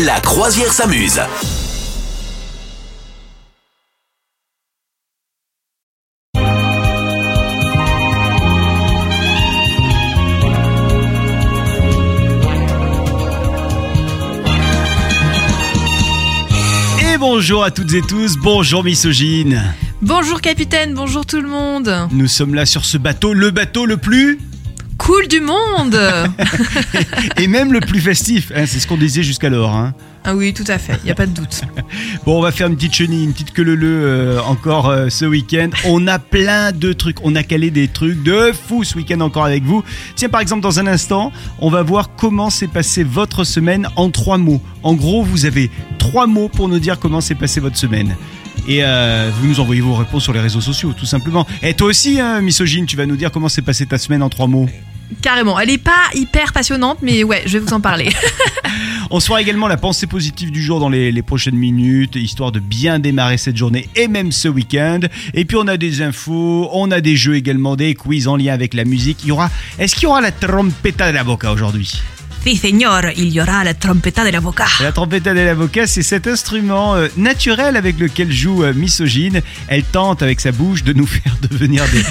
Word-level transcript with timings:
La 0.00 0.18
croisière 0.20 0.72
s'amuse. 0.72 1.20
Et 16.98 17.18
bonjour 17.18 17.62
à 17.62 17.70
toutes 17.70 17.92
et 17.92 18.00
tous, 18.00 18.36
bonjour 18.38 18.82
misogyne. 18.82 19.62
Bonjour 20.00 20.40
capitaine, 20.40 20.94
bonjour 20.94 21.26
tout 21.26 21.42
le 21.42 21.48
monde. 21.48 22.08
Nous 22.12 22.28
sommes 22.28 22.54
là 22.54 22.64
sur 22.64 22.86
ce 22.86 22.96
bateau, 22.96 23.34
le 23.34 23.50
bateau 23.50 23.84
le 23.84 23.98
plus 23.98 24.40
Cool 25.02 25.26
du 25.26 25.40
monde. 25.40 25.98
et 27.36 27.48
même 27.48 27.72
le 27.72 27.80
plus 27.80 28.00
festif, 28.00 28.52
hein, 28.54 28.66
c'est 28.66 28.78
ce 28.78 28.86
qu'on 28.86 28.96
disait 28.96 29.24
jusqu'alors. 29.24 29.74
Hein. 29.74 29.94
ah 30.22 30.36
oui, 30.36 30.54
tout 30.54 30.64
à 30.68 30.78
fait, 30.78 30.96
il 31.02 31.08
y 31.08 31.10
a 31.10 31.16
pas 31.16 31.26
de 31.26 31.32
doute. 31.32 31.62
Bon, 32.24 32.38
on 32.38 32.40
va 32.40 32.52
faire 32.52 32.68
une 32.68 32.76
petite 32.76 32.94
chenille, 32.94 33.24
une 33.24 33.32
petite 33.32 33.52
queue 33.52 33.64
leu 33.64 34.38
encore 34.46 34.88
euh, 34.88 35.08
ce 35.08 35.24
week-end. 35.24 35.70
On 35.86 36.06
a 36.06 36.20
plein 36.20 36.70
de 36.70 36.92
trucs, 36.92 37.16
on 37.24 37.34
a 37.34 37.42
calé 37.42 37.72
des 37.72 37.88
trucs 37.88 38.22
de 38.22 38.52
fou 38.52 38.84
ce 38.84 38.96
week-end 38.96 39.20
encore 39.20 39.44
avec 39.44 39.64
vous. 39.64 39.82
Tiens, 40.14 40.28
par 40.28 40.40
exemple, 40.40 40.62
dans 40.62 40.78
un 40.78 40.86
instant, 40.86 41.32
on 41.58 41.68
va 41.68 41.82
voir 41.82 42.10
comment 42.16 42.48
s'est 42.48 42.68
passée 42.68 43.02
votre 43.02 43.42
semaine 43.42 43.88
en 43.96 44.10
trois 44.10 44.38
mots. 44.38 44.62
En 44.84 44.94
gros, 44.94 45.24
vous 45.24 45.46
avez 45.46 45.68
trois 45.98 46.28
mots 46.28 46.48
pour 46.48 46.68
nous 46.68 46.78
dire 46.78 47.00
comment 47.00 47.20
s'est 47.20 47.34
passée 47.34 47.58
votre 47.58 47.76
semaine. 47.76 48.14
Et 48.68 48.84
euh, 48.84 49.30
vous 49.40 49.48
nous 49.48 49.60
envoyez 49.60 49.80
vos 49.80 49.94
réponses 49.94 50.22
sur 50.22 50.32
les 50.32 50.40
réseaux 50.40 50.60
sociaux, 50.60 50.92
tout 50.96 51.06
simplement. 51.06 51.46
Et 51.62 51.74
toi 51.74 51.88
aussi, 51.88 52.20
hein, 52.20 52.40
misogyne, 52.40 52.86
tu 52.86 52.96
vas 52.96 53.06
nous 53.06 53.16
dire 53.16 53.30
comment 53.30 53.48
s'est 53.48 53.62
passée 53.62 53.86
ta 53.86 53.98
semaine 53.98 54.22
en 54.22 54.28
trois 54.28 54.46
mots. 54.46 54.68
Carrément, 55.20 55.58
elle 55.60 55.70
est 55.70 55.78
pas 55.78 56.08
hyper 56.14 56.52
passionnante, 56.52 56.98
mais 57.02 57.22
ouais, 57.22 57.42
je 57.44 57.58
vais 57.58 57.58
vous 57.58 57.74
en 57.74 57.80
parler. 57.80 58.08
On 59.10 59.20
se 59.20 59.26
fera 59.26 59.42
également 59.42 59.68
la 59.68 59.76
pensée 59.76 60.06
positive 60.06 60.50
du 60.50 60.62
jour 60.62 60.80
dans 60.80 60.88
les, 60.88 61.12
les 61.12 61.22
prochaines 61.22 61.56
minutes, 61.56 62.16
histoire 62.16 62.50
de 62.50 62.60
bien 62.60 62.98
démarrer 62.98 63.36
cette 63.36 63.58
journée 63.58 63.88
et 63.94 64.08
même 64.08 64.32
ce 64.32 64.48
week-end. 64.48 65.00
Et 65.34 65.44
puis 65.44 65.58
on 65.60 65.66
a 65.66 65.76
des 65.76 66.00
infos, 66.00 66.70
on 66.72 66.90
a 66.90 67.02
des 67.02 67.16
jeux 67.16 67.36
également, 67.36 67.76
des 67.76 67.94
quiz 67.94 68.26
en 68.26 68.36
lien 68.36 68.54
avec 68.54 68.72
la 68.72 68.84
musique. 68.84 69.18
Il 69.24 69.28
y 69.28 69.32
aura, 69.32 69.50
est-ce 69.78 69.94
qu'il 69.94 70.04
y 70.04 70.06
aura 70.06 70.22
la 70.22 70.32
trompeta 70.32 71.10
de 71.10 71.14
l'avocat 71.14 71.52
aujourd'hui? 71.52 72.00
Si, 72.44 72.56
señor, 72.56 73.04
il 73.16 73.28
y 73.28 73.40
aura 73.40 73.62
la 73.62 73.72
trompeta 73.72 74.24
de 74.24 74.30
l'avocat. 74.30 74.66
La 74.80 74.90
trompeta 74.90 75.32
de 75.32 75.38
l'avocat, 75.40 75.86
c'est 75.86 76.02
cet 76.02 76.26
instrument 76.26 76.96
euh, 76.96 77.06
naturel 77.16 77.76
avec 77.76 78.00
lequel 78.00 78.32
joue 78.32 78.64
euh, 78.64 78.74
Misogyne. 78.74 79.42
Elle 79.68 79.84
tente 79.84 80.22
avec 80.22 80.40
sa 80.40 80.50
bouche 80.50 80.82
de 80.82 80.92
nous 80.92 81.06
faire 81.18 81.36
devenir 81.40 81.84
des, 81.92 82.02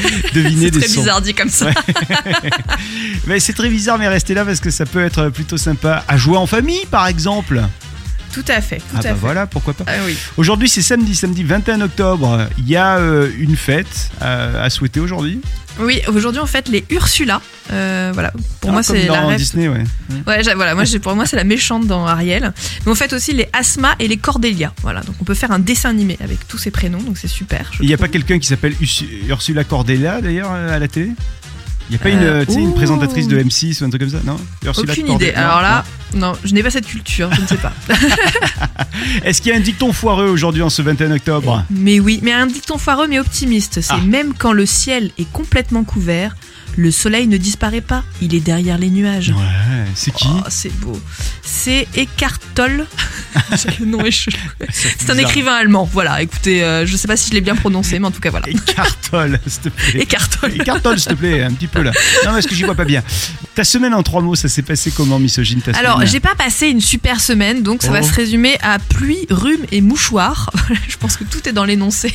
deviner 0.41 0.65
C'est 0.67 0.71
des 0.71 0.79
très 0.79 0.87
sons. 0.87 1.01
bizarre 1.01 1.21
dit 1.21 1.33
comme 1.33 1.49
ça. 1.49 1.71
Mais 3.27 3.41
c'est 3.41 3.51
très 3.53 3.67
bizarre, 3.69 3.97
mais 3.97 4.07
restez 4.07 4.33
là 4.33 4.45
parce 4.45 4.61
que 4.61 4.71
ça 4.71 4.85
peut 4.85 5.03
être 5.03 5.29
plutôt 5.29 5.57
sympa 5.57 6.03
à 6.07 6.17
jouer 6.17 6.37
en 6.37 6.47
famille, 6.47 6.85
par 6.89 7.07
exemple. 7.07 7.61
Tout 8.31 8.45
à 8.47 8.61
fait, 8.61 8.77
tout 8.77 8.83
ah 8.95 8.99
à 8.99 9.01
bah 9.01 9.09
fait. 9.09 9.13
voilà, 9.15 9.45
pourquoi 9.47 9.73
pas. 9.73 9.83
Ah 9.87 9.91
oui. 10.05 10.15
Aujourd'hui, 10.37 10.69
c'est 10.69 10.81
samedi, 10.81 11.15
samedi 11.15 11.43
21 11.43 11.81
octobre. 11.81 12.47
Il 12.57 12.69
y 12.69 12.75
a 12.77 12.97
euh, 12.97 13.29
une 13.37 13.55
fête 13.57 14.09
euh, 14.21 14.63
à 14.65 14.69
souhaiter 14.69 14.99
aujourd'hui. 14.99 15.41
Oui, 15.79 16.01
aujourd'hui 16.07 16.41
on 16.41 16.45
fête 16.45 16.67
les 16.67 16.83
Ursula. 16.89 17.41
Euh, 17.71 18.11
voilà, 18.13 18.31
pour 18.59 18.69
Ah, 18.69 18.73
moi 18.73 18.83
c'est 18.83 19.05
la 19.07 19.25
rêve. 19.27 19.37
Disney, 19.37 19.69
ouais. 19.69 19.83
Ouais, 20.27 20.43
j'a- 20.43 20.53
voilà, 20.55 20.75
moi 20.75 20.83
pour 21.01 21.15
moi 21.15 21.25
c'est 21.25 21.37
la 21.37 21.45
méchante 21.45 21.87
dans 21.87 22.05
Ariel. 22.05 22.51
Mais 22.85 22.91
on 22.91 22.95
fête 22.95 23.13
aussi 23.13 23.33
les 23.33 23.47
Asma 23.53 23.95
et 23.99 24.07
les 24.07 24.17
Cordelia. 24.17 24.73
Voilà, 24.81 24.99
donc 25.01 25.15
on 25.21 25.23
peut 25.23 25.33
faire 25.33 25.51
un 25.51 25.59
dessin 25.59 25.89
animé 25.89 26.17
avec 26.21 26.45
tous 26.47 26.57
ces 26.57 26.71
prénoms, 26.71 27.01
donc 27.01 27.17
c'est 27.17 27.29
super. 27.29 27.71
Il 27.79 27.87
n'y 27.87 27.93
a 27.93 27.97
pas 27.97 28.09
quelqu'un 28.09 28.37
qui 28.39 28.47
s'appelle 28.47 28.75
Ursula 29.29 29.63
Cordella 29.63 30.19
d'ailleurs 30.21 30.51
à 30.51 30.77
la 30.77 30.87
télé? 30.89 31.11
Il 31.91 31.95
n'y 31.95 31.99
a 31.99 32.03
pas 32.03 32.09
une, 32.09 32.23
Euh, 32.23 32.45
une 32.47 32.73
présentatrice 32.73 33.27
de 33.27 33.37
M6 33.37 33.81
ou 33.81 33.85
un 33.85 33.89
truc 33.89 34.01
comme 34.01 34.09
ça 34.11 34.19
Non 34.25 34.37
Ursula 34.63 34.93
Aucune 34.93 35.09
idée. 35.11 35.33
non 35.35 35.41
Alors 35.41 35.61
là, 35.61 35.83
non, 36.13 36.33
je 36.43 36.53
n'ai 36.53 36.63
pas 36.63 36.69
cette 36.69 36.85
culture, 36.87 37.29
je 37.33 37.41
ne 37.41 37.47
sais 37.47 37.57
pas. 37.57 37.73
Est-ce 39.25 39.41
qu'il 39.41 39.51
y 39.51 39.53
a 39.55 39.57
un 39.57 39.61
dicton 39.61 39.91
foireux 39.91 40.29
aujourd'hui 40.29 40.61
en 40.61 40.69
ce 40.69 40.81
21 40.81 41.11
octobre? 41.11 41.65
Mais 41.69 41.99
oui, 41.99 42.19
mais 42.23 42.31
un 42.31 42.47
dicton 42.47 42.77
foireux 42.77 43.07
mais 43.07 43.19
optimiste. 43.19 43.81
C'est 43.81 43.93
Ah. 43.93 43.97
même 44.05 44.33
quand 44.37 44.53
le 44.53 44.65
ciel 44.65 45.11
est 45.17 45.29
complètement 45.31 45.83
couvert, 45.83 46.35
le 46.77 46.91
soleil 46.91 47.27
ne 47.27 47.37
disparaît 47.37 47.81
pas, 47.81 48.03
il 48.21 48.33
est 48.35 48.39
derrière 48.39 48.77
les 48.77 48.89
nuages. 48.89 49.29
Ouais, 49.29 49.85
c'est 49.95 50.13
qui 50.13 50.27
Oh, 50.29 50.43
c'est 50.49 50.73
beau. 50.79 50.99
C'est 51.43 51.87
Eckhart 51.95 52.39
Tolle. 52.55 52.85
le 53.79 53.85
nom 53.85 54.03
est 54.05 54.11
chelou. 54.11 54.37
C'est 54.71 55.09
un 55.09 55.17
écrivain 55.17 55.53
allemand. 55.53 55.89
Voilà, 55.91 56.21
écoutez, 56.21 56.63
euh, 56.63 56.85
je 56.85 56.95
sais 56.97 57.07
pas 57.07 57.15
si 57.17 57.29
je 57.29 57.33
l'ai 57.33 57.41
bien 57.41 57.55
prononcé, 57.55 57.97
mais 57.99 58.07
en 58.07 58.11
tout 58.11 58.19
cas 58.19 58.29
voilà. 58.29 58.47
Écartole, 58.49 59.39
s'il 59.47 59.61
te 59.61 59.69
plaît. 59.69 60.01
Eckhart 60.01 60.29
Tolle. 60.29 60.53
Écartole, 60.55 60.99
s'il 60.99 61.11
te 61.11 61.17
plaît, 61.17 61.43
un 61.43 61.51
petit 61.51 61.67
peu 61.67 61.81
là. 61.81 61.91
Non, 62.25 62.31
parce 62.31 62.45
que 62.47 62.55
j'y 62.55 62.63
vois 62.63 62.75
pas 62.75 62.85
bien. 62.85 63.03
Ta 63.55 63.63
semaine 63.63 63.93
en 63.93 64.03
trois 64.03 64.21
mots, 64.21 64.35
ça 64.35 64.47
s'est 64.49 64.61
passé 64.61 64.91
comment, 64.91 65.19
misogyne 65.19 65.61
ta 65.61 65.71
Alors, 65.77 66.05
j'ai 66.05 66.19
pas 66.19 66.35
passé 66.35 66.67
une 66.67 66.81
super 66.81 67.19
semaine, 67.21 67.63
donc 67.63 67.83
ça 67.83 67.89
Oh. 67.91 67.93
va 67.93 68.03
se 68.03 68.13
résumer 68.13 68.57
à 68.61 68.79
pluie, 68.79 69.27
rhume 69.29 69.65
et 69.71 69.81
mouchoir. 69.81 70.49
je 70.87 70.95
pense 70.97 71.17
que 71.17 71.23
tout 71.25 71.47
est 71.49 71.51
dans 71.53 71.65
l'énoncé. 71.65 72.13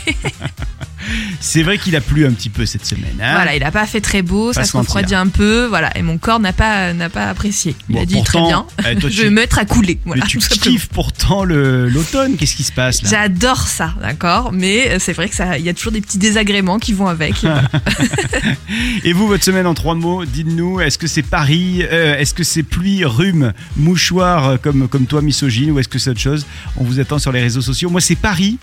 C'est 1.40 1.62
vrai 1.62 1.78
qu'il 1.78 1.94
a 1.96 2.00
plu 2.00 2.26
un 2.26 2.32
petit 2.32 2.48
peu 2.48 2.66
cette 2.66 2.84
semaine. 2.84 3.20
Hein 3.22 3.34
Voilà, 3.34 3.54
il 3.54 3.62
a 3.62 3.70
pas 3.70 3.86
fait 3.86 4.00
très 4.00 4.22
beau, 4.22 4.45
Ça 4.52 4.64
se 4.64 4.76
refroidit 4.76 5.14
un 5.14 5.28
peu, 5.28 5.66
voilà, 5.66 5.96
et 5.96 6.02
mon 6.02 6.18
corps 6.18 6.40
n'a 6.40 6.52
pas 6.52 6.92
n'a 6.92 7.08
pas 7.08 7.28
apprécié. 7.28 7.74
Il 7.88 7.94
Bon, 7.96 8.02
a 8.02 8.04
dit 8.06 8.22
très 8.22 8.40
bien. 8.40 8.66
eh, 8.80 8.96
toi, 8.96 9.10
je 9.10 9.16
tu- 9.16 9.22
vais 9.22 9.30
me 9.30 9.36
mettre 9.36 9.58
à 9.58 9.64
couler. 9.64 9.98
Voilà, 10.04 10.24
Mais 10.24 10.28
tu 10.28 10.38
kiffes 10.48 10.88
pourtant 10.88 11.44
l'automne. 11.44 12.36
Qu'est-ce 12.36 12.56
qui 12.56 12.62
se 12.64 12.72
passe 12.72 13.02
là? 13.02 13.08
J'adore 13.10 13.66
ça, 13.66 13.94
d'accord, 14.00 14.52
mais 14.52 14.88
euh, 14.90 14.96
c'est 14.98 15.12
vrai 15.12 15.28
que 15.28 15.34
ça, 15.34 15.58
il 15.58 15.64
y 15.64 15.68
a 15.68 15.74
toujours 15.74 15.92
des 15.92 16.00
petits 16.00 16.18
désagréments 16.18 16.78
qui 16.78 16.92
vont 16.92 17.06
avec. 17.08 17.34
Et 19.04 19.12
vous, 19.12 19.26
votre 19.28 19.44
semaine 19.44 19.66
en 19.66 19.74
trois 19.74 19.94
mots, 19.94 20.24
dites-nous, 20.24 20.80
est-ce 20.80 20.98
que 20.98 21.06
c'est 21.06 21.22
Paris 21.22 21.82
euh, 21.90 22.16
Est-ce 22.18 22.34
que 22.34 22.44
c'est 22.44 22.62
pluie, 22.62 23.04
rhume, 23.04 23.52
mouchoir 23.76 24.46
euh, 24.48 24.56
comme, 24.56 24.88
comme 24.88 25.06
toi, 25.06 25.22
misogyne 25.22 25.70
Ou 25.72 25.78
est-ce 25.78 25.88
que 25.88 25.98
c'est 25.98 26.10
autre 26.10 26.20
chose? 26.20 26.46
On 26.76 26.84
vous 26.84 27.00
attend 27.00 27.18
sur 27.18 27.32
les 27.32 27.40
réseaux 27.40 27.60
sociaux. 27.60 27.90
Moi, 27.90 28.00
c'est 28.00 28.16
Paris, 28.16 28.58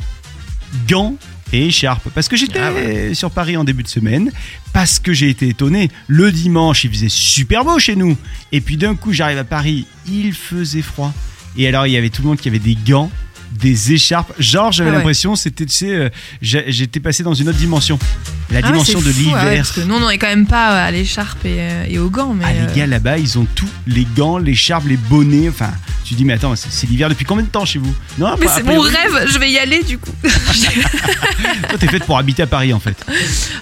gants 0.88 1.16
et 1.51 1.67
écharpe. 1.67 2.09
Parce 2.13 2.28
que 2.28 2.35
j'étais 2.35 2.59
Ah 2.59 3.13
sur 3.13 3.31
Paris 3.31 3.57
en 3.57 3.63
début 3.63 3.84
de 3.84 3.88
semaine, 3.88 4.31
parce 4.73 5.00
que 5.00 5.13
j'ai 5.13 5.29
été 5.29 5.50
étonné. 5.50 5.89
Le 6.07 6.31
dimanche, 6.31 6.84
il 6.84 6.91
faisait 6.91 7.09
super 7.09 7.63
beau 7.63 7.79
chez 7.79 7.95
nous. 7.95 8.17
Et 8.51 8.61
puis 8.61 8.78
d'un 8.78 8.95
coup, 8.95 9.13
j'arrive 9.13 9.38
à 9.38 9.44
Paris, 9.44 9.85
il 10.07 10.34
faisait 10.34 10.81
froid. 10.81 11.13
Et 11.57 11.67
alors, 11.67 11.85
il 11.85 11.91
y 11.91 11.97
avait 11.97 12.09
tout 12.09 12.23
le 12.23 12.29
monde 12.29 12.39
qui 12.39 12.50
avait 12.50 12.59
des 12.59 12.75
gants, 12.75 13.11
des 13.59 13.94
écharpes. 13.94 14.31
Genre, 14.40 14.72
j'avais 14.72 14.90
Ah 14.90 14.94
ouais. 14.94 14.97
l'impression, 15.00 15.36
c'était, 15.36 15.66
tu 15.66 15.74
sais, 15.74 15.90
euh, 15.91 16.09
j'étais 16.41 17.00
passé 17.00 17.24
dans 17.24 17.34
une 17.34 17.50
autre 17.50 17.58
dimension. 17.58 17.97
La 18.52 18.59
Ah 18.59 18.62
ouais, 18.68 18.72
dimension 18.72 19.00
de 19.00 19.06
ah 19.06 19.08
ouais, 19.09 19.14
l'hiver. 19.24 19.53
parce 19.58 19.72
que 19.72 19.81
nous, 19.81 19.96
on 19.96 20.08
quand 20.18 20.28
même 20.28 20.46
pas 20.46 20.84
à 20.84 20.91
l'écharpe 20.91 21.44
et, 21.46 21.56
euh, 21.59 21.86
et 21.88 21.97
aux 22.00 22.09
gants, 22.09 22.34
mais. 22.34 22.46
Ah, 22.47 22.52
euh, 22.52 22.68
les 22.68 22.74
gars 22.75 22.88
là-bas, 22.88 23.18
ils 23.18 23.38
ont 23.40 23.47
tout 23.56 23.69
les 23.88 24.06
gants, 24.16 24.38
les 24.38 24.56
charbes, 24.56 24.88
les 24.88 24.97
bonnets. 24.97 25.50
Enfin, 25.50 25.72
tu 26.03 26.14
dis, 26.14 26.25
mais 26.25 26.34
attends, 26.34 26.53
c'est 26.56 26.88
l'hiver 26.88 27.09
depuis 27.09 27.25
combien 27.25 27.44
de 27.44 27.50
temps 27.50 27.66
chez 27.66 27.80
vous? 27.80 27.94
Non, 28.18 28.36
mais 28.40 28.47
c'est 28.47 28.62
a 28.62 28.64
mon 28.64 28.80
rêve, 28.81 29.28
je 29.31 29.40
vais 29.40 29.50
y 29.50 29.58
aller 29.58 29.81
du 29.84 29.97
coup. 29.97 30.12
Toi, 31.70 31.78
t'es 31.80 31.88
faite 31.88 32.03
pour 32.06 32.18
habiter 32.18 32.44
à 32.44 32.47
Paris 32.47 32.74
en 32.74 32.80
fait. 32.80 32.97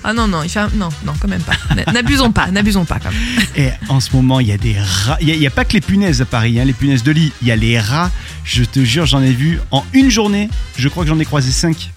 ah 0.03 0.13
non, 0.13 0.27
non, 0.27 0.43
il 0.43 0.49
fait 0.49 0.59
un- 0.59 0.69
non, 0.75 0.89
non, 1.05 1.13
quand 1.19 1.27
même 1.27 1.41
pas. 1.41 1.53
N'abusons 1.91 2.31
pas, 2.31 2.49
n'abusons 2.51 2.85
pas 2.85 2.99
quand 2.99 3.11
même. 3.11 3.45
Et 3.55 3.69
en 3.89 3.99
ce 3.99 4.11
moment, 4.15 4.39
il 4.39 4.47
y 4.47 4.51
a 4.51 4.57
des 4.57 4.75
rats. 4.79 5.17
Il 5.21 5.27
n'y 5.37 5.47
a, 5.47 5.51
pas 5.51 5.65
que 5.65 5.73
les 5.73 5.81
punaises 5.81 6.21
à 6.21 6.25
Paris, 6.25 6.59
hein, 6.59 6.65
les 6.65 6.73
punaises 6.73 7.03
de 7.03 7.11
lit. 7.11 7.31
Il 7.41 7.47
y 7.47 7.51
a 7.51 7.55
les 7.55 7.79
rats. 7.79 8.11
Je 8.43 8.63
te 8.63 8.83
jure, 8.83 9.05
j'en 9.05 9.21
ai 9.21 9.31
vu 9.33 9.59
en 9.71 9.80
une 9.93 10.09
journée. 10.09 10.49
Je 10.77 10.87
crois 10.89 11.03
que 11.03 11.09
j'en 11.09 11.19
ai 11.19 11.25
croisé 11.25 11.51
cinq. 11.51 11.91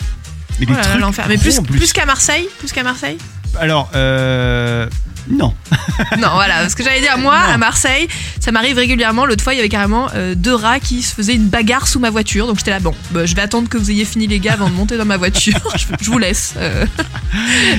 Mais 0.61 0.67
Oh 0.69 0.71
des 0.71 0.77
là 0.77 0.97
là, 0.99 1.11
trucs. 1.12 1.27
Mais 1.28 1.37
plus, 1.39 1.61
plus 1.61 1.93
qu'à 1.93 2.06
Marseille, 2.06 2.49
plus 2.59 2.72
qu'à 2.72 2.83
Marseille? 2.83 3.19
Alors, 3.59 3.91
euh. 3.95 4.89
Non. 5.29 5.55
Non, 6.19 6.29
voilà, 6.35 6.57
parce 6.61 6.75
que 6.75 6.83
j'allais 6.83 7.01
dire, 7.01 7.17
moi, 7.19 7.39
Non. 7.47 7.55
à 7.55 7.59
Marseille, 7.59 8.09
ça 8.41 8.51
m'arrive 8.53 8.77
régulièrement. 8.77 9.27
L'autre 9.27 9.43
fois, 9.45 9.55
il 9.55 9.57
y 9.57 9.61
avait 9.61 9.69
carrément 9.69 10.09
euh, 10.15 10.35
deux 10.35 10.55
rats 10.55 10.81
qui 10.81 11.03
se 11.03 11.15
faisaient 11.15 11.35
une 11.35 11.47
bagarre 11.49 11.87
sous 11.87 11.99
ma 12.01 12.11
voiture. 12.11 12.47
Donc 12.47 12.59
j'étais 12.59 12.71
là, 12.73 12.81
bon, 12.81 12.95
bah, 13.12 13.25
je 13.27 13.35
vais 13.35 13.43
attendre 13.43 13.69
que 13.69 13.77
vous 13.79 13.91
ayez 13.91 14.05
fini, 14.05 14.27
les 14.27 14.39
gars, 14.41 14.55
avant 14.55 14.69
de 14.69 14.75
monter 14.75 14.97
dans 14.97 15.05
ma 15.05 15.17
voiture. 15.17 15.59
je, 15.77 15.85
je 16.05 16.11
vous 16.11 16.19
laisse. 16.19 16.55
euh. 16.57 16.85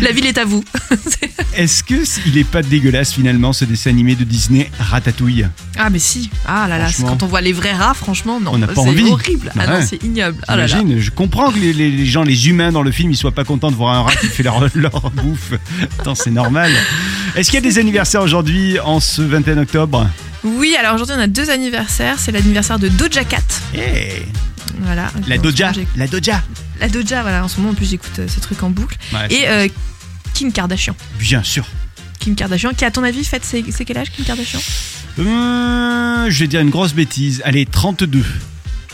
La 0.01 0.11
ville 0.11 0.25
est 0.25 0.37
à 0.37 0.45
vous. 0.45 0.63
Est-ce 1.55 1.83
que 1.83 1.95
il 2.27 2.37
est 2.37 2.43
pas 2.43 2.61
dégueulasse 2.61 3.13
finalement 3.13 3.53
ce 3.53 3.63
dessin 3.65 3.89
animé 3.89 4.15
de 4.15 4.23
Disney 4.23 4.69
Ratatouille? 4.79 5.47
Ah, 5.77 5.89
mais 5.89 5.99
si. 5.99 6.29
Ah 6.45 6.67
là 6.67 6.77
là, 6.77 6.87
quand 7.01 7.23
on 7.23 7.27
voit 7.27 7.41
les 7.41 7.53
vrais 7.53 7.71
rats, 7.73 7.93
franchement, 7.93 8.39
non. 8.39 8.51
On 8.53 8.57
n'a 8.57 8.67
pas 8.67 8.73
c'est 8.75 8.81
horrible. 9.09 9.51
Ah 9.55 9.59
Ouais. 9.59 9.67
non, 9.79 9.85
c'est 9.87 10.03
ignoble. 10.03 10.37
Ah 10.47 10.55
là 10.57 10.67
là. 10.67 10.77
Je 10.97 11.09
comprends 11.11 11.51
que 11.51 11.59
les, 11.59 11.73
les- 11.73 11.91
les 11.91 12.05
gens, 12.05 12.23
les 12.23 12.49
humains 12.49 12.71
dans 12.71 12.81
le 12.81 12.91
film, 12.91 13.11
ils 13.11 13.17
soient 13.17 13.31
pas 13.33 13.43
contents 13.45 13.71
de 13.71 13.75
voir 13.75 13.93
un 13.95 14.01
rat 14.03 14.15
qui 14.15 14.27
fait 14.27 14.43
leur, 14.43 14.65
leur 14.75 15.11
bouffe. 15.11 15.53
Attends, 15.99 16.15
c'est 16.15 16.31
normal. 16.31 16.71
Est-ce 17.35 17.51
qu'il 17.51 17.55
y 17.55 17.67
a 17.67 17.69
des 17.69 17.79
anniversaires 17.79 18.21
aujourd'hui 18.21 18.79
en 18.79 18.99
ce 19.01 19.21
21 19.21 19.57
octobre 19.57 20.07
Oui, 20.43 20.75
alors 20.79 20.95
aujourd'hui, 20.95 21.15
on 21.17 21.21
a 21.21 21.27
deux 21.27 21.49
anniversaires. 21.49 22.15
C'est 22.17 22.31
l'anniversaire 22.31 22.79
de 22.79 22.87
Doja 22.87 23.25
Cat. 23.25 23.39
Eh, 23.73 24.23
Voilà. 24.79 25.11
La 25.27 25.37
Doja, 25.37 25.73
la 25.97 26.07
Doja. 26.07 26.41
La 26.79 26.87
Doja, 26.87 27.21
voilà. 27.23 27.43
En 27.43 27.47
ce 27.49 27.57
moment, 27.57 27.71
en 27.71 27.73
plus, 27.73 27.89
j'écoute 27.89 28.19
euh, 28.19 28.27
ce 28.29 28.39
truc 28.39 28.63
en 28.63 28.69
boucle. 28.69 28.97
Ouais, 29.13 29.27
Et 29.33 29.47
euh, 29.49 29.67
Kim 30.33 30.51
Kardashian. 30.53 30.95
Bien 31.19 31.43
sûr. 31.43 31.65
Kim 32.19 32.35
Kardashian, 32.35 32.71
qui 32.73 32.85
à 32.85 32.91
ton 32.91 33.03
avis 33.03 33.23
fête 33.25 33.43
c'est 33.43 33.63
c'est 33.69 33.83
quel 33.85 33.97
âge 33.97 34.11
Kim 34.11 34.23
Kardashian? 34.25 34.59
Euh, 35.19 36.29
je 36.29 36.39
vais 36.39 36.47
dire 36.47 36.61
une 36.61 36.69
grosse 36.69 36.93
bêtise. 36.93 37.41
Allez, 37.45 37.65
32. 37.65 38.23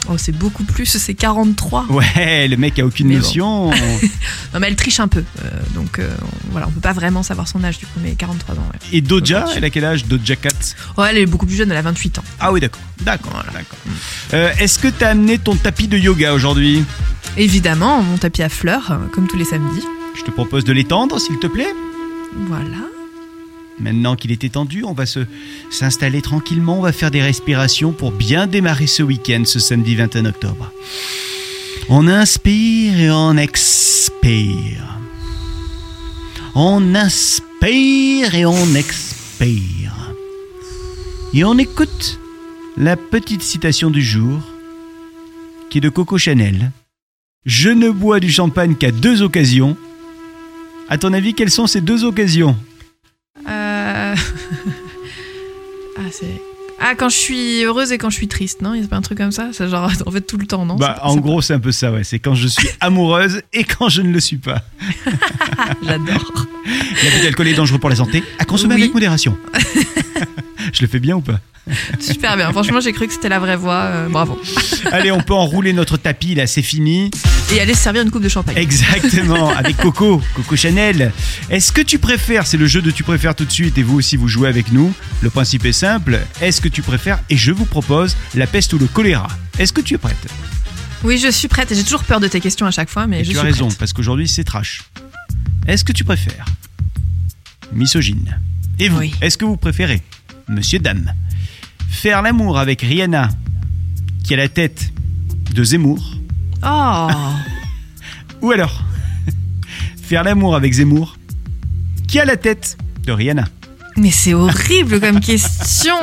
Oh, 0.10 0.18
c'est 0.18 0.32
beaucoup 0.32 0.64
plus, 0.64 0.86
c'est 0.86 1.14
43. 1.14 1.86
Ouais, 1.90 2.48
le 2.48 2.58
mec 2.58 2.80
a 2.80 2.86
aucune 2.86 3.08
Mais 3.08 3.16
bon. 3.16 3.22
notion. 3.22 3.72
Non, 4.54 4.60
mais 4.60 4.68
elle 4.68 4.76
triche 4.76 5.00
un 5.00 5.08
peu. 5.08 5.24
euh, 5.44 5.50
donc, 5.76 6.00
euh, 6.00 6.10
on- 6.22 6.52
voilà, 6.52 6.68
on 6.68 6.72
peut 6.72 6.82
pas 6.82 6.92
vraiment 6.92 7.24
savoir 7.24 7.48
son 7.48 7.64
âge, 7.64 7.78
du 7.78 7.86
coup, 7.86 8.00
mais 8.04 8.16
43 8.16 8.56
ans, 8.56 8.68
ouais. 8.74 8.80
Et 8.92 9.00
Doja, 9.02 9.46
elle 9.56 9.64
a 9.64 9.70
quel 9.70 9.86
âge 9.86 10.06
Doja 10.06 10.36
Cat? 10.36 10.50
Oh, 10.98 11.04
elle 11.04 11.18
est 11.20 11.26
beaucoup 11.26 11.46
plus 11.46 11.56
jeune, 11.56 11.72
elle 11.72 11.78
a 11.78 11.82
28 11.84 12.20
ans. 12.20 12.24
Ah 12.40 12.52
oui, 12.52 12.60
d'accord. 12.60 12.82
D'accord, 13.02 13.44
d'accord. 13.54 13.78
Euh, 14.34 14.52
Est-ce 14.60 14.78
que 14.80 14.90
t'as 14.90 15.10
amené 15.12 15.38
ton 15.38 15.56
tapis 15.56 15.88
de 15.88 15.98
yoga 15.98 16.34
aujourd'hui? 16.34 16.84
Évidemment, 17.38 18.02
mon 18.02 18.18
tapis 18.18 18.44
à 18.44 18.50
fleurs, 18.50 19.00
comme 19.14 19.28
tous 19.28 19.38
les 19.38 19.46
samedis. 19.46 19.86
Je 20.18 20.24
te 20.24 20.32
propose 20.32 20.66
de 20.66 20.74
l'étendre, 20.74 21.18
s'il 21.20 21.40
te 21.40 21.48
plaît. 21.48 21.74
Voilà. 22.48 22.66
Maintenant 23.80 24.16
qu'il 24.16 24.32
est 24.32 24.44
étendu, 24.44 24.84
on 24.84 24.94
va 24.94 25.06
se 25.06 25.22
s'installer 25.70 26.22
tranquillement, 26.22 26.78
on 26.78 26.82
va 26.82 26.92
faire 26.92 27.12
des 27.12 27.22
respirations 27.22 27.92
pour 27.92 28.12
bien 28.12 28.48
démarrer 28.48 28.88
ce 28.88 29.02
week-end, 29.02 29.44
ce 29.46 29.60
samedi 29.60 29.96
21 29.96 30.26
octobre. 30.26 30.72
On 31.90 32.08
inspire 32.08 33.00
et 33.00 33.12
on 33.12 33.38
expire. 33.38 35.00
On 36.54 36.96
inspire 36.96 38.36
et 38.36 38.46
on 38.46 38.76
expire. 38.76 40.14
Et 41.34 41.44
on 41.44 41.58
écoute 41.58 42.20
la 42.78 42.98
petite 42.98 43.42
citation 43.42 43.90
du 43.90 44.02
jour 44.02 44.40
qui 45.70 45.78
est 45.78 45.82
de 45.82 45.90
Coco 45.90 46.18
Chanel. 46.18 46.72
Je 47.46 47.70
ne 47.70 47.90
bois 47.90 48.20
du 48.20 48.30
champagne 48.30 48.76
qu'à 48.76 48.92
deux 48.92 49.22
occasions. 49.22 49.78
À 50.90 50.98
ton 50.98 51.14
avis, 51.14 51.34
quelles 51.34 51.50
sont 51.50 51.68
ces 51.68 51.82
deux 51.82 52.04
occasions? 52.04 52.56
C'est. 56.12 56.42
Ah, 56.84 56.96
quand 56.96 57.10
je 57.10 57.18
suis 57.18 57.64
heureuse 57.64 57.92
et 57.92 58.00
quand 58.00 58.10
je 58.10 58.16
suis 58.16 58.28
triste, 58.28 58.64
non 58.64 58.74
Il 58.74 58.82
y 58.82 58.84
a 58.84 58.88
pas 58.88 58.96
un 58.96 59.02
truc 59.02 59.20
comme 59.20 59.32
ça? 59.32 59.50
C'est 59.54 59.68
genre, 59.70 59.92
en 60.06 60.12
fait, 60.12 60.22
tout 60.22 60.38
le 60.38 60.48
temps, 60.48 60.66
non? 60.66 60.76
Bah, 60.78 61.00
en 61.04 61.16
gros, 61.18 61.42
c'est 61.42 61.54
un 61.54 61.60
peu 61.60 61.72
ça, 61.72 61.92
ouais. 61.92 62.04
C'est 62.04 62.18
quand 62.20 62.34
je 62.34 62.48
suis 62.48 62.68
amoureuse 62.80 63.42
et 63.54 63.64
quand 63.64 63.88
je 63.90 64.02
ne 64.02 64.12
le 64.12 64.20
suis 64.20 64.38
pas. 64.38 64.64
pas- 65.06 65.66
J'adore. 65.86 66.48
L'abus 67.04 67.22
d'alcool 67.24 67.48
est 67.50 67.54
dangereux 67.54 67.80
pour 67.80 67.90
la 67.90 67.96
santé. 67.96 68.24
À 68.40 68.46
consommer 68.46 68.76
Oui. 68.76 68.82
avec 68.82 68.94
modération. 68.96 69.38
je 70.74 70.82
le 70.82 70.88
fais 70.88 71.00
bien 71.00 71.16
ou 71.16 71.22
pas 71.22 71.40
Super 72.00 72.36
bien. 72.38 72.52
Franchement, 72.52 72.80
j'ai 72.82 72.92
cru 72.92 73.06
que 73.08 73.14
c'était 73.14 73.30
la 73.30 73.38
vraie 73.40 73.56
voix. 73.56 73.84
euh, 73.84 74.10
bravo. 74.10 74.42
Allez, 74.92 75.12
on 75.12 75.22
peut 75.22 75.36
enrouler 75.36 75.74
notre 75.74 75.96
tapis, 75.96 76.34
là, 76.34 76.48
c'est 76.48 76.64
fini. 76.64 77.12
Et 77.54 77.60
aller 77.62 77.76
se 77.76 77.82
servir 77.82 78.02
une 78.02 78.10
coupe 78.10 78.24
de 78.24 78.30
champagne. 78.30 78.58
Exactement, 78.58 79.50
avec 79.56 79.78
Coco, 79.78 80.22
Coco 80.36 80.56
Chanel. 80.56 81.12
Est-ce 81.52 81.72
que 81.72 81.82
tu 81.82 82.00
préfères, 82.00 82.48
c'est 82.48 82.58
le 82.58 82.66
jeu 82.66 82.82
de 82.82 82.90
tu 82.90 83.04
préfères 83.04 83.36
tout 83.36 83.46
de 83.46 83.52
suite 83.52 83.78
et 83.78 83.84
vous 83.84 83.96
aussi 83.98 84.18
vous 84.18 84.28
jouez 84.28 84.50
avec 84.50 84.72
nous. 84.72 84.92
Le 85.22 85.30
principe 85.30 85.64
est 85.66 85.72
simple, 85.72 86.20
est-ce 86.42 86.62
que 86.62 86.68
tu 86.68 86.82
préfères 86.82 87.20
et 87.30 87.38
je 87.38 87.52
vous 87.52 87.66
propose 87.66 88.18
la 88.34 88.48
peste 88.48 88.74
ou 88.74 88.80
le 88.80 88.88
choléra. 88.88 89.28
Est-ce 89.60 89.72
que 89.72 89.82
tu 89.82 89.94
es 89.94 89.98
prête? 90.00 90.18
Oui, 91.04 91.20
je 91.20 91.30
suis 91.30 91.48
prête. 91.48 91.72
J'ai 91.74 91.84
toujours 91.84 92.04
peur 92.04 92.20
de 92.20 92.28
tes 92.28 92.40
questions 92.42 92.66
à 92.66 92.72
chaque 92.72 92.90
fois, 92.90 93.06
mais 93.06 93.20
Et 93.22 93.24
je 93.24 93.30
tu 93.30 93.38
suis 93.38 93.40
as 93.40 93.44
raison, 93.44 93.68
prête. 93.68 93.78
parce 93.78 93.94
qu'aujourd'hui 93.94 94.28
c'est 94.28 94.44
trash. 94.44 94.82
Est-ce 95.68 95.84
que 95.84 95.92
tu 95.92 96.04
préfères 96.04 96.46
misogyne? 97.72 98.40
Et 98.80 98.90
vous, 98.90 98.98
Oui. 98.98 99.14
est-ce 99.22 99.38
que 99.38 99.46
vous 99.46 99.58
préférez, 99.58 100.02
monsieur, 100.48 100.80
dame, 100.80 101.14
faire 101.90 102.22
l'amour 102.22 102.58
avec 102.60 102.82
Rihanna, 102.82 103.30
qui 104.24 104.34
a 104.34 104.38
la 104.38 104.50
tête 104.50 104.92
de 105.54 105.64
Zemmour, 105.64 106.16
Oh. 106.64 107.08
Ou 108.42 108.52
alors 108.52 108.82
faire 110.04 110.24
l'amour 110.24 110.56
avec 110.56 110.74
Zemmour, 110.74 111.18
qui 112.08 112.20
a 112.20 112.26
la 112.26 112.38
tête 112.38 112.78
de 113.06 113.12
Rihanna. 113.12 113.46
Mais 113.98 114.12
c'est 114.12 114.34
horrible 114.34 115.00
comme 115.00 115.20
question. 115.32 115.96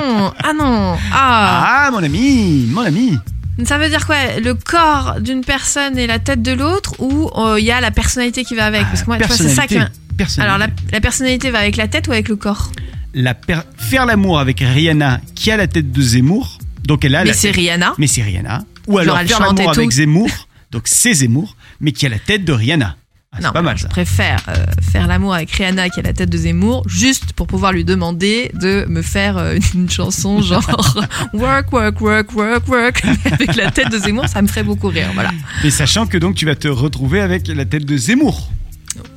Ah 0.43 0.53
non. 0.53 0.97
Ah. 1.13 1.87
Ah, 1.87 1.91
mon 1.91 2.03
ami, 2.03 2.67
mon 2.71 2.83
ami. 2.83 3.17
Ça 3.65 3.79
veut 3.79 3.89
dire 3.89 4.07
quoi? 4.07 4.17
Le 4.43 4.55
corps 4.55 5.21
d'une 5.21 5.43
personne 5.43 5.99
et 5.99 6.07
la 6.07 6.19
tête 6.19 6.43
de 6.43 6.53
l'autre 6.53 6.95
ou 7.01 7.31
euh, 7.37 7.59
il 7.59 7.65
y 7.65 7.73
a 7.73 7.81
la 7.81 7.91
personnalité 7.91 8.45
qui 8.45 8.55
va 8.55 8.67
avec? 8.67 8.83
Parce 8.83 9.03
que 9.03 9.07
moi, 9.07 9.19
c'est 9.29 9.49
ça 9.49 9.67
qui 9.67 9.79
Personnalité. 10.17 10.43
Alors, 10.43 10.59
la, 10.59 10.67
la 10.93 11.01
personnalité 11.01 11.51
va 11.51 11.61
avec 11.61 11.77
la 11.77 11.87
tête 11.87 12.09
ou 12.09 12.13
avec 12.13 12.29
le 12.29 12.37
corps? 12.37 12.73
La 13.15 13.35
per- 13.35 13.61
faire 13.77 14.07
l'amour 14.07 14.39
avec 14.39 14.61
Rihanna, 14.61 15.21
qui 15.35 15.51
a 15.51 15.57
la 15.57 15.67
tête 15.67 15.91
de 15.93 16.03
Zemmour, 16.03 16.59
donc 16.87 17.05
elle 17.05 17.15
a 17.15 17.25
Mais 17.25 17.33
c'est 17.33 17.49
tête- 17.49 17.57
Rihanna. 17.57 17.95
mais 17.99 18.07
c'est 18.07 18.23
Rihanna. 18.23 18.65
Ou 18.87 18.93
Genre, 18.93 19.01
alors 19.01 19.19
elle 19.19 19.29
faire 19.29 19.41
l'amour 19.41 19.61
et 19.75 19.79
avec 19.79 19.91
Zemmour, 19.91 20.29
donc 20.71 20.83
c'est 20.85 21.15
Zemmour, 21.15 21.57
mais 21.81 21.93
qui 21.93 22.07
a 22.07 22.09
la 22.11 22.19
tête 22.19 22.45
de 22.45 22.53
Rihanna. 22.53 22.97
Ah, 23.31 23.37
c'est 23.41 23.47
non, 23.47 23.53
pas 23.53 23.61
mal 23.63 23.77
je 23.77 23.83
ça. 23.83 23.89
préfère 23.89 24.41
euh, 24.49 24.55
faire 24.91 25.07
l'amour 25.07 25.35
avec 25.35 25.51
Rihanna 25.51 25.91
qui 25.91 26.01
a 26.01 26.03
la 26.03 26.15
tête 26.15 26.31
de 26.31 26.39
Zemmour, 26.39 26.83
juste 26.89 27.35
pour 27.35 27.47
pouvoir 27.47 27.73
lui 27.73 27.85
demander 27.85 28.51
de 28.55 28.87
me 28.89 29.03
faire 29.03 29.37
euh, 29.37 29.59
une 29.75 29.91
chanson 29.91 30.41
genre 30.41 30.67
work, 31.35 31.71
work, 31.73 32.01
work, 32.01 32.35
work, 32.35 32.69
work 32.69 33.03
avec 33.27 33.57
la 33.57 33.71
tête 33.71 33.91
de 33.91 33.99
Zemmour, 33.99 34.29
ça 34.29 34.41
me 34.43 34.47
ferait 34.49 34.63
beaucoup 34.65 34.89
rire. 34.89 35.11
Voilà. 35.15 35.31
Mais 35.65 35.71
sachant 35.71 36.07
que 36.07 36.17
donc 36.17 36.37
tu 36.37 36.47
vas 36.47 36.55
te 36.57 36.69
retrouver 36.69 37.21
avec 37.21 37.49
la 37.49 37.65
tête 37.67 37.85
de 37.85 37.97
Zemmour. 37.97 38.51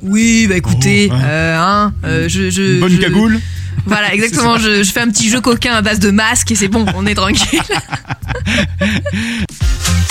Oui, 0.02 0.46
bah 0.48 0.56
écoutez, 0.56 1.08
Oh, 1.10 1.14
hein. 1.14 1.92
euh, 2.04 2.24
hein, 2.24 2.28
je, 2.28 2.80
bonne 2.80 2.92
je- 2.92 3.00
cagoule. 3.00 3.40
Voilà, 3.86 4.14
exactement. 4.14 4.58
Je, 4.58 4.82
je 4.82 4.90
fais 4.92 5.00
un 5.00 5.08
petit 5.10 5.28
jeu 5.28 5.40
coquin 5.40 5.74
à 5.74 5.82
base 5.82 5.98
de 5.98 6.10
masque 6.10 6.50
et 6.50 6.54
c'est 6.54 6.68
bon, 6.68 6.86
on 6.94 7.06
est 7.06 7.14
tranquille. 7.14 7.60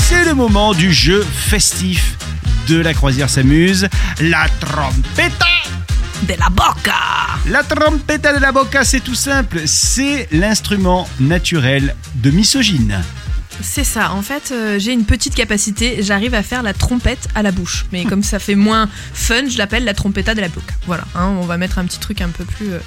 C'est 0.04 0.26
le 0.26 0.34
moment 0.34 0.74
du 0.74 0.92
jeu 0.92 1.26
festif 1.32 2.16
de 2.68 2.78
la 2.78 2.94
croisière 2.94 3.30
s'amuse. 3.30 3.88
La 4.20 4.48
trompetta 4.60 5.46
De 6.24 6.34
la 6.38 6.50
boca. 6.50 6.94
La 7.48 7.64
trompetta 7.64 8.34
de 8.34 8.40
la 8.40 8.52
boca, 8.52 8.84
c'est 8.84 9.00
tout 9.00 9.16
simple. 9.16 9.62
C'est 9.66 10.28
l'instrument 10.32 11.08
naturel 11.20 11.96
de 12.16 12.30
misogyne. 12.32 13.02
C'est 13.62 13.84
ça. 13.84 14.12
En 14.12 14.22
fait, 14.22 14.52
euh, 14.52 14.80
j'ai 14.80 14.92
une 14.92 15.06
petite 15.06 15.36
capacité. 15.36 16.02
J'arrive 16.04 16.34
à 16.34 16.44
faire 16.44 16.62
la 16.64 16.74
trompette 16.74 17.28
à 17.36 17.42
la 17.42 17.52
bouche. 17.52 17.86
Mais 17.92 18.04
comme 18.06 18.24
ça 18.24 18.40
fait 18.40 18.56
moins 18.56 18.90
fun, 19.14 19.48
je 19.50 19.58
l'appelle 19.58 19.84
la 19.86 19.94
trompetta 19.94 20.34
de 20.36 20.42
la 20.42 20.50
boca. 20.50 20.74
Voilà. 20.88 21.04
hein, 21.16 21.34
on 21.40 21.46
va 21.46 21.58
mettre 21.58 21.80
un 21.80 21.86
petit 21.86 22.00
truc 22.00 22.22
un 22.22 22.30
peu 22.30 22.44
plus, 22.44 22.72
euh, 22.74 22.80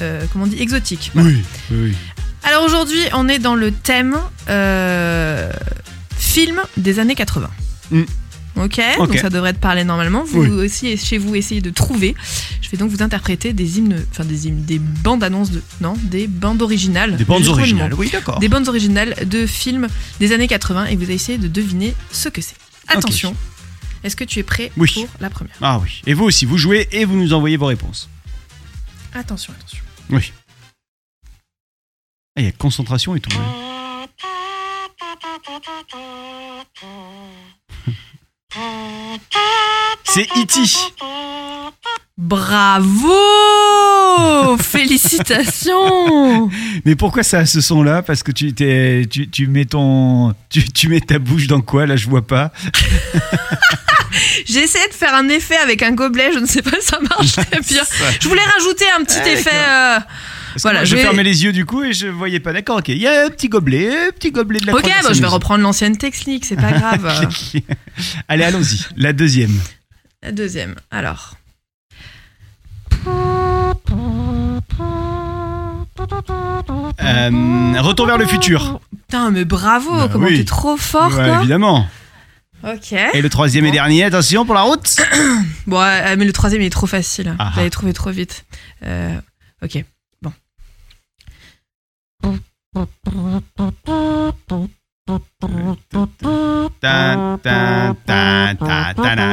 euh, 0.00 0.24
comment 0.32 0.44
on 0.44 0.48
dit, 0.48 0.60
exotique. 0.60 1.10
Voilà. 1.14 1.28
Oui, 1.30 1.42
oui. 1.70 1.94
Alors 2.44 2.64
aujourd'hui, 2.64 3.00
on 3.14 3.28
est 3.28 3.38
dans 3.38 3.54
le 3.54 3.72
thème 3.72 4.16
euh, 4.48 5.50
film 6.16 6.60
des 6.76 6.98
années 6.98 7.14
80. 7.14 7.50
Mm. 7.90 8.02
Ok, 8.56 8.80
Ok. 8.98 9.08
donc 9.10 9.18
ça 9.18 9.30
devrait 9.30 9.52
te 9.52 9.58
parler 9.60 9.84
normalement. 9.84 10.24
Vous 10.24 10.42
Oui. 10.42 10.48
aussi, 10.66 10.96
chez 10.96 11.16
vous, 11.18 11.34
essayez 11.36 11.60
de 11.60 11.70
trouver. 11.70 12.16
Je 12.60 12.68
vais 12.70 12.76
donc 12.76 12.90
vous 12.90 13.02
interpréter 13.02 13.52
des 13.52 13.78
hymnes, 13.78 14.04
enfin 14.10 14.24
des 14.24 14.48
hymnes, 14.48 14.64
des 14.64 14.80
bandes 14.80 15.22
annonces 15.22 15.50
de, 15.52 15.62
non, 15.80 15.94
des 16.02 16.26
bandes 16.26 16.60
originales. 16.60 17.16
Des 17.16 17.24
bandes 17.24 17.46
originales, 17.46 17.94
oui, 17.94 18.08
d'accord. 18.12 18.40
Des 18.40 18.48
bandes 18.48 18.66
originales 18.68 19.14
de 19.26 19.46
films 19.46 19.86
des 20.18 20.32
années 20.32 20.48
80 20.48 20.86
et 20.86 20.96
vous 20.96 21.04
allez 21.04 21.14
essayer 21.14 21.38
de 21.38 21.46
deviner 21.48 21.94
ce 22.10 22.28
que 22.28 22.40
c'est. 22.42 22.56
Attention, 22.88 23.36
est-ce 24.02 24.16
que 24.16 24.24
tu 24.24 24.40
es 24.40 24.42
prêt 24.42 24.72
Oui. 24.76 24.92
pour 24.92 25.08
la 25.20 25.30
première? 25.30 25.54
Ah 25.60 25.78
oui. 25.78 26.02
Et 26.06 26.14
vous 26.14 26.24
aussi, 26.24 26.44
vous 26.44 26.58
jouez 26.58 26.88
et 26.90 27.04
vous 27.04 27.16
nous 27.16 27.32
envoyez 27.34 27.56
vos 27.56 27.66
réponses. 27.66 28.08
Attention, 29.14 29.52
attention. 29.56 29.84
Oui. 30.10 30.32
Ah, 32.36 32.40
Il 32.40 32.44
y 32.44 32.48
a 32.48 32.52
concentration 32.52 33.14
et 33.14 33.20
tout. 33.20 33.36
ouais. 33.36 33.44
C'est 40.04 40.26
E.T. 40.36 40.60
Bravo 42.18 43.14
Félicitations 44.60 46.50
Mais 46.84 46.96
pourquoi 46.96 47.22
ça 47.22 47.38
a 47.38 47.46
ce 47.46 47.60
son-là? 47.60 48.02
Parce 48.02 48.24
que 48.24 48.32
tu, 48.32 48.52
t'es- 48.52 49.06
tu, 49.08 49.28
tu 49.28 49.46
mets 49.46 49.64
ton, 49.66 50.34
tu, 50.50 50.64
tu 50.68 50.88
mets 50.88 51.00
ta 51.00 51.18
bouche 51.20 51.46
dans 51.46 51.60
quoi? 51.60 51.86
Là, 51.86 51.94
je 51.96 52.08
vois 52.08 52.26
pas. 52.26 52.50
J'ai 54.46 54.60
essayé 54.64 54.88
de 54.88 54.94
faire 54.94 55.14
un 55.14 55.28
effet 55.28 55.56
avec 55.58 55.82
un 55.82 55.92
gobelet, 55.92 56.32
je 56.34 56.38
ne 56.40 56.46
sais 56.46 56.62
pas 56.62 56.72
si 56.80 56.86
ça 56.88 56.98
bien. 57.00 57.08
Ça- 57.62 58.04
Je 58.20 58.28
voulais 58.28 58.42
rajouter 58.56 58.84
un 58.98 59.04
petit 59.04 59.18
Ah, 59.22 59.28
effet. 59.30 59.50
euh, 59.54 59.98
Voilà, 60.62 60.78
moi, 60.80 60.84
je 60.86 60.96
vais- 60.96 61.02
fermais 61.02 61.22
les 61.22 61.44
yeux 61.44 61.52
du 61.52 61.64
coup 61.66 61.84
et 61.84 61.92
je 61.92 62.08
voyais 62.08 62.40
pas. 62.40 62.52
D'accord, 62.52 62.78
ok. 62.78 62.88
Il 62.88 62.98
y 62.98 63.06
a 63.06 63.26
un 63.26 63.30
petit 63.30 63.48
gobelet, 63.48 64.08
un 64.08 64.10
petit 64.10 64.32
gobelet 64.32 64.58
de 64.60 64.66
la 64.66 64.74
Ok, 64.74 64.82
bon, 65.04 65.12
je 65.12 65.20
vais 65.20 65.26
reprendre 65.28 65.62
l'ancienne 65.62 65.96
technique, 65.96 66.44
c'est 66.46 66.56
pas 66.56 66.72
grave. 66.72 67.28
Allez, 68.26 68.42
allons-y. 68.44 68.80
La 68.96 69.12
deuxième. 69.12 69.52
La 70.22 70.32
deuxième, 70.32 70.74
alors. 70.90 71.34
Euh, 77.00 77.80
retour 77.80 78.06
vers 78.06 78.18
le 78.18 78.26
futur. 78.26 78.80
Putain, 79.06 79.30
mais 79.30 79.44
bravo, 79.44 79.90
Bah 79.94 80.08
comment 80.10 80.26
oui. 80.26 80.38
t'es 80.38 80.44
trop 80.44 80.76
fort, 80.76 81.08
Ouais, 81.08 81.28
quoi. 81.28 81.38
évidemment. 81.38 81.86
Ok. 82.64 82.92
Et 82.92 83.22
le 83.22 83.28
troisième 83.28 83.64
et 83.66 83.70
dernier, 83.70 84.04
attention 84.04 84.44
pour 84.44 84.54
la 84.54 84.62
route. 84.62 84.96
Bon, 85.66 85.80
euh, 85.80 86.16
mais 86.18 86.24
le 86.24 86.32
troisième 86.32 86.62
il 86.62 86.66
est 86.66 86.70
trop 86.70 86.86
facile. 86.86 87.34
Ah. 87.38 87.50
Vous 87.52 87.58
l'avez 87.58 87.70
trouvé 87.70 87.92
trop 87.92 88.10
vite. 88.10 88.46
Euh, 88.84 89.20
ok, 89.62 89.84
bon. 90.22 90.32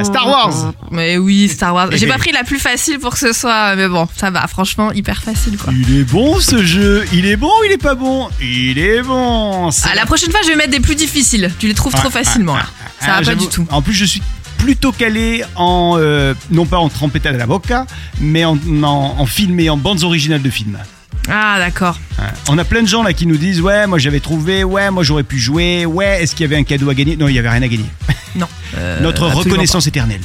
Star 0.04 0.28
Wars 0.28 0.74
Mais 0.92 1.18
oui, 1.18 1.50
Star 1.50 1.74
Wars. 1.74 1.90
J'ai 1.92 2.08
pas 2.08 2.18
pris 2.18 2.32
la 2.32 2.44
plus 2.44 2.60
facile 2.60 3.00
pour 3.00 3.14
que 3.14 3.20
ce 3.20 3.34
soit, 3.34 3.76
mais 3.76 3.88
bon, 3.88 4.08
ça 4.16 4.30
va, 4.32 4.48
franchement, 4.48 4.92
hyper 4.92 5.22
facile 5.22 5.58
quoi. 5.58 5.74
Il 5.74 6.00
est 6.00 6.04
bon 6.04 6.40
ce 6.40 6.64
jeu 6.64 7.06
Il 7.14 7.26
est 7.26 7.36
bon 7.36 7.48
ou 7.48 7.64
il 7.66 7.72
est 7.72 7.82
pas 7.82 7.96
bon? 7.96 8.30
Il 8.42 8.78
est 8.80 9.02
bon 9.02 9.70
Ah, 9.84 9.96
la 9.96 10.06
prochaine 10.06 10.32
fois, 10.32 10.42
je 10.44 10.50
vais 10.50 10.56
mettre 10.56 10.72
des 10.72 10.80
plus 10.80 10.96
difficiles. 10.96 11.52
Tu 11.60 11.68
les 11.68 11.74
trouves 11.74 11.94
trop 11.94 12.10
facilement 12.10 12.56
là. 12.56 12.66
Ça 13.00 13.16
Ah, 13.16 13.22
va 13.22 13.32
pas 13.32 13.36
du 13.36 13.48
tout. 13.48 13.66
En 13.70 13.82
plus, 13.82 13.94
je 13.94 14.06
suis 14.06 14.22
plutôt 14.58 14.92
calé 14.92 15.44
en 15.56 15.96
euh, 16.00 16.34
non 16.52 16.66
pas 16.66 16.78
en 16.78 16.90
trompetta 16.90 17.32
de 17.32 17.38
la 17.38 17.46
boca, 17.46 17.86
mais 18.20 18.46
en, 18.46 18.58
en, 18.84 19.16
en 19.18 19.26
film 19.26 19.60
et 19.60 19.70
en 19.70 19.78
bandes 19.78 20.04
originales 20.04 20.42
de 20.42 20.50
films. 20.50 20.78
Ah, 21.30 21.56
d'accord. 21.58 22.00
Ouais. 22.20 22.26
On 22.50 22.58
a 22.58 22.64
plein 22.64 22.82
de 22.84 22.88
gens 22.88 23.04
là 23.04 23.14
qui 23.14 23.26
nous 23.26 23.38
disent 23.38 23.60
ouais 23.62 23.88
moi 23.88 23.98
j'avais 23.98 24.20
trouvé 24.20 24.64
ouais 24.64 24.92
moi 24.92 25.04
j'aurais 25.04 25.24
pu 25.24 25.40
jouer 25.40 25.86
ouais 25.86 26.22
est-ce 26.24 26.36
qu'il 26.36 26.44
y 26.44 26.48
avait 26.48 26.58
un 26.60 26.64
cadeau 26.64 26.90
à 26.90 26.94
gagner? 26.94 27.16
Non 27.18 27.28
il 27.28 27.36
y 27.36 27.40
avait 27.40 27.50
rien 27.50 27.62
à 27.64 27.68
gagner 27.68 27.86
Non. 28.36 28.48
euh, 28.78 29.00
notre 29.02 29.28
reconnaissance 29.28 29.88
éternelle. 29.88 30.20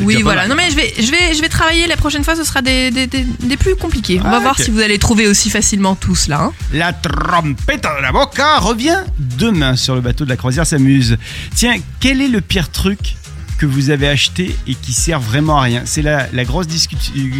Oui, 0.00 0.22
voilà. 0.22 0.42
mal. 0.42 0.50
Non, 0.50 0.54
mais 0.56 0.70
je 0.70 0.76
vais, 0.76 0.94
je 0.98 1.10
vais, 1.10 1.34
je 1.34 1.42
vais 1.42 1.48
travailler. 1.50 1.86
La 1.88 1.96
prochaine 1.98 2.24
fois, 2.24 2.34
ce 2.34 2.42
sera 2.44 2.62
des, 2.62 2.90
des, 2.90 3.06
des, 3.06 3.22
des 3.42 3.56
plus 3.58 3.76
compliqués. 3.76 4.18
On 4.22 4.26
Ah, 4.28 4.30
va 4.30 4.38
voir 4.40 4.54
ok. 4.58 4.64
si 4.64 4.70
vous 4.70 4.78
allez 4.80 4.98
trouver 4.98 5.26
aussi 5.26 5.50
facilement 5.50 5.94
tous 5.94 6.28
là. 6.28 6.40
hein. 6.44 6.52
La 6.72 6.94
trompetta 6.94 7.96
de 7.98 8.02
la 8.02 8.12
boca 8.12 8.60
revient 8.60 9.00
demain 9.18 9.76
sur 9.76 9.94
le 9.94 10.00
bateau 10.00 10.24
de 10.24 10.30
la 10.30 10.36
croisière 10.36 10.66
s'amuse. 10.66 11.18
Tiens, 11.54 11.74
quel 12.00 12.22
est 12.22 12.28
le 12.28 12.40
pire 12.40 12.70
truc 12.70 13.16
que 13.58 13.66
vous 13.66 13.90
avez 13.90 14.08
acheté 14.08 14.56
et 14.66 14.74
qui 14.74 14.94
sert 14.94 15.20
vraiment 15.20 15.58
à 15.58 15.62
rien? 15.62 15.82
C'est 15.84 16.00
la, 16.02 16.28
la 16.32 16.44
grosse 16.44 16.66
discu- 16.66 16.96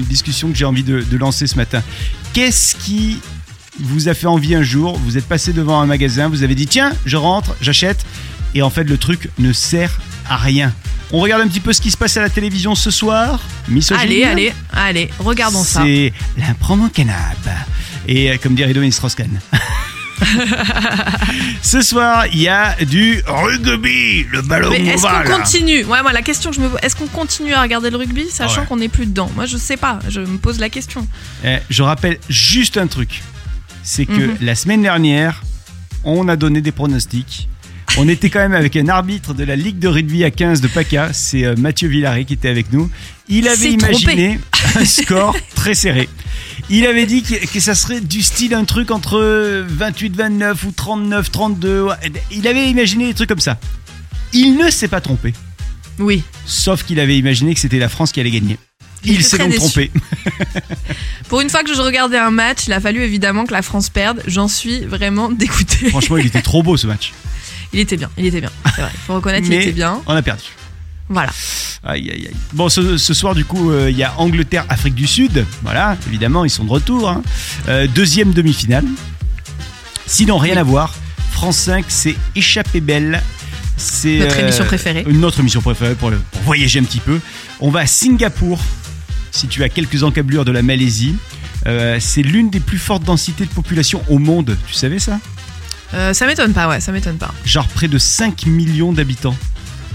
discussion 0.06 0.50
que 0.50 0.56
j'ai 0.58 0.66
envie 0.66 0.82
de, 0.82 1.00
de 1.00 1.16
lancer 1.16 1.46
ce 1.46 1.56
matin. 1.56 1.82
Qu'est-ce 2.32 2.76
qui 2.76 3.20
vous 3.80 4.08
a 4.08 4.14
fait 4.14 4.26
envie 4.26 4.54
un 4.54 4.62
jour 4.62 4.98
Vous 4.98 5.18
êtes 5.18 5.26
passé 5.26 5.52
devant 5.52 5.80
un 5.80 5.86
magasin, 5.86 6.28
vous 6.28 6.42
avez 6.42 6.54
dit 6.54 6.66
tiens, 6.66 6.92
je 7.04 7.16
rentre, 7.16 7.56
j'achète, 7.60 8.04
et 8.54 8.62
en 8.62 8.70
fait 8.70 8.84
le 8.84 8.98
truc 8.98 9.30
ne 9.38 9.52
sert 9.52 10.00
à 10.28 10.36
rien. 10.36 10.72
On 11.12 11.18
regarde 11.18 11.42
un 11.42 11.48
petit 11.48 11.60
peu 11.60 11.72
ce 11.72 11.80
qui 11.80 11.90
se 11.90 11.96
passe 11.96 12.16
à 12.16 12.22
la 12.22 12.30
télévision 12.30 12.76
ce 12.76 12.92
soir. 12.92 13.40
Misogynie. 13.68 14.22
Allez, 14.22 14.24
allez, 14.24 14.52
allez, 14.72 15.10
regardons 15.18 15.64
ça. 15.64 15.82
C'est 15.84 16.12
promo 16.60 16.88
canap. 16.88 17.36
Et 18.06 18.30
euh, 18.30 18.36
comme 18.40 18.54
dirait 18.54 18.72
Dominique 18.72 18.94
Strauss-Kahn. 18.94 19.40
Ce 21.62 21.82
soir, 21.82 22.26
il 22.32 22.40
y 22.40 22.48
a 22.48 22.76
du 22.84 23.22
rugby, 23.26 24.24
le 24.30 24.42
ballon 24.42 24.70
Mais 24.70 24.84
est-ce 24.86 25.02
qu'on 25.02 25.38
continue 25.38 25.84
Ouais, 25.84 26.02
moi 26.02 26.12
la 26.12 26.22
question 26.22 26.50
que 26.50 26.56
je 26.56 26.60
me 26.60 26.68
est-ce 26.82 26.96
qu'on 26.96 27.06
continue 27.06 27.52
à 27.54 27.62
regarder 27.62 27.90
le 27.90 27.96
rugby 27.96 28.26
sachant 28.30 28.54
Ah 28.56 28.60
ouais. 28.60 28.66
qu'on 28.66 28.76
n'est 28.76 28.88
plus 28.88 29.06
dedans 29.06 29.30
Moi 29.34 29.46
je 29.46 29.56
sais 29.56 29.76
pas, 29.76 29.98
je 30.08 30.20
me 30.20 30.38
pose 30.38 30.58
la 30.60 30.68
question. 30.68 31.06
Eh, 31.44 31.58
je 31.68 31.82
rappelle 31.82 32.18
juste 32.28 32.76
un 32.76 32.86
truc. 32.86 33.22
C'est 33.82 34.06
que 34.06 34.12
Mhm. 34.12 34.36
la 34.40 34.54
semaine 34.54 34.82
dernière, 34.82 35.42
on 36.04 36.28
a 36.28 36.36
donné 36.36 36.60
des 36.60 36.72
pronostics. 36.72 37.48
On 37.98 38.08
était 38.08 38.30
quand 38.30 38.38
même 38.38 38.54
avec 38.54 38.76
un 38.76 38.88
arbitre 38.88 39.34
de 39.34 39.44
la 39.44 39.56
Ligue 39.56 39.78
de 39.78 39.88
rugby 39.88 40.24
à 40.24 40.30
15 40.30 40.60
de 40.60 40.68
PACA, 40.68 41.12
c'est 41.12 41.44
euh, 41.44 41.54
Mathieu 41.58 41.88
Villaret 41.88 42.24
qui 42.24 42.34
était 42.34 42.48
avec 42.48 42.72
nous. 42.72 42.88
Il 43.28 43.48
avait 43.48 43.72
imaginé 43.72 44.38
un 44.76 44.84
score 44.84 45.36
très 45.54 45.74
serré. 45.74 46.08
Il 46.68 46.86
avait 46.86 47.06
dit 47.06 47.22
que, 47.22 47.34
que 47.52 47.60
ça 47.60 47.74
serait 47.74 48.00
du 48.00 48.22
style 48.22 48.54
un 48.54 48.64
truc 48.64 48.90
entre 48.90 49.18
28-29 49.76 50.54
ou 50.66 50.70
39-32. 50.70 51.96
Il 52.30 52.46
avait 52.46 52.70
imaginé 52.70 53.06
des 53.06 53.14
trucs 53.14 53.28
comme 53.28 53.40
ça. 53.40 53.58
Il 54.32 54.56
ne 54.56 54.70
s'est 54.70 54.88
pas 54.88 55.00
trompé. 55.00 55.34
Oui. 55.98 56.22
Sauf 56.46 56.84
qu'il 56.84 57.00
avait 57.00 57.18
imaginé 57.18 57.54
que 57.54 57.60
c'était 57.60 57.78
la 57.78 57.88
France 57.88 58.12
qui 58.12 58.20
allait 58.20 58.30
gagner. 58.30 58.56
Il 59.04 59.24
s'est 59.24 59.38
donc 59.38 59.48
déçu. 59.48 59.58
trompé. 59.58 59.90
Pour 61.28 61.40
une 61.40 61.48
fois 61.48 61.62
que 61.62 61.74
je 61.74 61.80
regardais 61.80 62.18
un 62.18 62.30
match, 62.30 62.66
il 62.66 62.72
a 62.72 62.80
fallu 62.80 63.02
évidemment 63.02 63.46
que 63.46 63.52
la 63.52 63.62
France 63.62 63.88
perde. 63.88 64.22
J'en 64.26 64.48
suis 64.48 64.80
vraiment 64.80 65.30
dégoûtée. 65.30 65.88
Franchement, 65.88 66.18
il 66.18 66.26
était 66.26 66.42
trop 66.42 66.62
beau 66.62 66.76
ce 66.76 66.86
match. 66.86 67.12
Il 67.72 67.78
était 67.80 67.96
bien, 67.96 68.10
il 68.18 68.26
était 68.26 68.40
bien. 68.40 68.50
C'est 68.74 68.80
vrai, 68.82 68.90
faut 69.06 69.14
reconnaître, 69.14 69.46
il 69.46 69.50
Mais 69.50 69.62
était 69.62 69.72
bien. 69.72 70.00
on 70.06 70.14
a 70.14 70.22
perdu. 70.22 70.42
Voilà. 71.08 71.30
Aïe, 71.82 72.10
aïe, 72.10 72.26
aïe. 72.28 72.36
Bon, 72.52 72.68
ce, 72.68 72.96
ce 72.96 73.14
soir, 73.14 73.34
du 73.34 73.44
coup, 73.44 73.70
euh, 73.70 73.90
il 73.90 73.96
y 73.96 74.02
a 74.04 74.14
Angleterre-Afrique 74.18 74.94
du 74.94 75.06
Sud. 75.06 75.44
Voilà, 75.62 75.96
évidemment, 76.06 76.44
ils 76.44 76.50
sont 76.50 76.64
de 76.64 76.70
retour. 76.70 77.08
hein. 77.08 77.22
Euh, 77.68 77.86
deuxième 77.88 78.32
demi-finale. 78.32 78.84
Sinon, 80.06 80.38
rien 80.38 80.56
à 80.56 80.62
voir. 80.62 80.94
France 81.32 81.56
5, 81.58 81.84
c'est 81.88 82.16
Échappée 82.34 82.80
Belle. 82.80 83.22
C'est 83.76 84.18
Notre 84.18 84.36
euh, 84.36 84.42
émission 84.42 84.64
préférée. 84.64 85.04
Notre 85.08 85.40
émission 85.40 85.60
préférée 85.62 85.94
pour, 85.94 86.10
le- 86.10 86.20
pour 86.32 86.42
voyager 86.42 86.80
un 86.80 86.84
petit 86.84 87.00
peu. 87.00 87.18
On 87.60 87.70
va 87.70 87.80
à 87.80 87.86
Singapour, 87.86 88.60
situé 89.30 89.64
à 89.64 89.68
quelques 89.68 90.02
encablures 90.02 90.44
de 90.44 90.52
la 90.52 90.62
Malaisie. 90.62 91.16
C'est 92.00 92.22
l'une 92.22 92.50
des 92.50 92.60
plus 92.60 92.78
fortes 92.78 93.04
densités 93.04 93.44
de 93.44 93.50
population 93.50 94.02
au 94.08 94.18
monde. 94.18 94.56
Tu 94.66 94.74
savais 94.74 94.98
ça? 94.98 95.18
Euh, 95.94 96.12
ça 96.12 96.26
m'étonne 96.26 96.52
pas, 96.52 96.68
ouais, 96.68 96.80
ça 96.80 96.92
m'étonne 96.92 97.16
pas. 97.16 97.32
Genre 97.44 97.66
près 97.68 97.88
de 97.88 97.98
5 97.98 98.46
millions 98.46 98.92
d'habitants. 98.92 99.36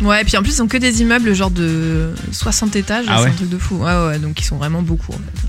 Ouais, 0.02 0.22
et 0.22 0.26
puis 0.26 0.36
en 0.36 0.42
plus, 0.44 0.56
ils 0.58 0.62
ont 0.62 0.68
que 0.68 0.76
des 0.78 1.02
immeubles 1.02 1.34
genre 1.34 1.52
de 1.52 2.14
60 2.32 2.76
étages, 2.76 3.06
Ah 3.08 3.16
c'est 3.18 3.24
ouais 3.24 3.30
un 3.30 3.34
truc 3.34 3.50
de 3.50 3.58
fou. 3.58 3.78
Ouais, 3.78 3.86
ouais, 3.94 4.08
ouais, 4.08 4.20
donc 4.20 4.40
ils 4.42 4.44
sont 4.44 4.58
vraiment 4.58 4.82
beaucoup. 4.82 5.14
en 5.14 5.18
fait. 5.18 5.48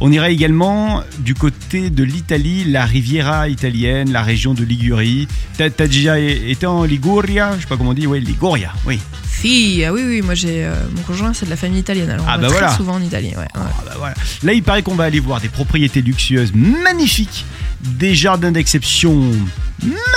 On 0.00 0.12
irait 0.12 0.32
également 0.32 1.02
du 1.18 1.34
côté 1.34 1.90
de 1.90 2.04
l'Italie, 2.04 2.62
la 2.64 2.84
Riviera 2.84 3.48
italienne, 3.48 4.12
la 4.12 4.22
région 4.22 4.54
de 4.54 4.62
Ligurie. 4.62 5.26
T'as 5.56 5.70
t'as 5.70 5.88
déjà 5.88 6.20
été 6.20 6.64
en 6.66 6.84
Liguria? 6.84 7.54
Je 7.56 7.62
sais 7.62 7.66
pas 7.66 7.76
comment 7.76 7.90
on 7.90 7.94
dit, 7.94 8.06
oui, 8.06 8.20
Liguria, 8.20 8.72
oui. 8.86 9.00
Si, 9.28 9.82
ah 9.84 9.92
oui, 9.92 10.02
oui, 10.06 10.22
moi 10.22 10.34
j'ai. 10.36 10.64
euh, 10.64 10.74
mon 10.94 11.02
conjoint, 11.02 11.32
c'est 11.34 11.46
de 11.46 11.50
la 11.50 11.56
famille 11.56 11.80
italienne, 11.80 12.10
alors 12.10 12.26
Ah 12.28 12.36
on 12.38 12.42
bah 12.42 12.48
va 12.48 12.66
très 12.68 12.76
souvent 12.76 12.94
en 12.94 13.02
Italie, 13.02 13.30
ouais. 13.30 13.36
ouais. 13.38 13.46
Ah 13.54 13.82
bah 13.84 13.94
voilà. 13.98 14.14
Là, 14.44 14.52
il 14.52 14.62
paraît 14.62 14.82
qu'on 14.82 14.94
va 14.94 15.04
aller 15.04 15.18
voir 15.18 15.40
des 15.40 15.48
propriétés 15.48 16.02
luxueuses 16.02 16.52
magnifiques, 16.54 17.44
des 17.80 18.14
jardins 18.14 18.52
d'exception 18.52 19.22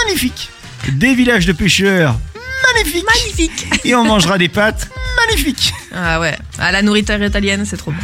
magnifiques, 0.05 0.49
des 0.93 1.13
villages 1.13 1.45
de 1.45 1.53
pêcheurs 1.53 2.17
magnifiques, 2.73 3.05
Magnifique 3.05 3.67
et 3.85 3.95
on 3.95 4.03
mangera 4.05 4.37
des 4.37 4.47
pâtes 4.49 4.89
magnifiques. 5.25 5.73
Ah 5.93 6.19
ouais, 6.19 6.37
ah, 6.57 6.71
la 6.71 6.81
nourriture 6.81 7.21
italienne, 7.21 7.65
c'est 7.65 7.77
trop 7.77 7.91
bon. 7.91 7.97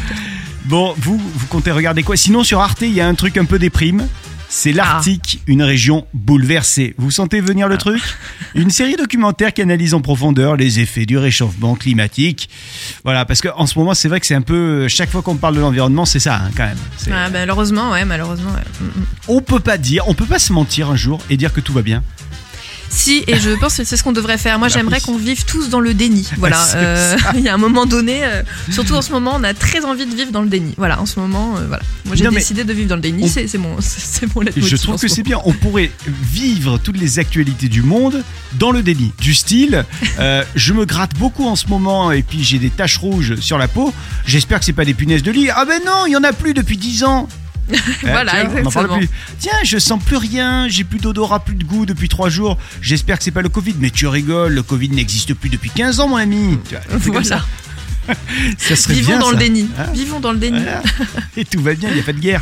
Bon, 0.65 0.93
vous, 0.97 1.17
vous 1.17 1.47
comptez 1.47 1.71
regarder 1.71 2.03
quoi? 2.03 2.17
Sinon, 2.17 2.43
sur 2.43 2.59
Arte, 2.59 2.81
il 2.81 2.93
y 2.93 2.99
a 2.99 3.07
un 3.07 3.15
truc 3.15 3.37
un 3.37 3.45
peu 3.45 3.57
déprime. 3.57 4.07
C'est 4.49 4.71
l'Arctique, 4.71 5.41
une 5.47 5.61
région 5.61 6.07
bouleversée. 6.13 6.95
Vous 6.97 7.11
sentez 7.11 7.41
venir 7.41 7.67
le 7.67 7.77
truc 7.77 8.01
Une 8.55 8.69
série 8.69 8.95
documentaire 8.95 9.53
qui 9.53 9.61
analyse 9.61 9.93
en 9.93 10.01
profondeur 10.01 10.55
les 10.55 10.79
effets 10.79 11.05
du 11.05 11.17
réchauffement 11.17 11.75
climatique. 11.75 12.49
Voilà, 13.03 13.25
parce 13.25 13.41
qu'en 13.41 13.65
ce 13.67 13.77
moment, 13.77 13.93
c'est 13.93 14.07
vrai 14.07 14.19
que 14.21 14.25
c'est 14.25 14.35
un 14.35 14.41
peu. 14.41 14.87
Chaque 14.87 15.09
fois 15.09 15.21
qu'on 15.21 15.35
parle 15.35 15.55
de 15.55 15.59
l'environnement, 15.59 16.05
c'est 16.05 16.19
ça, 16.19 16.37
hein, 16.37 16.51
quand 16.55 16.65
même. 16.65 16.77
C'est- 16.97 17.11
Ah, 17.13 17.29
malheureusement, 17.29 17.91
ouais, 17.91 18.05
malheureusement, 18.05 18.51
ouais. 18.51 18.63
Mm, 18.81 18.85
mm. 19.01 19.05
On 19.27 19.41
peut 19.41 19.59
pas 19.59 19.77
dire, 19.77 20.07
on 20.07 20.13
peut 20.13 20.25
pas 20.25 20.39
se 20.39 20.53
mentir 20.53 20.89
un 20.89 20.95
jour 20.95 21.19
et 21.29 21.35
dire 21.37 21.51
que 21.51 21.59
tout 21.59 21.73
va 21.73 21.81
bien. 21.81 22.01
Si, 22.89 23.23
et 23.27 23.37
je 23.37 23.51
pense 23.51 23.77
que 23.77 23.83
c'est 23.83 23.97
ce 23.97 24.03
qu'on 24.03 24.11
devrait 24.11 24.37
faire. 24.37 24.57
Moi, 24.59 24.67
j'aimerais 24.69 24.99
qu'on 25.01 25.17
vive 25.17 25.45
tous 25.45 25.69
dans 25.69 25.79
le 25.79 25.93
déni. 25.93 26.27
Voilà. 26.37 26.57
Euh. 26.75 27.15
Il 27.35 27.41
y 27.41 27.49
a 27.49 27.53
un 27.53 27.57
moment 27.57 27.85
donné, 27.85 28.23
euh, 28.23 28.41
surtout 28.71 28.95
en 28.95 29.01
ce 29.01 29.11
moment, 29.11 29.33
on 29.35 29.43
a 29.43 29.53
très 29.53 29.85
envie 29.85 30.05
de 30.05 30.15
vivre 30.15 30.31
dans 30.31 30.41
le 30.41 30.49
déni. 30.49 30.73
Voilà, 30.77 30.99
en 31.01 31.05
ce 31.05 31.19
moment, 31.19 31.55
euh, 31.57 31.65
voilà. 31.67 31.83
Moi, 32.05 32.15
j'ai 32.15 32.27
décidé 32.29 32.63
de 32.63 32.73
vivre 32.73 32.89
dans 32.89 32.95
le 32.95 33.01
déni. 33.01 33.23
on- 33.23 33.27
C'est 33.27 33.57
mon, 33.57 33.75
c'est 33.79 34.33
mon 34.35 34.41
je 34.57 34.75
trouve 34.77 34.99
que 34.99 35.07
c'est 35.07 35.23
bien. 35.23 35.39
On 35.45 35.53
pourrait 35.53 35.91
vivre 36.31 36.77
toutes 36.77 36.97
les 36.97 37.19
actualités 37.19 37.67
du 37.67 37.81
monde 37.83 38.23
dans 38.53 38.71
le 38.71 38.81
déni. 38.81 39.11
Du 39.19 39.33
style, 39.33 39.85
je 40.55 40.73
me 40.73 40.85
gratte 40.85 41.13
beaucoup 41.15 41.45
en 41.47 41.55
ce 41.55 41.67
moment 41.67 42.11
et 42.11 42.23
puis 42.23 42.43
j'ai 42.43 42.59
des 42.59 42.69
taches 42.69 42.97
rouges 42.97 43.35
sur 43.39 43.57
la 43.57 43.67
peau. 43.67 43.93
J'espère 44.25 44.59
que 44.59 44.65
c'est 44.65 44.73
pas 44.73 44.85
des 44.85 44.93
punaises 44.93 45.23
de 45.23 45.31
lit. 45.31 45.49
Ah 45.55 45.65
ben 45.65 45.81
non, 45.85 46.05
il 46.07 46.11
y 46.13 46.17
en 46.17 46.23
a 46.23 46.33
plus 46.33 46.53
depuis 46.53 46.77
10 46.77 47.03
ans. 47.03 47.27
Eh, 48.03 48.07
Voilà, 48.07 48.31
tu 48.45 48.47
vois, 48.47 48.61
on 48.61 48.65
en 48.65 48.71
parle 48.71 48.85
exactement. 48.85 48.97
plus. 48.97 49.09
Tiens, 49.39 49.57
je 49.63 49.77
sens 49.77 50.01
plus 50.03 50.17
rien, 50.17 50.67
j'ai 50.69 50.83
plus 50.83 50.99
d'odorat, 50.99 51.39
plus 51.43 51.55
de 51.55 51.63
goût 51.63 51.85
depuis 51.85 52.07
3 52.09 52.29
jours. 52.29 52.57
J'espère 52.81 53.17
que 53.17 53.23
c'est 53.23 53.31
pas 53.31 53.41
le 53.41 53.49
Covid. 53.49 53.75
Mais 53.79 53.89
tu 53.89 54.07
rigoles, 54.07 54.53
le 54.53 54.63
Covid 54.63 54.89
n'existe 54.89 55.33
plus 55.33 55.49
depuis 55.49 55.69
15 55.71 55.99
ans, 55.99 56.07
mon 56.07 56.17
ami. 56.17 56.57
Tu 56.69 56.75
vois, 56.75 56.97
Voilà. 57.21 57.23
ça. 57.23 57.45
Ça 58.57 58.75
serait 58.77 58.93
Vivons 58.93 59.11
bien, 59.13 59.19
dans 59.19 59.31
le 59.31 59.35
ça. 59.37 59.43
déni. 59.43 59.69
Hein 59.77 59.83
Vivons 59.93 60.19
dans 60.21 60.31
le 60.31 60.37
déni. 60.37 60.59
Voilà. 60.59 60.81
Et 61.35 61.43
tout 61.43 61.61
va 61.61 61.73
bien, 61.75 61.89
il 61.89 61.95
n'y 61.95 61.99
a 61.99 62.03
pas 62.03 62.13
de 62.13 62.19
guerre. 62.19 62.41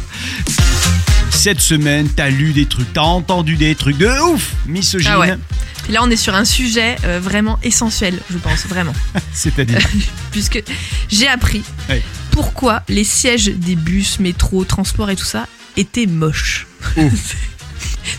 Cette 1.46 1.62
semaine, 1.62 2.10
t'as 2.10 2.30
lu 2.32 2.54
des 2.54 2.66
trucs, 2.66 2.92
t'as 2.92 3.02
entendu 3.02 3.56
des 3.56 3.76
trucs 3.76 4.00
de 4.00 4.10
ouf, 4.34 4.54
misogyne. 4.66 5.12
Ah 5.14 5.20
ouais. 5.20 5.38
Puis 5.84 5.94
là, 5.94 6.00
on 6.02 6.10
est 6.10 6.16
sur 6.16 6.34
un 6.34 6.44
sujet 6.44 6.96
euh, 7.04 7.20
vraiment 7.20 7.60
essentiel, 7.62 8.20
je 8.32 8.40
pense, 8.40 8.66
vraiment. 8.66 8.94
C'est-à-dire. 9.32 9.78
Puisque 10.32 10.64
j'ai 11.08 11.28
appris 11.28 11.62
Ouais. 11.88 12.02
pourquoi 12.32 12.82
les 12.90 13.04
sièges 13.04 13.46
des 13.46 13.76
bus, 13.76 14.20
métro, 14.20 14.64
transport 14.66 15.12
et 15.12 15.16
tout 15.16 15.24
ça 15.24 15.46
étaient 15.78 16.08
moches. 16.08 16.66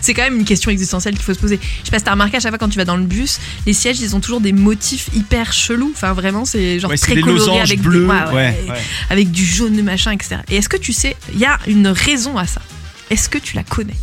C'est 0.01 0.13
quand 0.13 0.23
même 0.23 0.37
une 0.37 0.45
question 0.45 0.71
existentielle 0.71 1.15
qu'il 1.15 1.23
faut 1.23 1.33
se 1.33 1.39
poser. 1.39 1.59
Je 1.79 1.85
sais 1.85 1.91
pas 1.91 1.97
si 1.99 2.05
t'as 2.05 2.11
remarqué 2.11 2.37
à 2.37 2.39
chaque 2.39 2.51
fois 2.51 2.57
quand 2.57 2.69
tu 2.69 2.77
vas 2.77 2.85
dans 2.85 2.95
le 2.97 3.03
bus, 3.03 3.39
les 3.65 3.73
sièges 3.73 3.99
ils 3.99 4.15
ont 4.15 4.21
toujours 4.21 4.39
des 4.39 4.53
motifs 4.53 5.09
hyper 5.13 5.51
chelous. 5.51 5.91
Enfin 5.93 6.13
vraiment 6.13 6.45
c'est 6.45 6.79
genre 6.79 6.91
Ouais, 6.91 6.97
très 6.97 7.19
coloré 7.19 7.59
avec, 7.59 7.83
ouais, 7.85 8.33
ouais. 8.33 8.63
avec 9.09 9.31
du 9.31 9.45
jaune 9.45 9.81
machin 9.83 10.11
etc. 10.11 10.37
Et 10.49 10.55
est-ce 10.57 10.69
que 10.69 10.77
tu 10.77 10.93
sais, 10.93 11.17
il 11.33 11.39
y 11.39 11.45
a 11.45 11.59
une 11.67 11.87
raison 11.87 12.37
à 12.37 12.45
ça? 12.47 12.61
Est-ce 13.09 13.29
que 13.29 13.37
tu 13.37 13.55
la 13.55 13.63
connais 13.63 13.95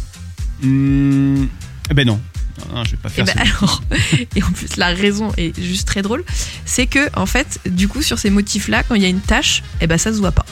eh 0.63 1.95
ben 1.95 2.07
non. 2.07 2.21
Non, 2.73 2.85
je 2.85 2.93
vais 2.93 2.97
pas 2.97 3.09
Et 3.11 3.13
faire 3.13 3.25
ben 3.27 3.35
ça. 3.35 3.41
alors, 3.41 3.83
et 4.37 4.43
en 4.43 4.51
plus 4.53 4.77
la 4.77 4.89
raison 4.89 5.33
est 5.37 5.61
juste 5.61 5.87
très 5.87 6.01
drôle, 6.03 6.25
c'est 6.65 6.87
que 6.87 7.11
en 7.19 7.27
fait, 7.27 7.61
du 7.67 7.89
coup 7.89 8.01
sur 8.03 8.19
ces 8.19 8.31
motifs 8.31 8.69
là, 8.69 8.83
quand 8.83 8.95
il 8.95 9.03
y 9.03 9.05
a 9.05 9.09
une 9.09 9.21
tache, 9.21 9.63
et 9.81 9.87
ben 9.87 9.99
ça 9.99 10.13
se 10.13 10.19
voit 10.19 10.33
pas. 10.33 10.47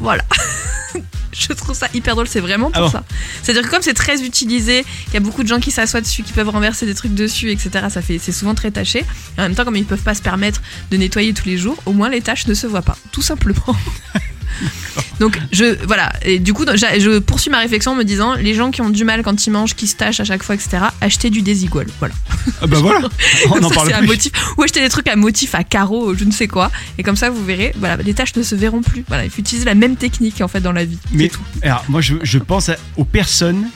Voilà. 0.00 0.24
Je 1.32 1.52
trouve 1.52 1.76
ça 1.76 1.88
hyper 1.94 2.14
drôle, 2.14 2.28
c'est 2.28 2.40
vraiment 2.40 2.70
pour 2.70 2.82
Ah 2.82 2.86
bon 2.86 2.90
ça. 2.90 3.04
C'est-à-dire 3.42 3.62
que 3.62 3.70
comme 3.70 3.82
c'est 3.82 3.94
très 3.94 4.22
utilisé, 4.22 4.84
qu'il 5.04 5.14
y 5.14 5.16
a 5.16 5.20
beaucoup 5.20 5.42
de 5.42 5.48
gens 5.48 5.60
qui 5.60 5.70
s'assoient 5.70 6.00
dessus, 6.00 6.22
qui 6.22 6.32
peuvent 6.32 6.48
renverser 6.48 6.86
des 6.86 6.94
trucs 6.94 7.14
dessus, 7.14 7.50
etc. 7.50 7.86
Ça 7.90 8.02
fait, 8.02 8.18
c'est 8.18 8.32
souvent 8.32 8.54
très 8.54 8.70
taché. 8.70 9.00
Et 9.36 9.40
en 9.40 9.42
même 9.42 9.54
temps, 9.54 9.64
comme 9.64 9.76
ils 9.76 9.84
peuvent 9.84 10.02
pas 10.02 10.14
se 10.14 10.22
permettre 10.22 10.62
de 10.90 10.96
nettoyer 10.96 11.34
tous 11.34 11.46
les 11.46 11.58
jours, 11.58 11.76
au 11.86 11.92
moins 11.92 12.08
les 12.08 12.20
taches 12.22 12.46
ne 12.46 12.54
se 12.54 12.66
voient 12.66 12.82
pas, 12.82 12.96
tout 13.12 13.22
simplement. 13.22 13.76
Donc 15.20 15.38
je 15.52 15.76
voilà 15.86 16.12
et 16.22 16.38
du 16.38 16.52
coup 16.52 16.64
je 16.66 17.18
poursuis 17.18 17.50
ma 17.50 17.58
réflexion 17.58 17.92
en 17.92 17.94
me 17.94 18.04
disant 18.04 18.34
les 18.34 18.54
gens 18.54 18.70
qui 18.70 18.80
ont 18.82 18.90
du 18.90 19.04
mal 19.04 19.22
quand 19.22 19.46
ils 19.46 19.50
mangent, 19.50 19.74
qui 19.74 19.86
se 19.86 19.96
tachent 19.96 20.20
à 20.20 20.24
chaque 20.24 20.42
fois, 20.42 20.54
etc. 20.54 20.78
Achetez 21.00 21.30
du 21.30 21.42
désigual, 21.42 21.86
voilà. 21.98 22.14
Ah 22.62 22.66
bah 22.66 22.78
voilà, 22.80 23.08
on 23.50 23.62
en 23.62 23.68
ça, 23.68 23.74
parle 23.74 23.88
c'est 23.88 23.94
un 23.94 23.98
plus. 23.98 24.06
motif. 24.08 24.32
Ou 24.56 24.62
acheter 24.62 24.80
des 24.80 24.88
trucs 24.88 25.08
à 25.08 25.16
motif, 25.16 25.54
à 25.54 25.64
carreaux, 25.64 26.14
je 26.14 26.24
ne 26.24 26.30
sais 26.30 26.46
quoi. 26.48 26.70
Et 26.98 27.02
comme 27.02 27.16
ça, 27.16 27.30
vous 27.30 27.44
verrez, 27.44 27.72
voilà, 27.78 27.96
les 27.96 28.14
tâches 28.14 28.34
ne 28.36 28.42
se 28.42 28.54
verront 28.54 28.82
plus. 28.82 29.04
Voilà, 29.08 29.24
il 29.24 29.30
faut 29.30 29.40
utiliser 29.40 29.64
la 29.64 29.74
même 29.74 29.96
technique 29.96 30.40
en 30.40 30.48
fait 30.48 30.60
dans 30.60 30.72
la 30.72 30.84
vie. 30.84 30.98
Mais 31.12 31.28
tout. 31.28 31.40
alors, 31.62 31.84
moi, 31.88 32.00
je, 32.00 32.14
je 32.22 32.38
pense 32.38 32.68
à- 32.68 32.76
aux 32.96 33.04
personnes 33.04 33.66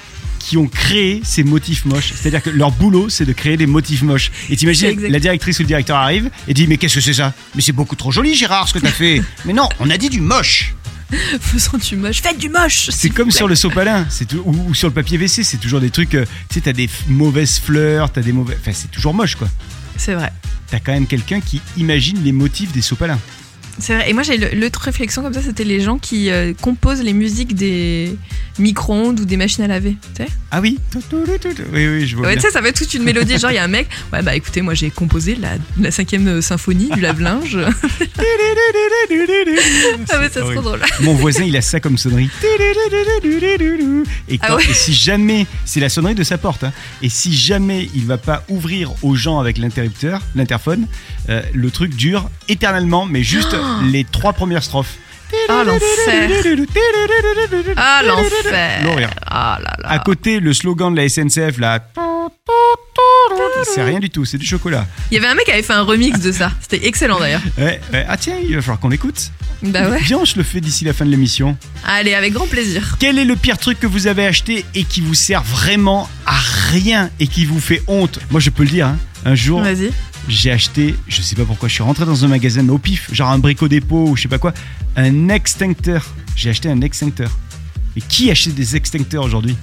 qui 0.44 0.56
ont 0.56 0.66
créé 0.66 1.20
ces 1.24 1.44
motifs 1.44 1.84
moches. 1.84 2.12
C'est-à-dire 2.16 2.42
que 2.42 2.50
leur 2.50 2.72
boulot, 2.72 3.08
c'est 3.08 3.24
de 3.24 3.32
créer 3.32 3.56
des 3.56 3.66
motifs 3.66 4.02
moches. 4.02 4.30
Et 4.50 4.56
t'imagines, 4.56 5.00
la 5.00 5.20
directrice 5.20 5.58
ou 5.60 5.62
le 5.62 5.68
directeur 5.68 5.96
arrive 5.96 6.30
et 6.48 6.54
dit 6.54 6.66
Mais 6.66 6.76
qu'est-ce 6.78 6.96
que 6.96 7.00
c'est 7.00 7.14
ça? 7.14 7.32
Mais 7.54 7.62
c'est 7.62 7.72
beaucoup 7.72 7.94
trop 7.96 8.10
joli, 8.10 8.34
Gérard, 8.34 8.68
ce 8.68 8.74
que 8.74 8.78
t'as 8.80 8.90
fait. 8.90 9.22
Mais 9.44 9.52
non, 9.52 9.68
on 9.78 9.88
a 9.88 9.96
dit 9.96 10.08
du 10.08 10.20
moche. 10.20 10.74
Faisons 11.40 11.76
du 11.78 11.96
moche, 11.96 12.22
faites 12.22 12.38
du 12.38 12.48
moche. 12.48 12.88
C'est 12.90 13.10
comme 13.10 13.30
sur 13.30 13.46
le 13.46 13.54
sopalin 13.54 14.06
tout- 14.28 14.42
ou, 14.46 14.70
ou 14.70 14.74
sur 14.74 14.88
le 14.88 14.94
papier 14.94 15.18
WC, 15.18 15.44
c'est 15.44 15.58
toujours 15.58 15.80
des 15.80 15.90
trucs. 15.90 16.14
euh, 16.14 16.24
tu 16.48 16.54
sais, 16.54 16.60
t'as 16.62 16.72
des 16.72 16.88
mauvaises 17.08 17.58
fleurs, 17.58 18.10
t'as 18.10 18.22
des 18.22 18.32
mauvais. 18.32 18.56
Enfin, 18.60 18.72
c'est 18.74 18.90
toujours 18.90 19.12
moche, 19.12 19.34
quoi. 19.36 19.48
C'est 19.96 20.14
vrai. 20.14 20.32
T'as 20.70 20.80
quand 20.80 20.92
même 20.92 21.06
quelqu'un 21.06 21.40
qui 21.40 21.60
imagine 21.76 22.22
les 22.24 22.32
motifs 22.32 22.72
des 22.72 22.80
sopalins. 22.80 23.18
C'est 23.78 23.94
vrai. 23.94 24.10
Et 24.10 24.12
moi, 24.12 24.22
j'ai 24.22 24.36
l'autre 24.54 24.80
réflexion 24.80 25.22
comme 25.22 25.32
ça, 25.32 25.40
c'était 25.42 25.64
les 25.64 25.80
gens 25.80 25.98
qui 25.98 26.30
euh, 26.30 26.52
composent 26.60 27.02
les 27.02 27.12
musiques 27.14 27.54
des 27.54 28.14
micro-ondes 28.58 29.18
ou 29.20 29.24
des 29.24 29.36
machines 29.36 29.64
à 29.64 29.66
laver. 29.66 29.96
Tu 30.14 30.22
sais 30.24 30.28
Ah 30.50 30.60
oui 30.60 30.78
Oui, 31.72 31.88
oui, 31.88 32.06
je 32.06 32.16
vois. 32.16 32.26
Ouais, 32.26 32.34
tu 32.36 32.42
sais, 32.42 32.50
ça 32.50 32.60
fait 32.62 32.72
toute 32.72 32.92
une 32.94 33.02
mélodie. 33.02 33.38
Genre, 33.38 33.50
il 33.50 33.54
y 33.54 33.58
a 33.58 33.64
un 33.64 33.68
mec, 33.68 33.88
ouais, 34.12 34.22
bah 34.22 34.36
écoutez, 34.36 34.60
moi 34.60 34.74
j'ai 34.74 34.90
composé 34.90 35.34
la, 35.36 35.52
la 35.80 35.90
cinquième 35.90 36.42
symphonie 36.42 36.90
du 36.90 37.00
lave-linge. 37.00 37.58
ah, 40.10 40.18
ouais, 40.20 40.28
c'est 40.32 40.40
trop 40.40 40.42
horrible. 40.48 40.62
drôle. 40.62 40.80
Mon 41.00 41.14
voisin, 41.14 41.44
il 41.44 41.56
a 41.56 41.62
ça 41.62 41.80
comme 41.80 41.96
sonnerie. 41.98 42.28
Et, 44.28 44.38
quand- 44.38 44.46
Ah 44.48 44.56
ouais 44.56 44.62
et 44.70 44.74
si 44.74 44.92
jamais, 44.92 45.46
c'est 45.64 45.80
la 45.80 45.88
sonnerie 45.88 46.14
de 46.14 46.22
sa 46.24 46.38
porte, 46.38 46.64
hein. 46.64 46.72
et 47.02 47.08
si 47.08 47.34
jamais 47.36 47.88
il 47.94 48.04
va 48.06 48.18
pas 48.18 48.44
ouvrir 48.48 48.92
aux 49.02 49.14
gens 49.16 49.40
avec 49.40 49.58
l'interrupteur, 49.58 50.20
l'interphone, 50.34 50.86
euh, 51.28 51.42
le 51.52 51.70
truc 51.70 51.94
dure 51.94 52.30
éternellement, 52.48 53.06
mais 53.06 53.22
juste 53.22 53.54
les 53.90 54.04
trois 54.04 54.32
premières 54.32 54.62
strophes. 54.62 54.94
Ah, 55.48 55.62
l'enfer. 55.64 56.28
Ah, 57.76 58.02
l'enfer. 58.04 59.10
Ah 59.26 59.58
là 59.62 59.76
là. 59.82 59.88
À 59.88 59.98
côté, 59.98 60.40
le 60.40 60.52
slogan 60.52 60.94
de 60.94 61.00
la 61.00 61.08
SNCF, 61.08 61.58
là. 61.58 61.80
C'est 63.64 63.82
rien 63.82 64.00
du 64.00 64.10
tout, 64.10 64.24
c'est 64.24 64.36
du 64.38 64.44
chocolat. 64.46 64.86
Il 65.10 65.14
y 65.14 65.18
avait 65.18 65.28
un 65.28 65.34
mec 65.34 65.44
qui 65.46 65.52
avait 65.52 65.62
fait 65.62 65.72
un 65.72 65.82
remix 65.82 66.20
de 66.20 66.32
ça. 66.32 66.52
C'était 66.60 66.86
excellent 66.86 67.18
d'ailleurs. 67.18 67.40
Ouais, 67.56 67.80
ouais. 67.92 68.04
Ah 68.08 68.16
tiens, 68.16 68.34
il 68.46 68.54
va 68.54 68.60
falloir 68.60 68.80
qu'on 68.80 68.88
l'écoute. 68.88 69.30
Bah 69.62 69.88
ouais. 69.88 70.00
Viens, 70.02 70.24
je 70.24 70.34
le 70.36 70.42
fais 70.42 70.60
d'ici 70.60 70.84
la 70.84 70.92
fin 70.92 71.06
de 71.06 71.10
l'émission. 71.10 71.56
Allez, 71.86 72.14
avec 72.14 72.32
grand 72.32 72.46
plaisir. 72.48 72.96
Quel 72.98 73.18
est 73.18 73.24
le 73.24 73.36
pire 73.36 73.56
truc 73.58 73.78
que 73.80 73.86
vous 73.86 74.08
avez 74.08 74.26
acheté 74.26 74.64
et 74.74 74.84
qui 74.84 75.00
vous 75.00 75.14
sert 75.14 75.42
vraiment 75.42 76.10
à 76.26 76.36
rien 76.70 77.10
et 77.20 77.26
qui 77.28 77.44
vous 77.46 77.60
fait 77.60 77.82
honte? 77.86 78.18
Moi, 78.30 78.40
je 78.40 78.50
peux 78.50 78.64
le 78.64 78.68
dire. 78.70 78.88
hein. 78.88 78.98
Un 79.24 79.36
jour, 79.36 79.62
Vas-y. 79.62 79.92
J'ai 80.28 80.50
acheté, 80.50 80.94
je 81.08 81.22
sais 81.22 81.34
pas 81.36 81.44
pourquoi, 81.44 81.68
je 81.68 81.74
suis 81.74 81.82
rentré 81.82 82.04
dans 82.04 82.24
un 82.24 82.28
magasin 82.28 82.68
au 82.68 82.78
pif, 82.78 83.12
genre 83.12 83.30
un 83.30 83.38
brico 83.38 83.68
dépôt 83.68 84.08
ou 84.08 84.16
je 84.16 84.22
sais 84.22 84.28
pas 84.28 84.38
quoi, 84.38 84.52
un 84.96 85.28
extincteur. 85.28 86.04
J'ai 86.36 86.50
acheté 86.50 86.68
un 86.68 86.80
extincteur. 86.80 87.30
Mais 87.94 88.02
qui 88.08 88.30
achète 88.30 88.54
des 88.54 88.76
extincteurs 88.76 89.24
aujourd'hui? 89.24 89.56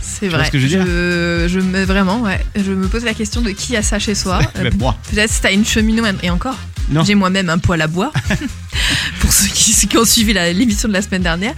C'est 0.00 0.28
vrai. 0.28 0.46
ce 0.46 0.50
que 0.50 0.58
je 0.58 0.66
je, 0.68 1.46
je 1.48 1.60
me 1.60 1.84
vraiment, 1.84 2.20
ouais. 2.22 2.40
Je 2.56 2.72
me 2.72 2.88
pose 2.88 3.04
la 3.04 3.14
question 3.14 3.40
de 3.42 3.50
qui 3.50 3.76
a 3.76 3.82
ça 3.82 3.98
chez 3.98 4.14
soi. 4.14 4.40
Euh, 4.56 4.70
Moi. 4.78 4.96
Peut-être 5.10 5.30
si 5.30 5.40
t'as 5.40 5.52
une 5.52 5.64
cheminée 5.64 6.02
et 6.22 6.30
encore. 6.30 6.56
Non. 6.90 7.04
J'ai 7.04 7.14
moi-même 7.14 7.48
un 7.50 7.58
poêle 7.58 7.82
à 7.82 7.86
bois. 7.86 8.12
pour 9.20 9.32
ceux 9.32 9.48
qui, 9.48 9.72
ceux 9.72 9.88
qui 9.88 9.98
ont 9.98 10.04
suivi 10.04 10.32
l'émission 10.32 10.88
de 10.88 10.94
la 10.94 11.02
semaine 11.02 11.22
dernière. 11.22 11.54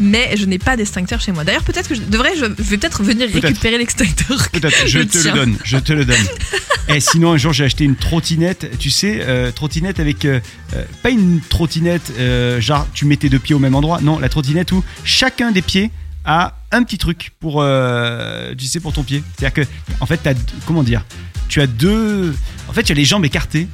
Mais 0.00 0.36
je 0.36 0.44
n'ai 0.46 0.58
pas 0.58 0.76
d'extincteur 0.76 1.20
chez 1.20 1.32
moi. 1.32 1.44
D'ailleurs, 1.44 1.62
peut-être 1.62 1.88
que 1.88 1.94
je 1.94 2.00
devrais, 2.00 2.36
je, 2.36 2.46
vais 2.46 2.76
peut-être 2.76 3.02
venir 3.02 3.28
récupérer 3.32 3.78
l'extincteur. 3.78 4.48
Peut-être, 4.50 4.86
je 4.86 5.00
te 5.00 5.18
le 5.18 5.32
donne, 5.32 5.56
je 5.62 5.78
te 5.78 5.92
le 5.92 6.04
donne. 6.04 6.26
Et 6.88 7.00
sinon, 7.00 7.32
un 7.32 7.36
jour, 7.36 7.52
j'ai 7.52 7.64
acheté 7.64 7.84
une 7.84 7.94
trottinette, 7.96 8.78
tu 8.78 8.90
sais, 8.90 9.20
euh, 9.22 9.52
trottinette 9.52 10.00
avec, 10.00 10.24
euh, 10.24 10.40
euh, 10.74 10.84
pas 11.02 11.10
une 11.10 11.40
trottinette, 11.40 12.12
euh, 12.18 12.60
genre 12.60 12.88
tu 12.92 13.04
mets 13.04 13.16
tes 13.16 13.28
deux 13.28 13.38
pieds 13.38 13.54
au 13.54 13.60
même 13.60 13.74
endroit, 13.76 14.00
non, 14.00 14.18
la 14.18 14.28
trottinette 14.28 14.72
où 14.72 14.82
chacun 15.04 15.52
des 15.52 15.62
pieds 15.62 15.90
a 16.24 16.54
un 16.70 16.82
petit 16.82 16.98
truc 16.98 17.32
pour, 17.40 17.62
euh, 17.62 18.54
tu 18.56 18.66
sais, 18.66 18.80
pour 18.80 18.92
ton 18.92 19.02
pied. 19.02 19.22
C'est-à-dire 19.36 19.64
que, 19.64 19.70
en 20.00 20.06
fait, 20.06 20.18
t'as, 20.18 20.34
comment 20.66 20.82
dire, 20.82 21.04
tu 21.48 21.60
as 21.60 21.66
deux, 21.66 22.34
en 22.68 22.72
fait, 22.72 22.82
tu 22.82 22.92
as 22.92 22.94
les 22.94 23.04
jambes 23.04 23.24
écartées. 23.24 23.68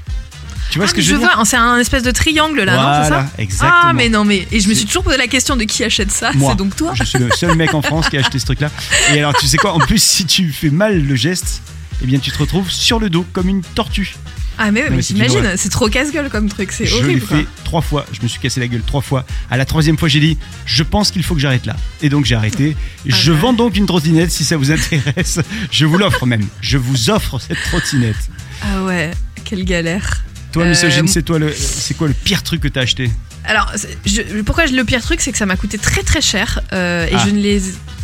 Tu 0.70 0.78
vois 0.78 0.84
Ah, 0.86 0.88
ce 0.88 0.94
que 0.94 1.00
je 1.00 1.12
veux 1.14 1.18
dire 1.20 1.30
vois, 1.34 1.44
c'est 1.44 1.56
un 1.56 1.78
espèce 1.78 2.02
de 2.02 2.10
triangle 2.10 2.62
là, 2.62 2.76
non 2.76 3.02
C'est 3.02 3.08
ça 3.08 3.26
exactement. 3.38 3.80
Ah, 3.84 3.92
mais 3.92 4.08
non, 4.08 4.24
mais. 4.24 4.46
Et 4.52 4.60
je 4.60 4.68
me 4.68 4.74
suis 4.74 4.84
toujours 4.86 5.02
posé 5.04 5.16
la 5.16 5.26
question 5.26 5.56
de 5.56 5.64
qui 5.64 5.84
achète 5.84 6.10
ça. 6.10 6.30
C'est 6.32 6.56
donc 6.56 6.76
toi 6.76 6.92
Je 6.94 7.04
suis 7.04 7.18
le 7.18 7.30
seul 7.30 7.56
mec 7.56 7.72
en 7.74 7.82
France 7.82 8.08
qui 8.08 8.16
a 8.16 8.20
acheté 8.20 8.38
ce 8.38 8.44
truc-là. 8.44 8.70
Et 9.14 9.18
alors, 9.18 9.34
tu 9.34 9.46
sais 9.46 9.56
quoi 9.56 9.72
En 9.72 9.78
plus, 9.78 10.02
si 10.02 10.26
tu 10.26 10.52
fais 10.52 10.70
mal 10.70 11.02
le 11.04 11.14
geste, 11.16 11.62
eh 12.02 12.06
bien, 12.06 12.18
tu 12.18 12.30
te 12.30 12.38
retrouves 12.38 12.70
sur 12.70 12.98
le 13.00 13.10
dos 13.10 13.24
comme 13.32 13.48
une 13.48 13.62
tortue. 13.62 14.14
Ah, 14.60 14.72
mais, 14.72 14.90
Non, 14.90 14.96
mais 14.96 15.28
mais 15.30 15.56
c'est 15.56 15.68
trop 15.68 15.88
casse-gueule 15.88 16.28
comme 16.30 16.48
truc, 16.48 16.72
c'est 16.72 16.84
Je 16.84 16.96
l'ai 16.96 17.02
horrible. 17.02 17.26
fait 17.26 17.46
trois 17.62 17.80
fois. 17.80 18.04
Je 18.12 18.20
me 18.22 18.26
suis 18.28 18.40
cassé 18.40 18.58
la 18.58 18.66
gueule 18.66 18.82
trois 18.84 19.00
fois. 19.02 19.24
À 19.52 19.56
la 19.56 19.64
troisième 19.64 19.96
fois, 19.96 20.08
j'ai 20.08 20.18
dit 20.20 20.36
Je 20.66 20.82
pense 20.82 21.12
qu'il 21.12 21.22
faut 21.22 21.34
que 21.34 21.40
j'arrête 21.40 21.64
là. 21.64 21.76
Et 22.02 22.08
donc, 22.08 22.24
j'ai 22.24 22.34
arrêté. 22.34 22.76
je 23.06 23.30
ouais. 23.32 23.38
vends 23.38 23.52
donc 23.52 23.76
une 23.76 23.86
trottinette 23.86 24.32
si 24.32 24.44
ça 24.44 24.56
vous 24.56 24.72
intéresse. 24.72 25.38
Je 25.70 25.86
vous 25.86 25.96
l'offre 25.96 26.26
même. 26.26 26.44
Je 26.60 26.76
vous 26.76 27.08
offre 27.08 27.38
cette 27.40 27.62
trottinette. 27.70 28.16
Ah 28.62 28.82
ouais, 28.82 29.12
quelle 29.44 29.64
galère. 29.64 30.24
Toi, 30.52 30.64
Euh, 30.64 30.68
misogyne, 30.70 31.08
c'est 31.08 31.22
toi 31.22 31.38
le, 31.38 31.52
c'est 31.52 31.94
quoi 31.96 32.08
le 32.08 32.14
pire 32.14 32.42
truc 32.42 32.60
que 32.62 32.68
t'as 32.68 32.80
acheté? 32.82 33.10
Alors, 33.44 33.70
c'est- 33.76 33.96
je- 34.06 34.40
pourquoi 34.42 34.66
le 34.66 34.84
pire 34.84 35.02
truc, 35.02 35.20
c'est 35.20 35.32
que 35.32 35.38
ça 35.38 35.46
m'a 35.46 35.56
coûté 35.56 35.78
très 35.78 36.02
très 36.02 36.20
cher 36.20 36.60
euh, 36.72 37.06
et 37.06 37.14
Ah. 37.14 37.24
je 37.26 37.30
ne 37.30 37.38
les, 37.40 37.60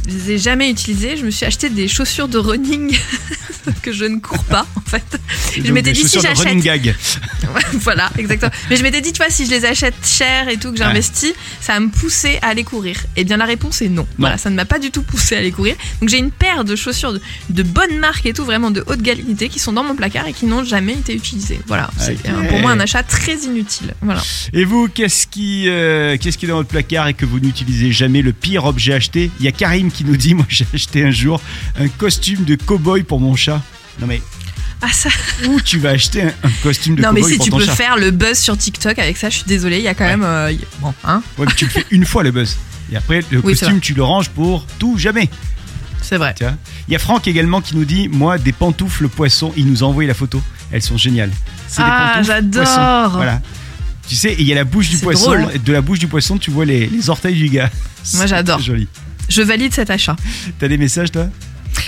les 0.08 0.32
ai 0.32 0.38
jamais 0.38 0.70
utilisées. 0.70 1.16
Je 1.16 1.24
me 1.24 1.30
suis 1.30 1.46
acheté 1.46 1.70
des 1.70 1.88
chaussures 1.88 2.28
de 2.28 2.38
running 2.38 2.96
que 3.82 3.92
je 3.92 4.04
ne 4.04 4.18
cours 4.18 4.44
pas 4.44 4.66
en 4.76 4.80
fait. 4.80 5.18
Je 5.56 5.72
m'étais 5.72 5.92
dit 5.92 6.06
si 6.08 6.20
j'achète. 6.20 6.38
running 6.46 6.62
gag. 6.62 6.94
Voilà, 7.74 8.10
exactement. 8.18 8.52
Mais 8.70 8.76
je 8.76 8.82
m'étais 8.82 9.00
dit, 9.00 9.12
tu 9.12 9.18
vois, 9.18 9.30
si 9.30 9.46
je 9.46 9.50
les 9.50 9.64
achète 9.64 9.94
cher 10.04 10.48
et 10.48 10.56
tout, 10.56 10.72
que 10.72 10.78
j'investis, 10.78 11.32
ça 11.60 11.74
va 11.74 11.80
me 11.80 11.88
pousser 11.88 12.38
à 12.42 12.48
aller 12.48 12.64
courir. 12.64 12.96
Et 13.16 13.24
bien 13.24 13.36
la 13.36 13.44
réponse 13.44 13.82
est 13.82 13.88
non. 13.88 14.06
Voilà, 14.18 14.38
ça 14.38 14.50
ne 14.50 14.56
m'a 14.56 14.64
pas 14.64 14.78
du 14.78 14.90
tout 14.90 15.02
poussé 15.02 15.36
à 15.36 15.38
aller 15.38 15.52
courir. 15.52 15.76
Donc 16.00 16.08
j'ai 16.08 16.18
une 16.18 16.30
paire 16.30 16.64
de 16.64 16.76
chaussures 16.76 17.12
de, 17.12 17.20
de 17.50 17.62
bonne 17.62 17.98
marque 17.98 18.26
et 18.26 18.32
tout, 18.32 18.44
vraiment 18.44 18.70
de 18.70 18.82
haute 18.86 19.02
qualité, 19.02 19.48
qui 19.48 19.58
sont 19.58 19.72
dans 19.72 19.84
mon 19.84 19.94
placard 19.94 20.26
et 20.26 20.32
qui 20.32 20.46
n'ont 20.46 20.64
jamais 20.64 20.92
été 20.94 21.14
utilisées. 21.14 21.60
Voilà, 21.66 21.90
c'est 21.98 22.16
pour 22.48 22.58
moi 22.60 22.72
un 22.72 22.80
achat 22.80 23.02
très 23.02 23.36
inutile. 23.36 23.94
Voilà. 24.02 24.22
Et 24.52 24.64
vous, 24.64 24.88
qu'est-ce 24.88 25.26
qui, 25.26 25.68
euh, 25.68 26.16
qu'est-ce 26.20 26.38
qui 26.38 26.46
est 26.46 26.48
dans 26.48 26.56
votre 26.56 26.68
placard 26.68 27.08
et 27.08 27.14
que 27.14 27.24
vous 27.24 27.40
n'utilisez 27.40 27.92
jamais 27.92 28.22
Le 28.22 28.32
pire 28.32 28.64
objet 28.64 28.94
acheté? 28.94 29.30
Il 29.38 29.44
y 29.44 29.48
a 29.48 29.52
Karim 29.52 29.90
qui 29.94 30.04
nous 30.04 30.16
dit 30.16 30.35
Moi, 30.35 30.44
j'ai 30.48 30.66
acheté 30.74 31.04
un 31.04 31.11
jour 31.11 31.40
un 31.78 31.88
costume 31.88 32.44
de 32.44 32.57
cow-boy 32.57 33.04
pour 33.04 33.20
mon 33.20 33.35
chat. 33.37 33.62
Non, 34.00 34.07
mais 34.07 34.20
Ah 34.83 34.92
ça. 34.92 35.09
où 35.48 35.61
tu 35.61 35.78
vas 35.78 35.90
acheter 35.90 36.22
un, 36.22 36.33
un 36.42 36.50
costume 36.62 36.96
de 36.96 37.02
non 37.02 37.12
mais 37.12 37.22
si 37.22 37.37
pour 37.37 37.44
tu 37.44 37.50
ton 37.50 37.59
peux 37.59 37.64
chat 37.64 37.74
faire 37.74 37.96
le 37.96 38.11
buzz 38.11 38.37
sur 38.38 38.59
TikTok 38.59 38.98
avec 38.98 39.16
ça, 39.16 39.30
je 39.30 39.37
suis 39.37 39.44
désolée, 39.46 39.78
il 39.78 39.85
y 39.85 39.88
a 39.88 39.94
quand 39.94 40.04
Ouais. 40.04 40.11
même 40.16 40.24
euh, 40.24 40.52
bon 40.80 40.92
hein, 41.04 41.22
Ouais, 41.38 41.46
mais 41.48 41.54
tu 41.54 41.64
le 41.64 41.70
fais 41.70 41.87
une 41.90 42.04
fois 42.04 42.22
le 42.22 42.30
buzz. 42.33 42.57
Et 42.92 42.96
après, 42.96 43.22
le 43.30 43.38
Oui, 43.38 43.57
costume, 43.57 43.80
tu 43.80 43.94
le 43.94 44.02
ranges 44.02 44.28
pour 44.28 44.66
tout 44.78 44.98
jamais. 44.98 45.30
c'est 46.02 46.18
vrai. 46.18 46.35
Il 46.88 46.92
y 46.92 46.96
a 46.96 46.98
Franck 46.98 47.26
également 47.28 47.61
qui 47.62 47.76
nous 47.76 47.85
dit 47.87 48.09
Moi, 48.09 48.37
des 48.37 48.52
pantoufles 48.52 49.09
poissons. 49.09 49.52
Il 49.57 49.66
nous 49.70 49.83
a 49.83 49.87
envoyé 49.87 50.07
la 50.07 50.12
photo. 50.14 50.42
Elles 50.70 50.83
sont 50.83 50.98
géniales. 50.98 51.30
C'est 51.68 51.83
des 51.83 51.88
Ah, 51.88 52.20
j'adore. 52.22 53.11
Voilà. 53.11 53.40
Tu 54.07 54.16
sais, 54.16 54.37
il 54.38 54.46
y 54.46 54.52
a 54.52 54.54
la 54.57 54.64
bouche 54.64 54.90
du 54.90 54.98
poisson. 54.98 55.33
drôle. 55.33 55.62
De 55.64 55.72
la 55.72 55.80
bouche 55.80 55.98
du 55.98 56.09
poisson, 56.09 56.37
tu 56.37 56.50
vois 56.50 56.66
les, 56.66 56.88
les 56.88 57.09
orteils 57.09 57.37
du 57.37 57.48
gars. 57.48 57.70
Moi, 58.14 58.26
j'adore. 58.26 58.59
Joli. 58.61 58.87
Je 59.28 59.42
valide 59.42 59.72
cet 59.74 59.90
achat. 59.90 60.16
T'as 60.58 60.68
des 60.68 60.78
messages, 60.78 61.10
toi? 61.12 61.26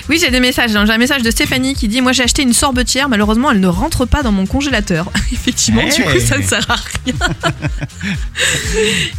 Oui, 0.09 0.18
j'ai 0.20 0.31
des 0.31 0.40
messages. 0.40 0.75
hein. 0.75 0.85
J'ai 0.85 0.92
un 0.92 0.99
message 0.99 1.22
de 1.22 1.31
Stéphanie 1.31 1.75
qui 1.75 1.87
dit 1.88 2.01
Moi, 2.01 2.12
j'ai 2.12 2.22
acheté 2.25 2.42
une 2.42 2.53
sorbetière. 2.53 3.09
Malheureusement, 3.09 3.51
elle 3.53 3.61
ne 3.61 3.66
rentre 3.68 4.05
pas 4.05 4.22
dans 4.22 4.33
mon 4.33 4.46
congélateur. 4.46 5.11
Effectivement, 5.33 5.85
du 5.85 6.03
coup, 6.03 6.18
ça 6.25 6.38
ne 6.38 6.42
sert 6.42 6.68
à 6.70 6.77
rien. 7.05 7.14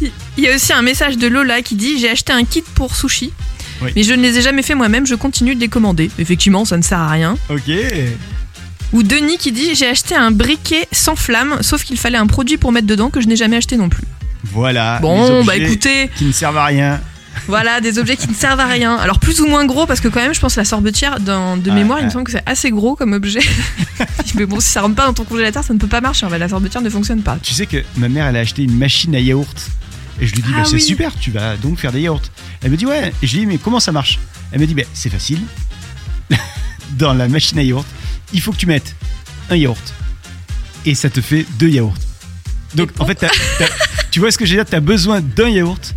Il 0.36 0.44
y 0.44 0.48
a 0.48 0.54
aussi 0.54 0.72
un 0.72 0.82
message 0.82 1.16
de 1.18 1.26
Lola 1.26 1.62
qui 1.62 1.74
dit 1.74 1.98
J'ai 1.98 2.10
acheté 2.10 2.32
un 2.32 2.44
kit 2.44 2.62
pour 2.74 2.94
sushi. 2.94 3.32
Oui. 3.82 3.92
Mais 3.96 4.02
je 4.02 4.12
ne 4.12 4.22
les 4.22 4.38
ai 4.38 4.42
jamais 4.42 4.62
fait 4.62 4.74
moi-même, 4.74 5.06
je 5.06 5.14
continue 5.14 5.54
de 5.54 5.60
les 5.60 5.68
commander. 5.68 6.10
Effectivement, 6.18 6.64
ça 6.64 6.76
ne 6.76 6.82
sert 6.82 6.98
à 6.98 7.08
rien. 7.10 7.36
Ok. 7.48 7.70
Ou 8.92 9.02
Denis 9.02 9.38
qui 9.38 9.52
dit 9.52 9.74
J'ai 9.74 9.86
acheté 9.88 10.14
un 10.16 10.30
briquet 10.30 10.86
sans 10.92 11.16
flamme, 11.16 11.58
sauf 11.62 11.84
qu'il 11.84 11.96
fallait 11.98 12.18
un 12.18 12.26
produit 12.26 12.56
pour 12.56 12.72
mettre 12.72 12.86
dedans 12.86 13.10
que 13.10 13.20
je 13.20 13.26
n'ai 13.28 13.36
jamais 13.36 13.56
acheté 13.56 13.76
non 13.76 13.88
plus. 13.88 14.04
Voilà. 14.52 14.98
Bon, 15.00 15.44
bah 15.44 15.56
écoutez, 15.56 16.10
Qui 16.16 16.24
ne 16.24 16.32
servent 16.32 16.56
à 16.58 16.64
rien. 16.66 17.00
Voilà, 17.46 17.80
des 17.80 17.98
objets 17.98 18.16
qui 18.16 18.28
ne 18.28 18.34
servent 18.34 18.60
à 18.60 18.66
rien. 18.66 18.96
Alors 18.96 19.18
plus 19.18 19.40
ou 19.40 19.46
moins 19.46 19.64
gros, 19.64 19.86
parce 19.86 20.00
que 20.00 20.08
quand 20.08 20.20
même, 20.20 20.34
je 20.34 20.40
pense 20.40 20.54
que 20.54 20.60
la 20.60 20.64
sorbetière, 20.64 21.20
dans, 21.20 21.56
de 21.56 21.70
Ah, 21.70 21.74
mémoire, 21.74 22.00
il 22.00 22.06
me 22.06 22.10
semble 22.10 22.24
que 22.24 22.32
c'est 22.32 22.42
assez 22.46 22.70
gros 22.70 22.96
comme 22.96 23.12
objet. 23.12 23.40
Mais 24.34 24.46
bon, 24.46 24.60
si 24.60 24.68
ça 24.68 24.82
rentre 24.82 24.94
pas 24.94 25.06
dans 25.06 25.14
ton 25.14 25.24
congélateur, 25.24 25.64
ça 25.64 25.74
ne 25.74 25.78
peut 25.78 25.86
pas 25.86 26.00
marcher. 26.00 26.26
En 26.26 26.30
fait, 26.30 26.38
la 26.38 26.48
sorbetière 26.48 26.82
ne 26.82 26.90
fonctionne 26.90 27.22
pas. 27.22 27.38
Tu 27.42 27.54
sais 27.54 27.66
que 27.66 27.82
ma 27.96 28.08
mère, 28.08 28.26
elle 28.26 28.36
a 28.36 28.40
acheté 28.40 28.62
une 28.62 28.76
machine 28.76 29.14
à 29.14 29.20
yaourt. 29.20 29.70
Et 30.20 30.26
je 30.26 30.34
lui 30.34 30.42
dis, 30.42 30.50
Ah 30.54 30.62
bah, 30.62 30.64
c'est 30.68 30.78
super, 30.78 31.12
tu 31.18 31.30
vas 31.30 31.56
donc 31.56 31.78
faire 31.78 31.92
des 31.92 32.00
yaourts. 32.00 32.22
Elle 32.62 32.70
me 32.70 32.76
dit, 32.76 32.86
ouais. 32.86 33.12
Et 33.22 33.26
je 33.26 33.34
lui 33.34 33.40
dis, 33.40 33.46
mais 33.46 33.58
comment 33.58 33.80
ça 33.80 33.92
marche? 33.92 34.18
Elle 34.52 34.60
me 34.60 34.66
dit, 34.66 34.74
bah, 34.74 34.82
c'est 34.92 35.10
facile. 35.10 35.40
Dans 36.98 37.14
la 37.14 37.28
machine 37.28 37.58
à 37.58 37.62
yaourt, 37.62 37.86
il 38.32 38.40
faut 38.40 38.52
que 38.52 38.56
tu 38.56 38.66
mettes 38.66 38.94
un 39.50 39.56
yaourt. 39.56 39.94
Et 40.84 40.94
ça 40.94 41.08
te 41.10 41.20
fait 41.20 41.46
deux 41.58 41.68
yaourts. 41.68 41.94
Donc, 42.74 42.90
en 42.98 43.06
fait, 43.06 43.24
tu 44.10 44.20
vois 44.20 44.30
ce 44.30 44.38
que 44.38 44.44
veux 44.44 44.50
dire? 44.50 44.64
T'as 44.64 44.80
besoin 44.80 45.20
d'un 45.20 45.48
yaourt 45.48 45.94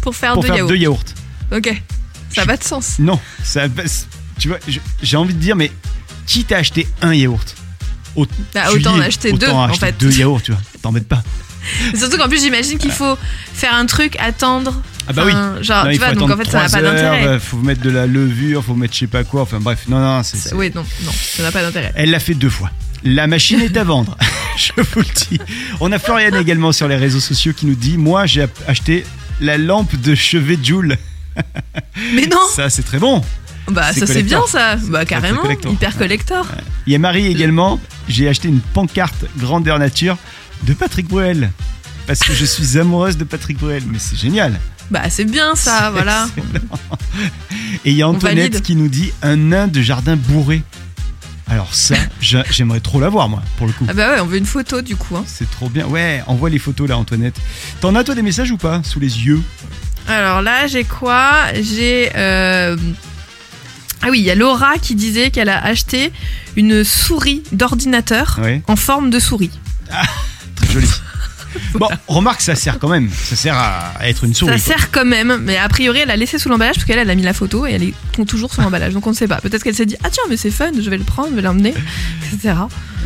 Pour 0.00 0.14
faire 0.16 0.34
pour 0.34 0.42
deux 0.42 0.48
faire 0.48 0.56
yaourts. 0.58 0.68
deux 0.68 0.76
yaourts. 0.76 1.04
Ok. 1.52 1.82
Ça 2.34 2.44
va 2.44 2.56
de 2.56 2.64
sens. 2.64 2.98
Non, 2.98 3.20
ça, 3.44 3.62
tu 4.38 4.48
vois, 4.48 4.58
j'ai 5.02 5.16
envie 5.16 5.34
de 5.34 5.38
dire, 5.38 5.54
mais 5.56 5.70
qui 6.26 6.44
t'a 6.44 6.56
acheté 6.58 6.88
un 7.02 7.12
yaourt? 7.14 7.54
Au- 8.16 8.26
Bah, 8.54 8.70
autant 8.72 8.94
en 8.94 9.00
acheter 9.00 9.32
deux, 9.32 9.46
autant 9.46 9.60
en 9.64 9.68
acheter 9.68 9.86
fait. 9.86 9.96
deux 9.98 10.12
yaourts, 10.12 10.42
tu 10.42 10.52
vois. 10.52 10.60
T'embêtes 10.82 11.08
pas. 11.08 11.22
Mais 11.92 11.98
Surtout 11.98 12.16
qu'en 12.18 12.28
plus, 12.28 12.40
j'imagine 12.42 12.78
qu'il 12.78 12.90
faut 12.90 13.16
faire 13.54 13.74
un 13.74 13.86
truc, 13.86 14.16
attendre. 14.18 14.82
Ah 15.08 15.12
bah 15.12 15.24
oui. 15.26 15.32
Genre, 15.62 15.84
Non, 15.84 15.90
tu 15.92 15.98
vois, 15.98 16.12
donc 16.14 16.30
en 16.30 16.36
fait, 16.36 16.50
ça 16.50 16.62
n'a 16.62 16.68
pas 16.68 16.80
d'intérêt. 16.82 17.24
euh, 17.26 17.40
Faut 17.40 17.56
mettre 17.58 17.80
de 17.82 17.90
la 17.90 18.06
levure, 18.06 18.64
faut 18.64 18.74
mettre 18.74 18.94
je 18.94 19.00
sais 19.00 19.06
pas 19.08 19.24
quoi. 19.24 19.42
Enfin 19.42 19.58
bref, 19.60 19.80
non, 19.88 19.98
non, 19.98 20.22
c'est. 20.22 20.54
Oui, 20.54 20.70
non, 20.74 20.84
non, 21.04 21.12
ça 21.12 21.42
n'a 21.42 21.50
pas 21.52 21.62
d'intérêt. 21.62 21.92
Elle 21.96 22.10
l'a 22.10 22.20
fait 22.20 22.34
deux 22.34 22.50
fois. 22.50 22.70
La 23.04 23.26
machine 23.26 23.60
est 23.60 23.76
à 23.76 23.82
vendre, 23.84 24.16
je 24.56 24.72
vous 24.80 25.00
le 25.00 25.28
dis. 25.28 25.40
On 25.80 25.90
a 25.90 25.98
Florian 25.98 26.38
également 26.38 26.70
sur 26.72 26.86
les 26.86 26.94
réseaux 26.96 27.18
sociaux 27.20 27.52
qui 27.52 27.66
nous 27.66 27.74
dit 27.74 27.98
Moi, 27.98 28.26
j'ai 28.26 28.46
acheté 28.68 29.04
la 29.42 29.58
lampe 29.58 29.94
de 29.96 30.14
chevet 30.14 30.58
Joule. 30.62 30.96
Mais 32.14 32.26
non 32.30 32.38
Ça, 32.54 32.70
c'est 32.70 32.82
très 32.82 32.98
bon. 32.98 33.22
Bah, 33.68 33.92
ça 33.92 34.06
c'est 34.06 34.22
bien 34.22 34.40
ça 34.48 34.76
Bah, 34.76 35.04
carrément, 35.04 35.42
collector. 35.42 35.72
hyper 35.72 35.96
collector. 35.96 36.46
Il 36.86 36.92
y 36.92 36.96
a 36.96 36.98
Marie 36.98 37.26
également. 37.26 37.78
J'ai 38.08 38.28
acheté 38.28 38.48
une 38.48 38.60
pancarte 38.60 39.24
grandeur 39.38 39.78
nature 39.78 40.16
de 40.64 40.72
Patrick 40.72 41.08
Bruel. 41.08 41.50
Parce 42.06 42.20
que 42.20 42.32
je 42.34 42.44
suis 42.44 42.78
amoureuse 42.78 43.16
de 43.16 43.24
Patrick 43.24 43.58
Bruel. 43.58 43.82
Mais 43.86 43.98
c'est 43.98 44.16
génial. 44.16 44.58
Bah, 44.90 45.08
c'est 45.10 45.24
bien 45.24 45.54
ça, 45.54 45.90
voilà. 45.90 46.28
Et 47.84 47.90
il 47.92 47.96
y 47.96 48.02
a 48.02 48.08
Antoinette 48.08 48.62
qui 48.62 48.74
nous 48.76 48.88
dit 48.88 49.12
un 49.22 49.36
nain 49.36 49.68
de 49.68 49.80
jardin 49.80 50.16
bourré. 50.16 50.62
Alors 51.48 51.74
ça, 51.74 51.96
j'a- 52.20 52.44
j'aimerais 52.50 52.80
trop 52.80 53.00
la 53.00 53.08
voir 53.10 53.28
moi, 53.28 53.42
pour 53.58 53.66
le 53.66 53.72
coup. 53.72 53.84
Ah 53.88 53.92
bah 53.92 54.10
ouais, 54.14 54.20
on 54.20 54.26
veut 54.26 54.38
une 54.38 54.46
photo 54.46 54.80
du 54.80 54.96
coup. 54.96 55.16
hein. 55.16 55.24
C'est 55.26 55.50
trop 55.50 55.68
bien. 55.68 55.86
Ouais, 55.86 56.22
envoie 56.26 56.48
les 56.50 56.58
photos 56.58 56.88
là, 56.88 56.96
Antoinette. 56.96 57.36
T'en 57.80 57.94
as 57.94 58.04
toi 58.04 58.14
des 58.14 58.22
messages 58.22 58.50
ou 58.50 58.56
pas 58.56 58.82
sous 58.84 59.00
les 59.00 59.26
yeux? 59.26 59.40
Alors 60.08 60.40
là, 60.42 60.66
j'ai 60.66 60.84
quoi? 60.84 61.42
J'ai. 61.60 62.10
euh, 62.16 62.76
Ah 64.02 64.08
oui, 64.10 64.18
il 64.20 64.24
y 64.24 64.30
a 64.30 64.34
Laura 64.34 64.78
qui 64.78 64.94
disait 64.94 65.30
qu'elle 65.30 65.48
a 65.48 65.62
acheté 65.62 66.12
une 66.56 66.84
souris 66.84 67.42
d'ordinateur 67.52 68.38
Ouais, 68.42 68.62
en 68.66 68.76
forme 68.76 69.10
de 69.10 69.18
souris. 69.18 69.50
très 70.56 70.72
joli. 70.72 70.88
Bon, 71.74 71.88
remarque, 72.06 72.40
ça 72.40 72.54
sert 72.54 72.78
quand 72.78 72.88
même. 72.88 73.08
Ça 73.10 73.36
sert 73.36 73.56
à 73.56 74.08
être 74.08 74.24
une 74.24 74.34
souris. 74.34 74.58
Ça 74.58 74.58
sert 74.58 74.90
quand 74.90 75.04
même, 75.04 75.38
mais 75.42 75.56
a 75.56 75.68
priori, 75.68 76.00
elle 76.00 76.10
a 76.10 76.16
laissé 76.16 76.38
sous 76.38 76.48
l'emballage 76.48 76.76
parce 76.76 76.84
qu'elle 76.84 76.98
elle 76.98 77.10
a 77.10 77.14
mis 77.14 77.22
la 77.22 77.32
photo 77.32 77.66
et 77.66 77.72
elle 77.72 77.82
est 77.82 77.94
toujours 78.26 78.52
sur 78.52 78.62
l'emballage. 78.62 78.92
Donc 78.92 79.06
on 79.06 79.10
ne 79.10 79.14
sait 79.14 79.28
pas. 79.28 79.40
Peut-être 79.40 79.62
qu'elle 79.62 79.74
s'est 79.74 79.86
dit 79.86 79.96
Ah 80.04 80.10
tiens, 80.10 80.22
mais 80.28 80.36
c'est 80.36 80.50
fun, 80.50 80.70
je 80.78 80.88
vais 80.90 80.98
le 80.98 81.04
prendre, 81.04 81.30
je 81.30 81.36
vais 81.36 81.42
l'emmener, 81.42 81.74
etc. 82.32 82.54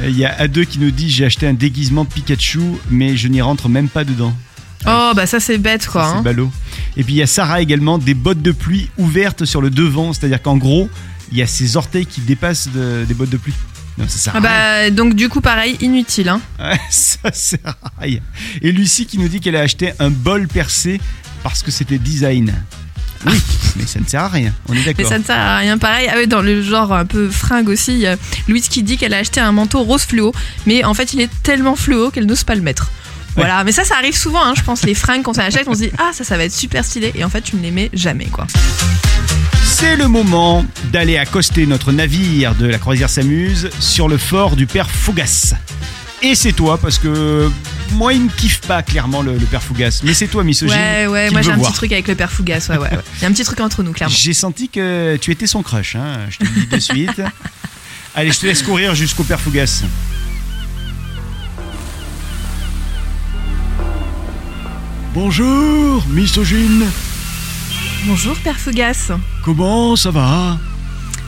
Il 0.05 0.19
y 0.19 0.25
a 0.25 0.47
A2 0.47 0.67
qui 0.67 0.79
nous 0.79 0.91
dit 0.91 1.11
j'ai 1.11 1.25
acheté 1.25 1.47
un 1.47 1.55
déguisement 1.55 2.05
Pikachu, 2.05 2.61
mais 2.91 3.17
je 3.17 3.29
n'y 3.29 3.41
rentre 3.41 3.69
même 3.69 3.89
pas 3.89 4.05
dedans. 4.05 4.35
Oh 4.87 5.13
bah 5.17 5.27
ça 5.27 5.41
c'est 5.41 5.59
bête 5.59 5.87
quoi. 5.87 6.09
C'est 6.11 6.19
hein. 6.19 6.23
ballot. 6.23 6.51
Et 6.97 7.05
puis 7.05 7.15
il 7.15 7.17
y 7.17 7.23
a 7.23 7.27
Sarah 7.27 7.61
également, 7.61 7.99
des 7.99 8.15
bottes 8.15 8.43
de 8.43 8.53
pluie 8.53 8.91
ouvertes 8.99 9.45
sur 9.45 9.61
le 9.61 9.71
devant, 9.71 10.13
c'est-à-dire 10.13 10.41
qu'en 10.41 10.57
gros, 10.57 10.89
il 11.33 11.39
y 11.39 11.43
a 11.43 11.47
ses 11.47 11.77
orteils 11.77 12.07
qui 12.07 12.21
dépassent 12.21 12.69
de- 12.69 13.05
des 13.05 13.15
bottes 13.15 13.31
de 13.31 13.37
pluie. 13.37 13.55
Non, 13.99 14.07
ça 14.09 14.19
sert 14.19 14.35
à 14.35 14.39
Ah 14.39 14.41
bah 14.41 14.91
donc 14.91 15.15
du 15.15 15.29
coup 15.29 15.41
pareil, 15.41 15.77
inutile. 15.81 16.29
Hein. 16.29 16.41
Ouais, 16.59 16.81
ça 16.91 17.33
sert 17.33 17.77
à 17.83 18.01
rien. 18.01 18.21
Et 18.63 18.73
Lucie 18.73 19.07
qui 19.07 19.19
nous 19.19 19.29
dit 19.29 19.41
qu'elle 19.41 19.57
a 19.57 19.61
acheté 19.61 19.93
un 19.99 20.11
bol 20.11 20.49
percé 20.49 21.01
parce 21.43 21.63
que 21.63 21.71
c'était 21.71 21.99
design. 21.99 22.55
Oui, 23.27 23.41
mais 23.77 23.87
ça 23.87 23.99
ne 23.99 24.05
sert 24.05 24.21
à 24.23 24.29
rien, 24.29 24.53
on 24.69 24.75
est 24.75 24.77
Mais 24.77 24.85
d'accord. 24.93 25.09
ça 25.09 25.19
ne 25.19 25.25
sert 25.25 25.39
à 25.39 25.57
rien 25.57 25.79
pareil. 25.79 26.09
Ah 26.13 26.17
oui, 26.19 26.27
dans 26.27 26.43
le 26.43 26.63
genre 26.63 26.93
un 26.93 27.07
peu 27.07 27.31
fringue 27.31 27.69
aussi, 27.69 28.05
Louise 28.47 28.69
qui 28.69 28.83
dit 28.83 28.99
qu'elle 28.99 29.15
a 29.15 29.19
acheté 29.19 29.41
un 29.41 29.53
manteau 29.53 29.83
rose 29.83 30.03
fluo, 30.03 30.33
mais 30.67 30.85
en 30.85 30.93
fait 30.95 31.15
il 31.15 31.21
est 31.21 31.31
tellement 31.43 31.77
fluo 31.77 32.11
qu'elle 32.11 32.27
n'ose 32.27 32.45
pas 32.45 32.55
le 32.55 32.61
mettre. 32.63 32.91
Voilà, 33.37 33.65
mais 33.65 33.73
ça, 33.73 33.85
ça 33.85 33.97
arrive 33.97 34.17
souvent, 34.17 34.43
hein, 34.43 34.55
je 34.57 34.63
pense. 34.63 34.83
Les 34.85 34.95
fringues, 34.95 35.23
quand 35.23 35.37
on 35.37 35.41
achète, 35.43 35.69
on 35.69 35.75
se 35.75 35.81
dit 35.81 35.91
Ah, 35.99 36.11
ça, 36.15 36.25
ça 36.25 36.39
va 36.39 36.45
être 36.45 36.55
super 36.55 36.83
stylé. 36.87 37.13
Et 37.15 37.23
en 37.23 37.29
fait, 37.29 37.43
tu 37.43 37.57
ne 37.57 37.61
les 37.63 37.71
mets 37.71 37.91
jamais, 37.93 38.25
quoi. 38.27 38.47
C'est 39.79 39.95
le 39.97 40.09
moment 40.09 40.65
d'aller 40.91 41.19
accoster 41.19 41.67
notre 41.67 41.93
navire 41.93 42.55
de 42.55 42.65
la 42.65 42.79
croisière 42.79 43.11
s'amuse 43.11 43.69
sur 43.79 44.09
le 44.09 44.17
fort 44.17 44.57
du 44.57 44.67
père 44.67 44.89
Fougas. 44.89 45.53
Et 46.23 46.35
c'est 46.35 46.55
toi, 46.55 46.79
parce 46.79 46.99
que 46.99 47.51
moi, 47.93 48.15
il 48.15 48.23
me 48.23 48.31
kiffe 48.31 48.63
pas 48.63 48.83
clairement 48.83 49.21
le, 49.21 49.37
le 49.37 49.45
père 49.45 49.63
Fougas, 49.63 50.01
mais 50.03 50.15
c'est 50.15 50.29
toi, 50.29 50.45
misogyne. 50.45 50.75
Ouais, 50.75 51.07
ouais, 51.07 51.31
moi 51.31 51.43
j'ai 51.43 51.51
un 51.51 51.59
petit 51.59 51.75
truc 51.75 51.93
avec 51.93 52.09
le 52.09 52.15
père 52.15 52.33
Fougas. 52.33 52.69
Ouais, 52.71 52.79
ouais, 52.79 52.91
ouais. 52.91 52.99
Il 53.19 53.23
y 53.23 53.25
a 53.27 53.29
un 53.29 53.33
petit 53.33 53.45
truc 53.45 53.61
entre 53.61 53.83
nous, 53.83 53.93
clairement. 53.93 54.17
J'ai 54.17 54.33
senti 54.33 54.71
que 54.71 55.19
tu 55.21 55.31
étais 55.31 55.47
son 55.47 55.63
crush, 55.63 55.95
hein, 55.95 56.21
je 56.31 56.39
te 56.39 56.45
le 56.45 56.51
dis 56.59 56.67
de 56.69 56.79
suite. 56.79 57.21
Allez, 58.15 58.33
je 58.33 58.41
te 58.41 58.47
laisse 58.47 58.63
courir 58.63 58.95
jusqu'au 58.95 59.25
père 59.25 59.39
Fougas. 59.43 59.83
Bonjour, 65.13 66.03
misogyne. 66.09 66.87
Bonjour, 68.07 68.37
père 68.37 68.57
Fougas. 68.59 69.11
Comment 69.45 69.97
ça 69.97 70.11
va? 70.11 70.59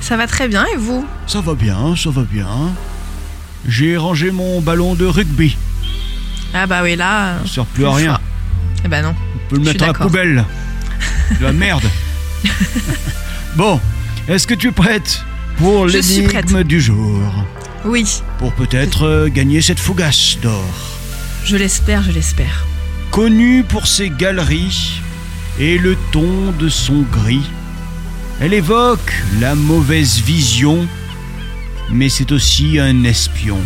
Ça 0.00 0.16
va 0.16 0.26
très 0.26 0.48
bien, 0.48 0.64
et 0.72 0.76
vous? 0.76 1.04
Ça 1.26 1.40
va 1.40 1.54
bien, 1.54 1.96
ça 1.96 2.10
va 2.10 2.22
bien. 2.22 2.46
J'ai 3.66 3.96
rangé 3.96 4.30
mon 4.30 4.60
ballon 4.60 4.94
de 4.94 5.04
rugby. 5.04 5.56
Ah, 6.54 6.66
bah 6.66 6.80
oui, 6.82 6.96
là. 6.96 7.38
Ça 7.46 7.54
sert 7.54 7.64
plus 7.66 7.84
à 7.84 7.92
rien. 7.94 8.20
Eh 8.84 8.88
bah 8.88 9.02
non. 9.02 9.14
On 9.34 9.48
peut 9.50 9.56
le 9.56 9.62
mettre 9.64 9.82
à 9.84 9.88
la 9.88 9.92
poubelle. 9.94 10.44
De 11.40 11.44
la 11.44 11.52
merde. 11.52 11.84
bon, 13.56 13.80
est-ce 14.28 14.46
que 14.46 14.54
tu 14.54 14.68
es 14.68 14.72
prête 14.72 15.24
pour 15.58 15.86
l'énigme 15.86 16.62
du 16.62 16.80
jour? 16.80 17.20
Oui, 17.84 18.22
Pour 18.38 18.52
peut-être 18.52 19.04
euh, 19.06 19.28
gagner 19.28 19.60
cette 19.62 19.78
fougasse 19.80 20.38
d'or. 20.42 20.64
je 21.44 21.56
l'espère, 21.56 22.02
je 22.02 22.12
l'espère. 22.12 22.66
Connue 23.10 23.64
pour 23.64 23.86
ses 23.86 24.10
galeries 24.10 25.00
et 25.58 25.78
le 25.78 25.96
ton 26.12 26.52
de 26.58 26.68
son 26.68 27.02
gris, 27.02 27.48
elle 28.40 28.54
évoque 28.54 29.12
la 29.40 29.54
mauvaise 29.54 30.20
vision, 30.20 30.86
mais 31.90 32.08
c'est 32.08 32.30
aussi 32.32 32.78
un 32.78 33.04
espion. 33.04 33.58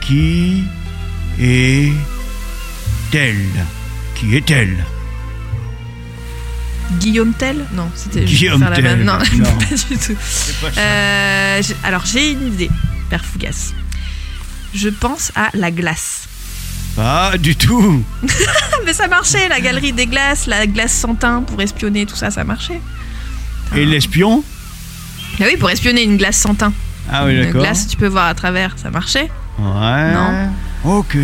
Qui 0.00 0.64
est-elle 1.40 1.96
Qui 4.14 4.36
est-elle 4.36 4.84
Guillaume 6.98 7.32
Tell 7.34 7.64
Non, 7.72 7.90
c'était 7.94 8.24
Guillaume 8.24 8.62
la 8.62 8.74
Tell. 8.76 9.04
Non, 9.04 9.18
non. 9.36 9.58
pas 9.58 9.74
du 9.74 9.96
tout. 9.98 10.16
Euh, 10.76 11.62
alors, 11.84 12.04
j'ai 12.04 12.32
une 12.32 12.48
idée, 12.48 12.70
père 13.08 13.24
Fougas. 13.24 13.72
Je 14.74 14.88
pense 14.88 15.32
à 15.34 15.50
la 15.54 15.70
glace. 15.70 16.29
Pas 16.96 17.38
du 17.38 17.56
tout. 17.56 18.02
Mais 18.86 18.92
ça 18.92 19.06
marchait, 19.08 19.48
la 19.48 19.60
galerie 19.60 19.92
des 19.92 20.06
glaces, 20.06 20.46
la 20.46 20.66
glace 20.66 20.92
sans 20.92 21.14
teint 21.14 21.42
pour 21.42 21.60
espionner, 21.62 22.06
tout 22.06 22.16
ça, 22.16 22.30
ça 22.30 22.44
marchait. 22.44 22.80
Et 23.76 23.84
l'espion 23.86 24.42
Ah 25.40 25.44
oui, 25.46 25.56
pour 25.56 25.70
espionner 25.70 26.02
une 26.02 26.16
glace 26.16 26.36
sans 26.36 26.54
teint. 26.54 26.72
Ah 27.10 27.24
oui, 27.24 27.34
une 27.36 27.44
d'accord. 27.46 27.62
glace, 27.62 27.86
tu 27.86 27.96
peux 27.96 28.06
voir 28.08 28.26
à 28.26 28.34
travers, 28.34 28.74
ça 28.76 28.90
marchait. 28.90 29.30
Ouais. 29.58 30.12
Non. 30.12 30.50
Ok. 30.98 31.16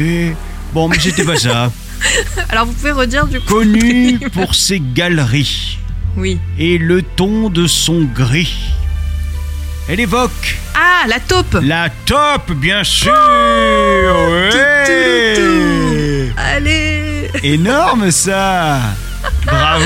Bon, 0.72 0.88
mais 0.88 0.98
c'était 0.98 1.24
pas 1.24 1.36
ça. 1.36 1.70
Alors, 2.50 2.66
vous 2.66 2.72
pouvez 2.72 2.92
redire 2.92 3.26
du 3.26 3.40
coup 3.40 3.54
Connue 3.54 4.18
pour 4.32 4.54
ses 4.54 4.80
galeries 4.80 5.78
Oui. 6.16 6.38
et 6.58 6.78
le 6.78 7.02
ton 7.02 7.48
de 7.50 7.66
son 7.66 8.02
gris. 8.04 8.54
Elle 9.88 10.00
évoque 10.00 10.58
Ah, 10.74 11.06
la 11.06 11.20
taupe 11.20 11.58
la 11.62 11.88
top, 12.06 12.52
bien 12.52 12.82
sûr. 12.82 13.12
Ouais. 13.12 14.52
Allez 16.36 17.30
Énorme 17.42 18.10
ça. 18.10 18.80
Bravo. 19.44 19.84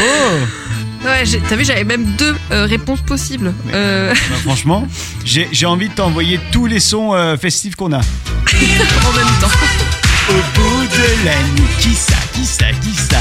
Ouais, 1.04 1.24
t'as 1.48 1.56
vu, 1.56 1.64
j'avais 1.64 1.84
même 1.84 2.04
deux 2.16 2.34
euh, 2.50 2.66
réponses 2.66 3.00
possibles. 3.00 3.52
Euh, 3.72 4.12
Bah, 4.14 4.36
franchement, 4.44 4.86
j'ai 5.24 5.48
j'ai 5.52 5.66
envie 5.66 5.88
de 5.88 5.94
t'envoyer 5.94 6.38
tous 6.52 6.66
les 6.66 6.80
sons 6.80 7.14
euh, 7.14 7.36
festifs 7.36 7.74
qu'on 7.76 7.92
a. 7.92 7.98
en 7.98 9.12
même 9.12 9.26
temps. 9.40 10.09
Au 10.30 10.58
bout 10.60 10.82
de 10.86 11.24
la 11.24 11.36
nuit, 11.54 11.68
qui 11.80 11.92
ça, 11.94 12.14
qui 12.32 12.44
ça, 12.46 12.66
qui 12.80 12.94
ça 12.94 13.18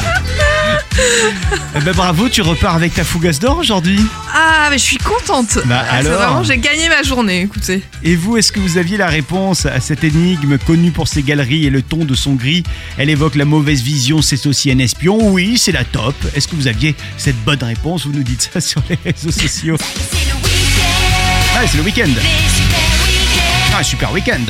Eh 1.76 1.80
ben 1.80 1.94
bravo, 1.94 2.30
tu 2.30 2.42
repars 2.42 2.76
avec 2.76 2.94
ta 2.94 3.04
fougasse 3.04 3.40
d'or 3.40 3.58
aujourd'hui. 3.58 4.00
Ah, 4.34 4.68
mais 4.70 4.78
je 4.78 4.84
suis 4.84 4.98
contente. 4.98 5.58
Bah, 5.66 5.84
Ah, 5.90 5.96
alors 5.96 6.20
Vraiment, 6.22 6.44
j'ai 6.44 6.58
gagné 6.58 6.88
ma 6.90 7.02
journée, 7.04 7.42
écoutez. 7.42 7.82
Et 8.04 8.16
vous, 8.16 8.38
est-ce 8.38 8.52
que 8.52 8.60
vous 8.60 8.78
aviez 8.78 8.98
la 8.98 9.08
réponse 9.08 9.66
à 9.66 9.80
cette 9.80 10.04
énigme 10.04 10.58
connue 10.60 10.92
pour 10.92 11.08
ses 11.08 11.24
galeries 11.24 11.66
et 11.66 11.70
le 11.70 11.82
ton 11.82 12.06
de 12.06 12.14
son 12.16 12.34
gris? 12.34 12.64
Elle 12.98 13.10
évoque 13.10 13.36
la 13.36 13.46
mauvaise 13.46 13.82
vision, 13.82 14.22
c'est 14.22 14.46
aussi 14.46 14.72
un 14.72 14.78
espion. 14.80 15.18
Oui, 15.32 15.58
c'est 15.58 15.72
la 15.72 15.86
top. 15.86 16.16
Est-ce 16.36 16.48
que 16.48 16.56
vous 16.56 16.68
aviez 16.68 16.96
cette 17.18 17.38
bonne 17.44 17.64
réponse? 17.64 18.06
Vous 18.06 18.14
nous 18.14 18.24
dites 18.24 18.50
ça 18.54 18.62
sur 18.62 18.82
les 18.90 18.98
réseaux 19.04 19.32
sociaux. 19.32 19.78
C'est 19.80 20.28
le 20.28 20.36
week-end, 20.44 21.56
Ah, 21.56 21.62
c'est 21.68 21.78
le 21.78 21.84
week-end. 21.84 22.10
Ah, 23.78 23.84
super 23.84 24.12
week-end. 24.12 24.42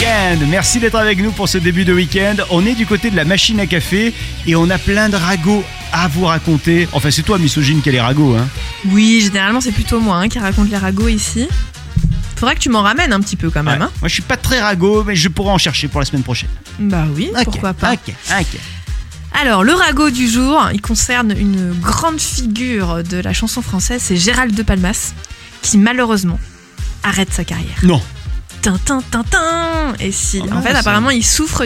Week-end. 0.00 0.46
Merci 0.48 0.80
d'être 0.80 0.94
avec 0.96 1.18
nous 1.18 1.30
pour 1.30 1.48
ce 1.48 1.58
début 1.58 1.84
de 1.84 1.92
week-end. 1.92 2.36
On 2.50 2.64
est 2.64 2.74
du 2.74 2.86
côté 2.86 3.10
de 3.10 3.16
la 3.16 3.26
machine 3.26 3.60
à 3.60 3.66
café 3.66 4.14
et 4.46 4.56
on 4.56 4.70
a 4.70 4.78
plein 4.78 5.10
de 5.10 5.16
ragots 5.16 5.62
à 5.92 6.08
vous 6.08 6.24
raconter. 6.24 6.88
Enfin, 6.92 7.10
c'est 7.10 7.22
toi, 7.22 7.38
misogyne, 7.38 7.82
qui 7.82 7.90
a 7.90 7.92
les 7.92 8.00
ragots. 8.00 8.34
Hein. 8.34 8.48
Oui, 8.86 9.20
généralement 9.20 9.60
c'est 9.60 9.72
plutôt 9.72 10.00
moi 10.00 10.16
hein, 10.16 10.28
qui 10.28 10.38
raconte 10.38 10.70
les 10.70 10.76
ragots 10.78 11.08
ici. 11.08 11.48
Faudra 12.36 12.54
que 12.54 12.60
tu 12.60 12.70
m'en 12.70 12.80
ramènes 12.80 13.12
un 13.12 13.20
petit 13.20 13.36
peu 13.36 13.50
quand 13.50 13.62
même. 13.62 13.78
Ouais. 13.78 13.84
hein. 13.84 13.90
Moi, 14.00 14.08
je 14.08 14.14
suis 14.14 14.22
pas 14.22 14.38
très 14.38 14.60
ragot, 14.60 15.04
mais 15.04 15.16
je 15.16 15.28
pourrais 15.28 15.50
en 15.52 15.58
chercher 15.58 15.86
pour 15.88 16.00
la 16.00 16.06
semaine 16.06 16.22
prochaine. 16.22 16.48
Bah 16.78 17.04
oui, 17.14 17.30
pourquoi 17.44 17.74
pas. 17.74 17.92
Ok, 17.92 18.14
ok. 18.30 18.58
Alors, 19.38 19.64
le 19.64 19.74
ragot 19.74 20.08
du 20.08 20.28
jour, 20.28 20.66
il 20.72 20.80
concerne 20.80 21.34
une 21.38 21.72
grande 21.78 22.20
figure 22.20 23.04
de 23.04 23.18
la 23.18 23.34
chanson 23.34 23.60
française, 23.60 24.00
c'est 24.02 24.16
Gérald 24.16 24.54
de 24.54 24.62
Palmas, 24.62 25.12
qui 25.60 25.76
malheureusement 25.76 26.40
arrête 27.02 27.32
sa 27.32 27.44
carrière. 27.44 27.76
Non. 27.82 28.00
Tintin, 28.62 29.02
tintin. 29.10 29.94
Et 30.00 30.12
si, 30.12 30.40
Oh 30.44 30.52
en 30.52 30.62
fait, 30.62 30.74
apparemment, 30.74 31.10
il 31.10 31.24
souffre 31.24 31.64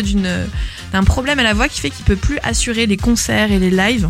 d'un 0.92 1.04
problème 1.04 1.38
à 1.38 1.42
la 1.42 1.54
voix 1.54 1.68
qui 1.68 1.80
fait 1.80 1.90
qu'il 1.90 2.04
peut 2.04 2.16
plus 2.16 2.38
assurer 2.42 2.86
les 2.86 2.96
concerts 2.96 3.50
et 3.50 3.58
les 3.58 3.70
lives. 3.70 4.08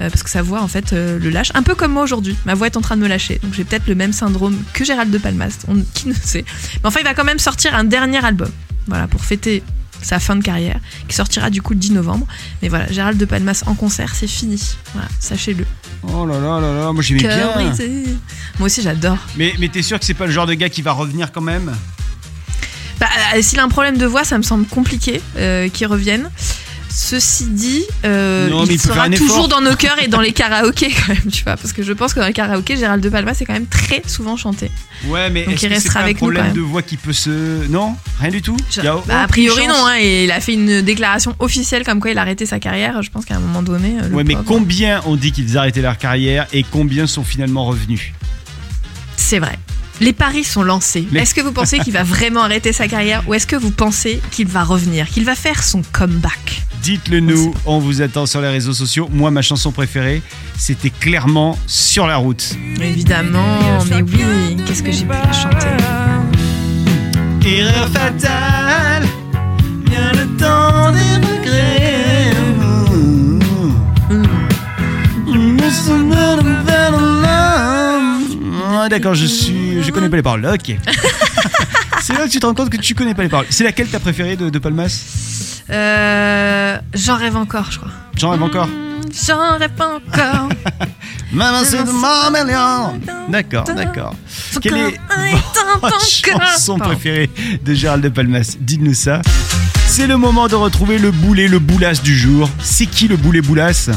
euh, 0.00 0.08
parce 0.08 0.22
que 0.22 0.30
sa 0.30 0.40
voix 0.42 0.62
en 0.62 0.68
fait 0.68 0.92
euh, 0.94 1.18
le 1.18 1.28
lâche. 1.30 1.50
Un 1.54 1.62
peu 1.62 1.74
comme 1.74 1.92
moi 1.92 2.02
aujourd'hui. 2.02 2.36
Ma 2.46 2.54
voix 2.54 2.66
est 2.66 2.76
en 2.76 2.80
train 2.80 2.96
de 2.96 3.02
me 3.02 3.08
lâcher. 3.08 3.38
Donc 3.42 3.52
j'ai 3.54 3.64
peut-être 3.64 3.86
le 3.86 3.94
même 3.94 4.12
syndrome 4.12 4.56
que 4.72 4.84
Gérald 4.84 5.10
de 5.10 5.18
Palmas. 5.18 5.58
On, 5.68 5.76
qui 5.94 6.08
ne 6.08 6.14
sait. 6.14 6.44
Mais 6.82 6.86
enfin 6.88 7.00
il 7.00 7.04
va 7.04 7.14
quand 7.14 7.24
même 7.24 7.38
sortir 7.38 7.74
un 7.74 7.84
dernier 7.84 8.24
album. 8.24 8.50
Voilà 8.86 9.06
pour 9.06 9.22
fêter 9.24 9.62
sa 10.00 10.18
fin 10.18 10.34
de 10.34 10.42
carrière 10.42 10.80
qui 11.06 11.14
sortira 11.14 11.50
du 11.50 11.62
coup 11.62 11.74
le 11.74 11.78
10 11.78 11.92
novembre. 11.92 12.26
Mais 12.62 12.68
voilà 12.68 12.90
Gérald 12.90 13.18
de 13.18 13.24
Palmas 13.26 13.62
en 13.66 13.74
concert 13.74 14.14
c'est 14.14 14.26
fini. 14.26 14.60
Voilà 14.94 15.08
sachez-le. 15.20 15.66
Oh 16.04 16.26
là 16.26 16.40
là 16.40 16.58
là 16.60 16.74
là, 16.74 16.92
moi 16.92 17.02
j'aimais 17.02 17.20
bien. 17.20 17.52
brisé. 17.54 18.04
moi 18.58 18.66
aussi 18.66 18.82
j'adore. 18.82 19.18
Mais, 19.36 19.52
mais 19.60 19.68
t'es 19.68 19.82
sûr 19.82 19.98
que 20.00 20.04
c'est 20.04 20.14
pas 20.14 20.26
le 20.26 20.32
genre 20.32 20.46
de 20.46 20.54
gars 20.54 20.70
qui 20.70 20.82
va 20.82 20.92
revenir 20.92 21.30
quand 21.30 21.42
même? 21.42 21.72
Bah, 23.02 23.08
euh, 23.36 23.42
s'il 23.42 23.58
a 23.58 23.64
un 23.64 23.68
problème 23.68 23.98
de 23.98 24.06
voix, 24.06 24.22
ça 24.24 24.38
me 24.38 24.42
semble 24.42 24.64
compliqué 24.66 25.20
euh, 25.36 25.68
qu'il 25.68 25.86
revienne. 25.88 26.30
Ceci 26.94 27.46
dit, 27.46 27.82
euh, 28.04 28.50
Non, 28.50 28.64
il 28.66 28.78
sera 28.78 29.04
un 29.04 29.10
toujours 29.10 29.48
dans 29.48 29.62
nos 29.62 29.74
cœurs 29.76 29.96
et 30.02 30.08
dans 30.08 30.20
les 30.20 30.32
karaokés 30.40 30.90
quand 30.90 31.08
même, 31.08 31.32
tu 31.32 31.42
vois, 31.42 31.56
parce 31.56 31.72
que 31.72 31.82
je 31.82 31.92
pense 31.94 32.12
que 32.12 32.20
dans 32.20 32.26
les 32.26 32.34
karaokés, 32.34 32.76
Gérald 32.76 33.02
de 33.02 33.08
Palma 33.08 33.32
c'est 33.32 33.46
quand 33.46 33.54
même 33.54 33.64
très 33.66 34.02
souvent 34.06 34.36
chanté. 34.36 34.70
Ouais, 35.06 35.30
mais 35.30 35.46
Donc 35.46 35.62
il 35.62 35.68
restera 35.68 35.94
pas 35.94 36.00
un 36.00 36.02
avec 36.04 36.16
nous, 36.16 36.26
problème 36.26 36.42
quand 36.42 36.48
même. 36.48 36.56
de 36.56 36.60
voix 36.60 36.82
qui 36.82 36.98
peut 36.98 37.14
se... 37.14 37.66
Non 37.68 37.96
Rien 38.20 38.30
du 38.30 38.42
tout 38.42 38.58
Je- 38.70 38.82
Y 38.82 38.86
a 38.88 38.96
bah, 39.06 39.22
a 39.22 39.26
priori 39.26 39.62
chance 39.64 39.68
non, 39.68 39.86
hein, 39.86 39.94
et 40.00 40.24
il 40.24 40.30
a 40.30 40.40
fait 40.40 40.52
une 40.52 40.82
déclaration 40.82 41.34
officielle 41.38 41.82
comme 41.84 41.98
quoi 41.98 42.10
il 42.10 42.18
a 42.18 42.20
arrêté 42.20 42.44
sa 42.44 42.60
carrière. 42.60 43.00
Je 43.02 43.10
pense 43.10 43.24
qu'à 43.24 43.36
un 43.36 43.40
moment 43.40 43.62
donné, 43.62 43.94
euh, 44.02 44.08
le 44.10 44.14
Ouais, 44.14 44.22
mais 44.24 44.34
pauvre- 44.34 44.44
combien 44.46 45.00
ont 45.06 45.16
dit 45.16 45.32
qu'ils 45.32 45.56
arrêtaient 45.56 45.80
leur 45.80 45.96
carrière 45.96 46.46
et 46.52 46.62
combien 46.62 47.06
sont 47.06 47.24
finalement 47.24 47.64
revenus? 47.64 48.12
C'est 49.16 49.38
vrai. 49.38 49.58
Les 50.02 50.12
paris 50.12 50.44
sont 50.44 50.62
lancés. 50.64 51.06
Les- 51.12 51.20
Est-ce 51.20 51.34
que 51.34 51.40
vous 51.40 51.52
pensez 51.52 51.78
qu'il 51.78 51.92
va 51.92 52.02
vraiment 52.16 52.42
arrêter 52.42 52.72
sa 52.72 52.88
carrière 52.88 53.22
ou 53.28 53.34
est-ce 53.34 53.46
que 53.46 53.56
vous 53.56 53.70
pensez 53.70 54.20
qu'il 54.30 54.48
va 54.48 54.64
revenir, 54.64 55.08
qu'il 55.08 55.24
va 55.24 55.34
faire 55.34 55.62
son 55.62 55.82
comeback? 55.92 56.62
Dites-le 56.82 57.20
nous, 57.20 57.54
on 57.64 57.78
vous 57.78 58.02
attend 58.02 58.26
sur 58.26 58.40
les 58.40 58.48
réseaux 58.48 58.72
sociaux. 58.72 59.08
Moi, 59.12 59.30
ma 59.30 59.40
chanson 59.42 59.70
préférée, 59.70 60.20
c'était 60.58 60.90
clairement 60.90 61.56
Sur 61.68 62.08
la 62.08 62.16
route. 62.16 62.56
Évidemment, 62.80 63.58
mais 63.88 64.02
oui, 64.02 64.56
qu'est-ce 64.66 64.82
que 64.82 64.90
j'ai 64.90 65.04
pu 65.04 65.10
la 65.12 65.32
chanter? 65.32 65.68
Erreur 67.46 67.88
fatale, 67.90 69.04
bien 69.84 70.10
le 70.12 70.26
temps 70.36 70.90
des 70.90 71.26
regrets. 71.26 72.32
Ah, 78.74 78.88
D'accord, 78.88 79.14
je 79.14 79.26
suis, 79.26 79.61
je 79.82 79.90
connais 79.90 80.08
pas 80.08 80.16
les 80.16 80.22
paroles. 80.22 80.46
Ok. 80.46 80.76
C'est 82.00 82.14
là 82.14 82.24
que 82.26 82.30
tu 82.30 82.40
te 82.40 82.46
rends 82.46 82.54
compte 82.54 82.70
que 82.70 82.76
tu 82.78 82.94
connais 82.94 83.14
pas 83.14 83.22
les 83.22 83.28
paroles. 83.28 83.46
C'est 83.50 83.64
laquelle 83.64 83.88
ta 83.88 84.00
préférée 84.00 84.36
de, 84.36 84.50
de 84.50 84.58
Palmas? 84.58 85.62
Euh, 85.70 86.76
J'en 86.94 87.16
rêve 87.16 87.36
encore, 87.36 87.70
je 87.70 87.78
crois. 87.78 87.92
J'en 88.16 88.30
rêve 88.30 88.42
encore? 88.42 88.68
J'en 89.26 89.58
rêve 89.58 89.70
encore. 89.78 90.48
Maman, 91.32 91.60
c'est 91.64 91.84
de 91.84 91.90
mon 91.90 93.30
D'accord, 93.30 93.64
d'accord. 93.64 94.14
Quelle 94.60 94.76
est 94.76 95.00
votre 95.80 96.00
chanson 96.50 96.78
préférée 96.78 97.30
de 97.64 97.74
Gérald 97.74 98.02
de 98.02 98.08
Palmas? 98.08 98.56
Dites-nous 98.60 98.94
ça. 98.94 99.22
C'est 99.86 100.06
le 100.06 100.16
moment 100.16 100.48
de 100.48 100.54
retrouver 100.54 100.98
le 100.98 101.10
boulet, 101.10 101.48
le 101.48 101.58
boulasse 101.58 102.02
du 102.02 102.16
jour. 102.16 102.48
C'est 102.60 102.86
qui 102.86 103.08
le 103.08 103.16
boulet 103.16 103.40
boulasse? 103.42 103.90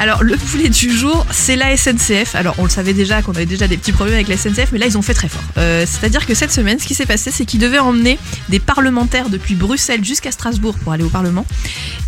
Alors, 0.00 0.22
le 0.22 0.34
poulet 0.38 0.70
du 0.70 0.90
jour, 0.90 1.26
c'est 1.30 1.56
la 1.56 1.76
SNCF. 1.76 2.34
Alors, 2.34 2.54
on 2.56 2.64
le 2.64 2.70
savait 2.70 2.94
déjà 2.94 3.20
qu'on 3.20 3.32
avait 3.32 3.44
déjà 3.44 3.68
des 3.68 3.76
petits 3.76 3.92
problèmes 3.92 4.14
avec 4.14 4.28
la 4.28 4.38
SNCF, 4.38 4.72
mais 4.72 4.78
là, 4.78 4.86
ils 4.86 4.96
ont 4.96 5.02
fait 5.02 5.12
très 5.12 5.28
fort. 5.28 5.42
Euh, 5.58 5.84
C'est-à-dire 5.86 6.24
que 6.24 6.32
cette 6.34 6.50
semaine, 6.50 6.78
ce 6.78 6.86
qui 6.86 6.94
s'est 6.94 7.04
passé, 7.04 7.30
c'est 7.30 7.44
qu'ils 7.44 7.60
devaient 7.60 7.80
emmener 7.80 8.18
des 8.48 8.60
parlementaires 8.60 9.28
depuis 9.28 9.54
Bruxelles 9.56 10.02
jusqu'à 10.02 10.32
Strasbourg 10.32 10.74
pour 10.82 10.94
aller 10.94 11.04
au 11.04 11.10
Parlement. 11.10 11.44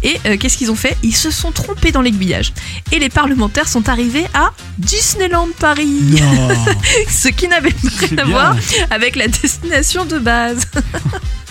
Et 0.03 0.19
euh, 0.25 0.39
qu'est-ce 0.39 0.57
qu'ils 0.57 0.71
ont 0.71 0.75
fait? 0.75 0.97
Ils 1.03 1.15
se 1.15 1.31
sont 1.31 1.53
trompés 1.53 1.93
dans 1.93 2.01
l'aiguillage. 2.01 2.55
Et 2.93 2.99
les 2.99 3.11
parlementaires 3.11 3.69
sont 3.69 3.87
arrivés 3.91 4.25
à 4.33 4.53
Disneyland 4.79 5.49
Paris. 5.59 6.19
Ce 7.11 7.29
qui 7.29 7.47
n'avait 7.47 7.75
rien 7.99 8.19
à 8.19 8.25
voir 8.25 8.57
avec 8.91 9.17
la 9.17 9.29
destination 9.29 10.07
de 10.07 10.19
base. 10.19 10.65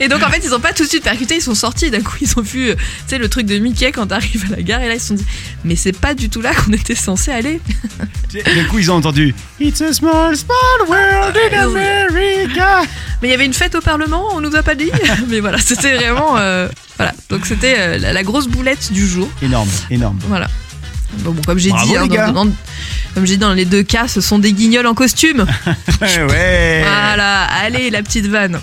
et 0.00 0.08
donc 0.08 0.22
en 0.22 0.30
fait 0.30 0.42
ils 0.44 0.54
ont 0.54 0.60
pas 0.60 0.72
tout 0.72 0.84
de 0.84 0.88
suite 0.88 1.02
percuté, 1.04 1.36
ils 1.36 1.42
sont 1.42 1.54
sortis 1.54 1.90
d'un 1.90 2.00
coup 2.02 2.16
ils 2.20 2.30
ont 2.36 2.42
vu 2.42 2.68
euh, 2.70 2.74
tu 2.74 2.82
sais 3.08 3.18
le 3.18 3.28
truc 3.28 3.46
de 3.46 3.58
Mickey 3.58 3.90
quand 3.92 4.06
t'arrives 4.08 4.44
à 4.52 4.56
la 4.56 4.62
gare 4.62 4.80
et 4.82 4.88
là 4.88 4.94
ils 4.94 5.00
se 5.00 5.08
sont 5.08 5.14
dit 5.14 5.24
mais 5.64 5.76
c'est 5.76 5.96
pas 5.98 6.14
du 6.14 6.28
tout 6.28 6.40
là 6.40 6.52
qu'on 6.54 6.72
était 6.72 6.94
censé 6.94 7.30
aller. 7.30 7.60
D'un 8.32 8.64
coup, 8.64 8.78
ils 8.78 8.90
ont 8.90 8.94
entendu 8.96 9.34
It's 9.60 9.80
a 9.80 9.92
small, 9.92 10.36
small 10.36 10.88
world 10.88 11.36
in 11.52 11.58
America. 11.58 12.82
Mais 13.20 13.28
il 13.28 13.30
y 13.30 13.34
avait 13.34 13.44
une 13.44 13.52
fête 13.54 13.74
au 13.74 13.80
Parlement, 13.80 14.28
on 14.34 14.40
nous 14.40 14.54
a 14.56 14.62
pas 14.62 14.74
dit. 14.74 14.90
mais 15.28 15.40
voilà, 15.40 15.58
c'était 15.58 15.96
vraiment 15.96 16.36
euh, 16.38 16.68
voilà. 16.96 17.12
Donc 17.28 17.46
c'était 17.46 17.74
euh, 17.78 17.98
la, 17.98 18.12
la 18.12 18.22
grosse 18.22 18.46
boulette 18.46 18.92
du 18.92 19.06
jour. 19.06 19.28
Énorme, 19.42 19.68
énorme. 19.90 20.18
Voilà. 20.28 20.48
Bon, 21.18 21.32
bon, 21.32 21.42
comme 21.44 21.58
j'ai 21.58 21.70
dit, 21.72 21.96
hein, 21.96 22.06
dans, 22.06 22.32
dans- 22.44 22.52
comme 23.14 23.26
j'ai 23.26 23.32
dit 23.34 23.38
dans 23.38 23.52
les 23.52 23.64
deux 23.64 23.82
cas, 23.82 24.06
ce 24.06 24.20
sont 24.20 24.38
des 24.38 24.52
guignols 24.52 24.86
en 24.86 24.94
costume. 24.94 25.44
Ouais, 26.00 26.22
ouais. 26.28 26.80
Voilà, 26.82 27.42
allez 27.44 27.90
la 27.90 28.02
petite 28.02 28.26
vanne. 28.26 28.60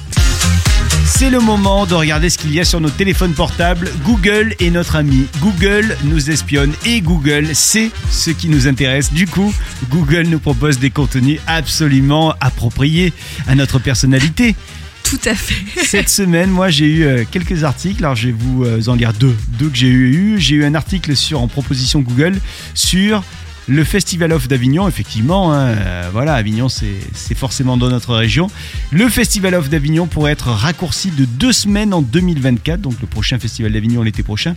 C'est 1.07 1.29
le 1.29 1.39
moment 1.39 1.85
de 1.87 1.95
regarder 1.95 2.29
ce 2.29 2.37
qu'il 2.37 2.53
y 2.53 2.59
a 2.59 2.65
sur 2.65 2.79
nos 2.79 2.89
téléphones 2.89 3.33
portables. 3.33 3.89
Google 4.03 4.53
est 4.59 4.69
notre 4.69 4.97
ami. 4.97 5.25
Google 5.39 5.97
nous 6.03 6.29
espionne 6.29 6.73
et 6.85 7.01
Google 7.01 7.55
sait 7.55 7.89
ce 8.11 8.29
qui 8.29 8.49
nous 8.49 8.67
intéresse. 8.67 9.11
Du 9.11 9.25
coup, 9.25 9.51
Google 9.89 10.27
nous 10.27 10.37
propose 10.37 10.77
des 10.77 10.91
contenus 10.91 11.39
absolument 11.47 12.35
appropriés 12.39 13.13
à 13.47 13.55
notre 13.55 13.79
personnalité. 13.79 14.55
Tout 15.03 15.19
à 15.25 15.33
fait. 15.33 15.81
Cette 15.85 16.09
semaine, 16.09 16.51
moi, 16.51 16.69
j'ai 16.69 16.85
eu 16.85 17.03
euh, 17.03 17.23
quelques 17.29 17.63
articles. 17.63 18.03
Alors, 18.03 18.15
je 18.15 18.27
vais 18.27 18.35
vous 18.37 18.65
euh, 18.65 18.87
en 18.87 18.95
lire 18.95 19.13
deux. 19.13 19.35
Deux 19.57 19.69
que 19.69 19.77
j'ai 19.77 19.87
eu. 19.87 20.35
J'ai 20.39 20.55
eu 20.55 20.65
un 20.65 20.75
article 20.75 21.15
sur 21.15 21.41
en 21.41 21.47
proposition 21.47 22.01
Google 22.01 22.39
sur 22.73 23.23
le 23.67 23.83
Festival 23.83 24.31
of 24.33 24.47
d'Avignon. 24.47 24.87
Effectivement, 24.87 25.53
hein, 25.53 25.67
euh, 25.67 26.09
voilà, 26.11 26.35
Avignon, 26.35 26.69
c'est 26.69 26.95
c'est 27.13 27.35
forcément 27.37 27.77
dans 27.77 27.89
notre 27.89 28.15
région. 28.15 28.47
Le 28.91 29.09
Festival 29.09 29.53
of 29.55 29.69
d'Avignon 29.69 30.07
pourrait 30.07 30.31
être 30.31 30.47
raccourci 30.49 31.11
de 31.11 31.25
deux 31.25 31.51
semaines 31.53 31.93
en 31.93 32.01
2024, 32.01 32.81
donc 32.81 32.95
le 33.01 33.07
prochain 33.07 33.39
Festival 33.39 33.71
d'Avignon 33.73 34.03
l'été 34.03 34.23
prochain. 34.23 34.55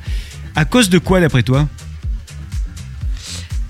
À 0.54 0.64
cause 0.64 0.88
de 0.90 0.98
quoi, 0.98 1.20
d'après 1.20 1.42
toi? 1.42 1.68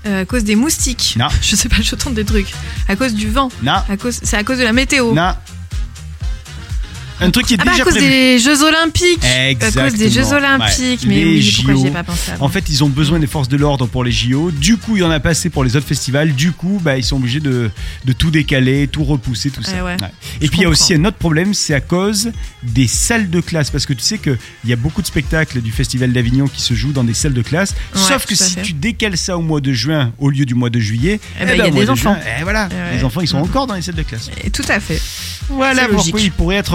Euh, 0.06 0.22
à 0.22 0.24
cause 0.24 0.44
des 0.44 0.56
moustiques. 0.56 1.16
Non. 1.18 1.28
Je 1.42 1.56
sais 1.56 1.68
pas, 1.68 1.76
je 1.82 1.94
tente 1.94 2.14
des 2.14 2.24
trucs. 2.24 2.52
À 2.88 2.96
cause 2.96 3.14
du 3.14 3.28
vent. 3.28 3.50
Non, 3.62 3.74
À 3.88 3.96
cause, 3.98 4.18
c'est 4.22 4.36
à 4.36 4.44
cause 4.44 4.58
de 4.58 4.64
la 4.64 4.72
météo. 4.72 5.12
non. 5.14 5.32
Un 7.20 7.30
truc 7.30 7.46
qui 7.46 7.54
est 7.54 7.58
Ah 7.60 7.64
bah 7.64 7.70
à 7.70 7.74
déjà 7.74 7.84
cause 7.84 7.94
prévu. 7.94 8.08
des 8.08 8.38
Jeux 8.38 8.62
Olympiques. 8.62 9.24
À 9.24 9.54
cause 9.54 9.94
des 9.94 10.10
Jeux 10.10 10.20
Exactement. 10.20 10.38
Olympiques. 10.38 11.00
Ouais. 11.02 11.08
Mais 11.08 11.14
Les 11.16 11.24
oui, 11.40 11.52
pourquoi 11.56 11.74
j'y 11.74 11.80
ai 11.82 11.88
JO. 11.88 11.92
pas 11.92 12.02
pensé 12.04 12.30
avant 12.32 12.46
En 12.46 12.48
fait, 12.48 12.64
ils 12.68 12.84
ont 12.84 12.88
besoin 12.88 13.18
des 13.18 13.26
forces 13.26 13.48
de 13.48 13.56
l'ordre 13.56 13.86
pour 13.86 14.04
les 14.04 14.12
JO. 14.12 14.50
Du 14.50 14.76
coup, 14.76 14.96
il 14.96 15.00
y 15.00 15.02
en 15.04 15.10
a 15.10 15.20
pas 15.20 15.30
assez 15.30 15.50
pour 15.50 15.64
les 15.64 15.76
autres 15.76 15.86
festivals. 15.86 16.32
Du 16.34 16.52
coup, 16.52 16.80
bah, 16.82 16.96
ils 16.96 17.04
sont 17.04 17.16
obligés 17.16 17.40
de, 17.40 17.70
de 18.04 18.12
tout 18.12 18.30
décaler, 18.30 18.88
tout 18.88 19.04
repousser, 19.04 19.50
tout 19.50 19.62
ça. 19.62 19.72
Eh 19.78 19.82
ouais. 19.82 19.96
Et 20.40 20.48
puis, 20.48 20.60
il 20.60 20.62
y 20.62 20.66
a 20.66 20.68
aussi 20.68 20.94
un 20.94 21.04
autre 21.04 21.16
problème, 21.18 21.52
c'est 21.54 21.74
à 21.74 21.80
cause 21.80 22.32
des 22.62 22.86
salles 22.86 23.28
de 23.30 23.40
classe. 23.40 23.70
Parce 23.70 23.86
que 23.86 23.92
tu 23.92 24.02
sais 24.02 24.18
qu'il 24.18 24.38
y 24.64 24.72
a 24.72 24.76
beaucoup 24.76 25.02
de 25.02 25.06
spectacles 25.06 25.60
du 25.60 25.72
Festival 25.72 26.12
d'Avignon 26.12 26.46
qui 26.48 26.62
se 26.62 26.74
jouent 26.74 26.92
dans 26.92 27.04
des 27.04 27.14
salles 27.14 27.34
de 27.34 27.42
classe. 27.42 27.74
Sauf 27.94 28.26
que 28.26 28.34
à 28.34 28.36
si 28.36 28.54
fait. 28.54 28.62
tu 28.62 28.72
décales 28.72 29.16
ça 29.16 29.36
au 29.36 29.42
mois 29.42 29.60
de 29.60 29.72
juin 29.72 30.12
au 30.18 30.30
lieu 30.30 30.44
du 30.46 30.54
mois 30.54 30.70
de 30.70 30.80
juillet, 30.80 31.20
Eh 31.40 31.44
ben, 31.44 31.52
il 31.54 31.58
y 31.58 31.62
a 31.62 31.70
des 31.70 31.84
de 31.84 31.90
enfants. 31.90 32.14
juin, 32.14 32.18
eh, 32.38 32.42
voilà, 32.42 32.68
les 32.94 33.04
enfants, 33.04 33.20
ils 33.20 33.28
sont 33.28 33.38
encore 33.38 33.66
dans 33.66 33.74
les 33.74 33.82
salles 33.82 33.94
de 33.94 34.02
classe. 34.02 34.30
Et 34.44 34.50
Tout 34.50 34.64
à 34.68 34.80
fait. 34.80 35.00
Voilà 35.48 35.82
pourquoi 35.88 36.12
logique. 36.12 36.24
il 36.26 36.32
pourrait 36.32 36.56
être 36.56 36.74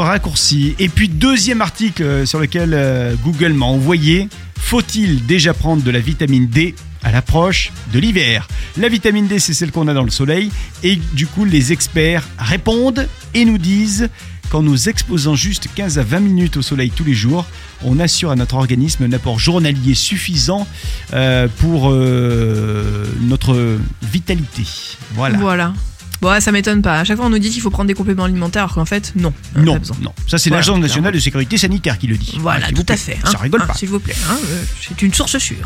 Et 0.80 0.90
puis 0.90 1.08
deuxième 1.08 1.62
article 1.62 2.04
euh, 2.04 2.26
sur 2.26 2.40
lequel 2.40 2.72
euh, 2.74 3.16
Google 3.24 3.54
m'a 3.54 3.68
envoyé, 3.68 4.28
faut-il 4.60 5.26
déjà 5.26 5.54
prendre 5.54 5.82
de 5.82 5.90
la 5.90 6.00
vitamine 6.00 6.48
D 6.48 6.76
à 7.04 7.12
l'approche 7.12 7.72
de 7.94 8.00
l'hiver? 8.00 8.48
La 8.78 8.90
vitamine 8.90 9.28
D, 9.28 9.40
c'est 9.40 9.54
celle 9.54 9.72
qu'on 9.72 9.88
a 9.88 9.94
dans 9.94 10.04
le 10.04 10.12
soleil. 10.12 10.52
Et 10.84 10.98
du 11.14 11.26
coup, 11.26 11.46
les 11.46 11.72
experts 11.72 12.28
répondent 12.38 13.08
et 13.34 13.46
nous 13.46 13.58
disent 13.58 14.10
qu'en 14.50 14.62
nous 14.62 14.90
exposant 14.90 15.36
juste 15.36 15.70
15 15.74 16.00
à 16.00 16.04
20 16.04 16.20
minutes 16.20 16.58
au 16.58 16.62
soleil 16.62 16.90
tous 16.90 17.06
les 17.06 17.14
jours, 17.14 17.46
on 17.82 17.98
assure 18.00 18.32
à 18.32 18.36
notre 18.36 18.56
organisme 18.56 19.06
un 19.06 19.14
apport 19.14 19.40
journalier 19.40 19.96
suffisant 19.96 20.68
euh, 21.14 21.48
pour 21.60 21.92
notre 23.22 23.80
vitalité. 24.04 24.64
Voilà. 25.14 25.38
Voilà. 25.38 25.74
Bon, 26.26 26.32
ouais, 26.32 26.42
ça 26.42 26.52
m'étonne 26.52 26.82
pas. 26.82 27.00
À 27.02 27.04
chaque 27.04 27.18
fois, 27.18 27.26
on 27.28 27.30
nous 27.30 27.38
dit 27.40 27.52
qu'il 27.52 27.62
faut 27.62 27.70
prendre 27.70 27.88
des 27.88 27.94
compléments 27.94 28.24
alimentaires, 28.24 28.64
alors 28.64 28.74
qu'en 28.76 28.86
fait, 28.86 29.14
non. 29.16 29.32
on 29.56 29.60
en 29.60 29.62
a 29.62 29.66
Non, 29.66 29.80
non. 30.02 30.12
Ça, 30.28 30.38
c'est 30.40 30.50
Voilà, 30.50 30.62
l'Agence 30.62 30.80
nationale 30.80 31.14
de 31.14 31.20
sécurité 31.20 31.58
sanitaire 31.58 32.00
qui 32.00 32.08
le 32.08 32.18
dit. 32.18 32.38
Voilà, 32.40 32.66
Ah, 32.70 32.72
tout 32.72 32.86
à 32.90 32.98
fait. 32.98 33.18
hein. 33.24 33.30
Ça 33.32 33.38
rigole 33.38 33.62
Hein, 33.62 33.68
pas. 33.68 33.74
S'il 33.76 33.90
vous 33.90 34.00
plaît. 34.00 34.16
hein, 34.30 34.38
euh, 34.50 34.64
c'est 34.88 35.02
une 35.04 35.14
source 35.14 35.38
sûre. 35.38 35.58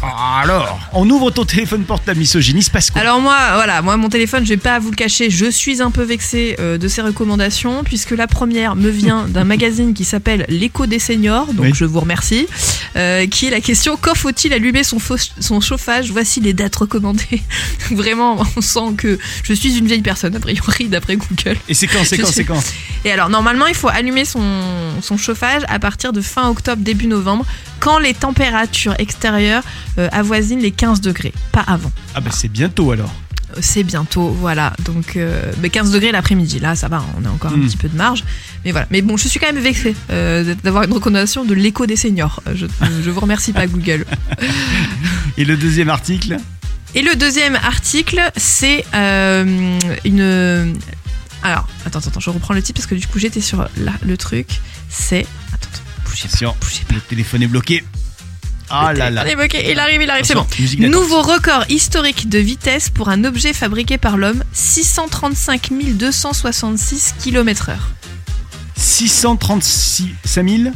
Alors, 0.42 0.80
on 0.94 1.10
ouvre 1.10 1.32
ton 1.32 1.46
téléphone 1.46 1.84
portable 1.84 2.22
se 2.26 2.72
passe 2.72 2.92
quoi 2.92 3.02
Alors 3.02 3.22
moi, 3.22 3.38
voilà, 3.56 3.82
moi 3.82 3.96
mon 3.98 4.10
téléphone, 4.10 4.44
je 4.44 4.50
vais 4.50 4.58
pas 4.58 4.80
vous 4.80 4.90
le 4.92 4.96
cacher, 4.96 5.30
je 5.30 5.50
suis 5.50 5.82
un 5.82 5.92
peu 5.92 6.04
vexée 6.04 6.56
euh, 6.60 6.78
de 6.78 6.88
ces 6.88 7.02
recommandations 7.02 7.84
puisque 7.84 8.12
la 8.12 8.28
première 8.28 8.76
me 8.76 8.90
vient 8.90 9.28
d'un 9.28 9.44
magazine 9.54 9.94
qui 9.94 10.04
s'appelle 10.04 10.46
L'écho 10.50 10.86
des 10.88 11.00
seniors, 11.00 11.48
donc 11.54 11.66
Oui. 11.66 11.72
je 11.74 11.86
vous 11.86 12.00
remercie, 12.00 12.48
euh, 12.96 13.28
qui 13.28 13.48
est 13.48 13.50
la 13.52 13.62
question 13.62 13.98
quand 14.00 14.16
faut-il 14.16 14.52
allumer 14.54 14.84
son, 14.84 14.98
son 15.40 15.62
chauffage? 15.62 16.12
Voici 16.12 16.40
les 16.42 16.54
dates 16.54 16.76
recommandées. 16.76 17.42
Vraiment, 17.92 18.44
on 18.56 18.62
sent 18.62 18.94
que 18.98 19.18
je 19.44 19.54
suis 19.54 19.78
une 19.78 19.88
vieille 19.88 20.02
personne 20.02 20.36
a 20.36 20.40
priori 20.56 20.88
d'après 20.90 21.16
Google. 21.18 21.58
Et 21.68 21.74
c'est 21.74 21.88
quand, 21.88 22.04
c'est 22.04 22.18
quand, 22.18 22.28
c'est 22.32 22.44
quand? 22.46 22.62
Et 23.06 23.12
alors 23.12 23.30
normalement, 23.30 23.68
il 23.68 23.76
faut 23.76 23.90
allumer 23.90 24.26
son, 24.26 24.42
son 25.02 25.18
chauffage 25.18 25.62
à 25.70 25.80
partir 25.80 26.14
de 26.14 26.22
fin 26.22 26.50
octobre 26.50 26.82
début 26.82 27.08
novembre 27.08 27.46
quand 27.80 28.00
les 28.00 28.14
températures 28.14 28.96
extérieures 29.00 29.64
euh, 29.98 30.10
avoisinent 30.12 30.60
les 30.62 30.72
15 30.72 31.02
degrés, 31.02 31.34
pas 31.52 31.62
avant. 31.68 31.92
Ah 32.16 32.22
bah 32.22 32.32
c'est 32.34 32.50
bientôt 32.50 32.92
alors. 32.92 33.14
C'est 33.62 33.82
bientôt, 33.84 34.30
voilà. 34.30 34.74
Donc, 34.86 35.16
euh, 35.18 35.52
mais 35.60 35.72
15 35.72 35.90
degrés 35.90 36.12
l'après-midi, 36.12 36.60
là, 36.60 36.76
ça 36.76 36.88
va, 36.88 37.04
on 37.20 37.26
a 37.26 37.30
encore 37.32 37.52
un 37.52 37.58
Mm. 37.58 37.66
petit 37.68 37.78
peu 37.78 37.90
de 37.90 37.98
marge. 37.98 38.24
Mais 38.64 38.72
voilà. 38.72 38.86
Mais 38.92 39.02
bon, 39.02 39.18
je 39.18 39.28
suis 39.28 39.40
quand 39.40 39.52
même 39.52 39.62
vexée 39.62 39.96
euh, 40.12 40.54
d'avoir 40.64 40.84
une 40.84 40.94
recommandation 40.94 41.46
de 41.46 41.56
l'écho 41.56 41.88
des 41.88 41.96
seniors. 41.96 42.44
Je, 42.54 42.68
je 43.04 43.10
vous 43.10 43.20
remercie 43.20 43.52
pas, 43.52 43.66
Google. 43.74 44.06
Et 45.38 45.46
le 45.46 45.58
deuxième 45.58 45.90
article? 45.90 46.38
Et 46.96 47.02
le 47.02 47.16
deuxième 47.16 47.56
article, 47.56 48.20
c'est 48.36 48.84
euh, 48.96 49.78
une. 50.06 50.76
Alors, 51.44 51.68
attends, 51.86 52.00
attends, 52.00 52.20
je 52.20 52.30
reprends 52.32 52.54
le 52.54 52.62
titre 52.62 52.80
parce 52.80 52.88
que 52.88 52.96
du 52.96 53.08
coup, 53.08 53.20
j'étais 53.20 53.42
sur 53.42 53.68
la- 53.78 53.94
le 54.02 54.18
truc. 54.18 54.48
C'est. 54.90 55.26
Attends, 55.54 55.68
attends, 55.74 55.84
bougez 56.06 56.24
pas, 56.24 56.28
Attention, 56.30 56.56
bougez 56.60 56.84
pas. 56.88 56.96
le 56.96 57.02
téléphone 57.02 57.44
est 57.44 57.48
bloqué. 57.48 57.84
Ah 58.72 58.94
là 58.94 59.10
là. 59.10 59.24
Il 59.28 59.80
arrive, 59.80 60.02
il 60.04 60.10
arrive, 60.10 60.26
c'est 60.26 60.36
bon. 60.36 60.46
Nouveau 60.80 61.22
record 61.24 61.66
historique 61.70 62.30
de 62.30 62.38
vitesse 62.38 62.90
pour 62.90 63.10
un 63.10 63.24
objet 63.24 63.52
fabriqué 63.54 63.98
par 63.98 64.16
l'homme 64.18 64.44
635 64.54 65.70
266 65.94 67.16
km/h. 67.24 67.76
636 68.76 70.10
5000 70.26 70.72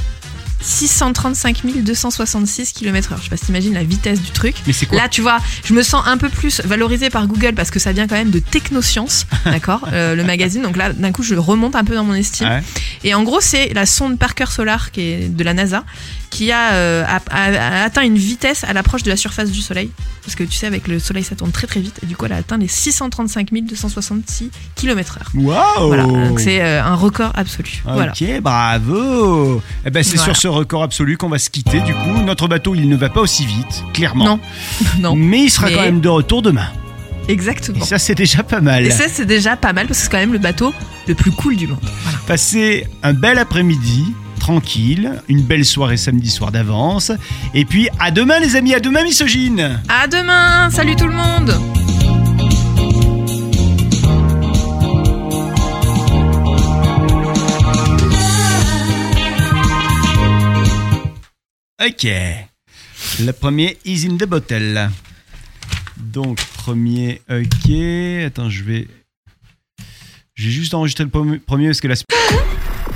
635 0.64 1.62
266 1.84 2.74
km/h. 2.74 3.18
Je 3.18 3.24
sais 3.24 3.30
pas 3.30 3.38
si 3.38 3.46
t'imagines 3.46 3.74
la 3.74 3.84
vitesse 3.84 4.22
du 4.22 4.32
truc. 4.32 4.56
Mais 4.66 4.74
c'est 4.74 4.86
quoi 4.86 4.98
Là, 4.98 5.10
tu 5.10 5.22
vois, 5.22 5.38
je 5.66 5.74
me 5.74 5.84
sens 5.84 6.04
un 6.06 6.18
peu 6.18 6.30
plus 6.30 6.62
valorisée 6.62 7.10
par 7.10 7.28
Google 7.28 7.54
parce 7.54 7.72
que 7.72 7.80
ça 7.80 7.92
vient 7.92 8.08
quand 8.08 8.16
même 8.16 8.32
de 8.32 8.40
Technoscience, 8.40 9.28
d'accord, 9.46 9.88
euh, 9.92 10.16
le 10.16 10.24
magazine. 10.24 10.62
Donc 10.62 10.78
là, 10.78 10.94
d'un 10.94 11.12
coup, 11.12 11.24
je 11.24 11.36
remonte 11.36 11.76
un 11.76 11.84
peu 11.84 11.96
dans 11.96 12.04
mon 12.04 12.14
estime. 12.14 12.48
Ouais. 12.48 12.64
Et 13.04 13.14
en 13.14 13.24
gros, 13.24 13.42
c'est 13.42 13.74
la 13.74 13.86
sonde 13.86 14.18
Parker 14.18 14.46
Solar 14.50 14.92
qui 14.92 15.02
est 15.02 15.30
de 15.30 15.44
la 15.44 15.54
NASA 15.54 15.84
qui 16.34 16.52
a, 16.52 16.74
euh, 16.74 17.06
a- 17.06 17.84
atteint 17.84 18.02
une 18.02 18.18
vitesse 18.18 18.64
à 18.64 18.74
l'approche 18.74 19.04
de 19.04 19.10
la 19.12 19.16
surface 19.18 19.52
du 19.52 19.62
Soleil. 19.62 19.92
Parce 20.26 20.34
que 20.36 20.44
tu 20.44 20.54
sais, 20.54 20.66
avec 20.66 20.88
le 20.88 20.98
Soleil, 21.00 21.24
ça 21.24 21.36
tourne 21.36 21.52
très 21.52 21.68
très 21.68 21.80
vite. 21.80 22.00
Et 22.02 22.08
du 22.08 22.16
coup, 22.16 22.26
elle 22.26 22.34
a 22.34 22.38
atteint 22.38 22.58
les 22.58 22.68
635 22.68 23.50
266 23.52 24.50
km/h. 24.76 25.20
Waouh 25.36 25.88
Voilà, 25.88 26.04
donc 26.06 26.40
c'est 26.40 26.62
euh, 26.62 26.84
un 26.84 26.96
record 26.96 27.32
absolu. 27.36 27.84
Voilà. 27.86 28.14
Ok, 28.14 28.42
bravo. 28.42 29.62
Eh 29.86 29.92
ben 29.92 30.04
c'est 30.04 30.16
Voilà. 30.18 30.34
sur 30.34 30.42
ce 30.42 30.48
record 30.48 30.82
absolu 30.84 31.18
qu'on 31.18 31.30
va 31.30 31.38
se 31.40 31.50
quitter. 31.52 31.82
Du 31.82 31.94
coup, 31.94 32.22
notre 32.26 32.48
bateau, 32.48 32.74
il 32.74 32.90
ne 32.90 32.96
va 32.96 33.10
pas 33.10 33.22
aussi 33.22 33.46
vite, 33.46 33.84
clairement. 33.94 34.26
Non, 34.26 34.40
non, 35.00 35.16
Mais 35.16 35.44
il 35.44 35.50
sera 35.52 35.68
Mais- 35.68 35.76
quand 35.76 35.82
même 35.82 36.02
de 36.02 36.10
retour 36.10 36.42
demain. 36.42 36.68
Et 37.30 37.32
exactement. 37.32 37.86
ça, 37.86 38.00
c'est 38.00 38.16
déjà 38.16 38.44
pas 38.44 38.60
mal. 38.60 38.86
Et 38.86 38.92
ça, 38.92 39.06
c'est 39.08 39.26
déjà 39.26 39.56
pas 39.56 39.72
mal 39.72 39.88
parce 39.88 40.00
que 40.00 40.06
c'est 40.06 40.12
quand 40.12 40.18
même 40.18 40.34
le 40.34 40.40
bateau 40.40 40.74
le 41.08 41.14
plus 41.16 41.32
cool 41.32 41.56
du 41.56 41.68
monde. 41.68 41.78
Voilà. 42.04 42.18
Passez 42.28 42.86
un 43.04 43.14
bel 43.14 43.38
après-midi, 43.38 44.06
tranquille, 44.48 45.22
une 45.30 45.42
belle 45.42 45.64
soirée 45.64 45.96
samedi 45.96 46.30
soir 46.30 46.52
d'avance. 46.52 47.14
Et 47.54 47.64
puis, 47.64 47.88
à 47.98 48.12
demain, 48.12 48.40
les 48.40 48.58
amis, 48.58 48.74
à 48.74 48.82
demain, 48.82 49.02
misogyne. 49.02 49.80
À 49.88 50.06
demain 50.06 50.70
Salut 50.70 50.98
tout 50.98 51.08
le 51.08 51.14
monde 51.14 51.54
Ok. 61.86 62.08
Le 63.20 63.32
premier 63.32 63.78
is 63.86 64.06
in 64.08 64.18
the 64.18 64.26
bottle. 64.26 64.90
Donc, 65.98 66.38
premier, 66.58 67.22
ok. 67.30 67.72
Attends, 68.26 68.50
je 68.50 68.64
vais. 68.64 68.88
J'ai 70.36 70.50
juste 70.52 70.74
enregistré 70.74 71.04
le 71.04 71.10
premier- 71.10 71.38
premier 71.40 71.68
parce 71.68 71.82
que 71.82 71.88
la 71.88 71.96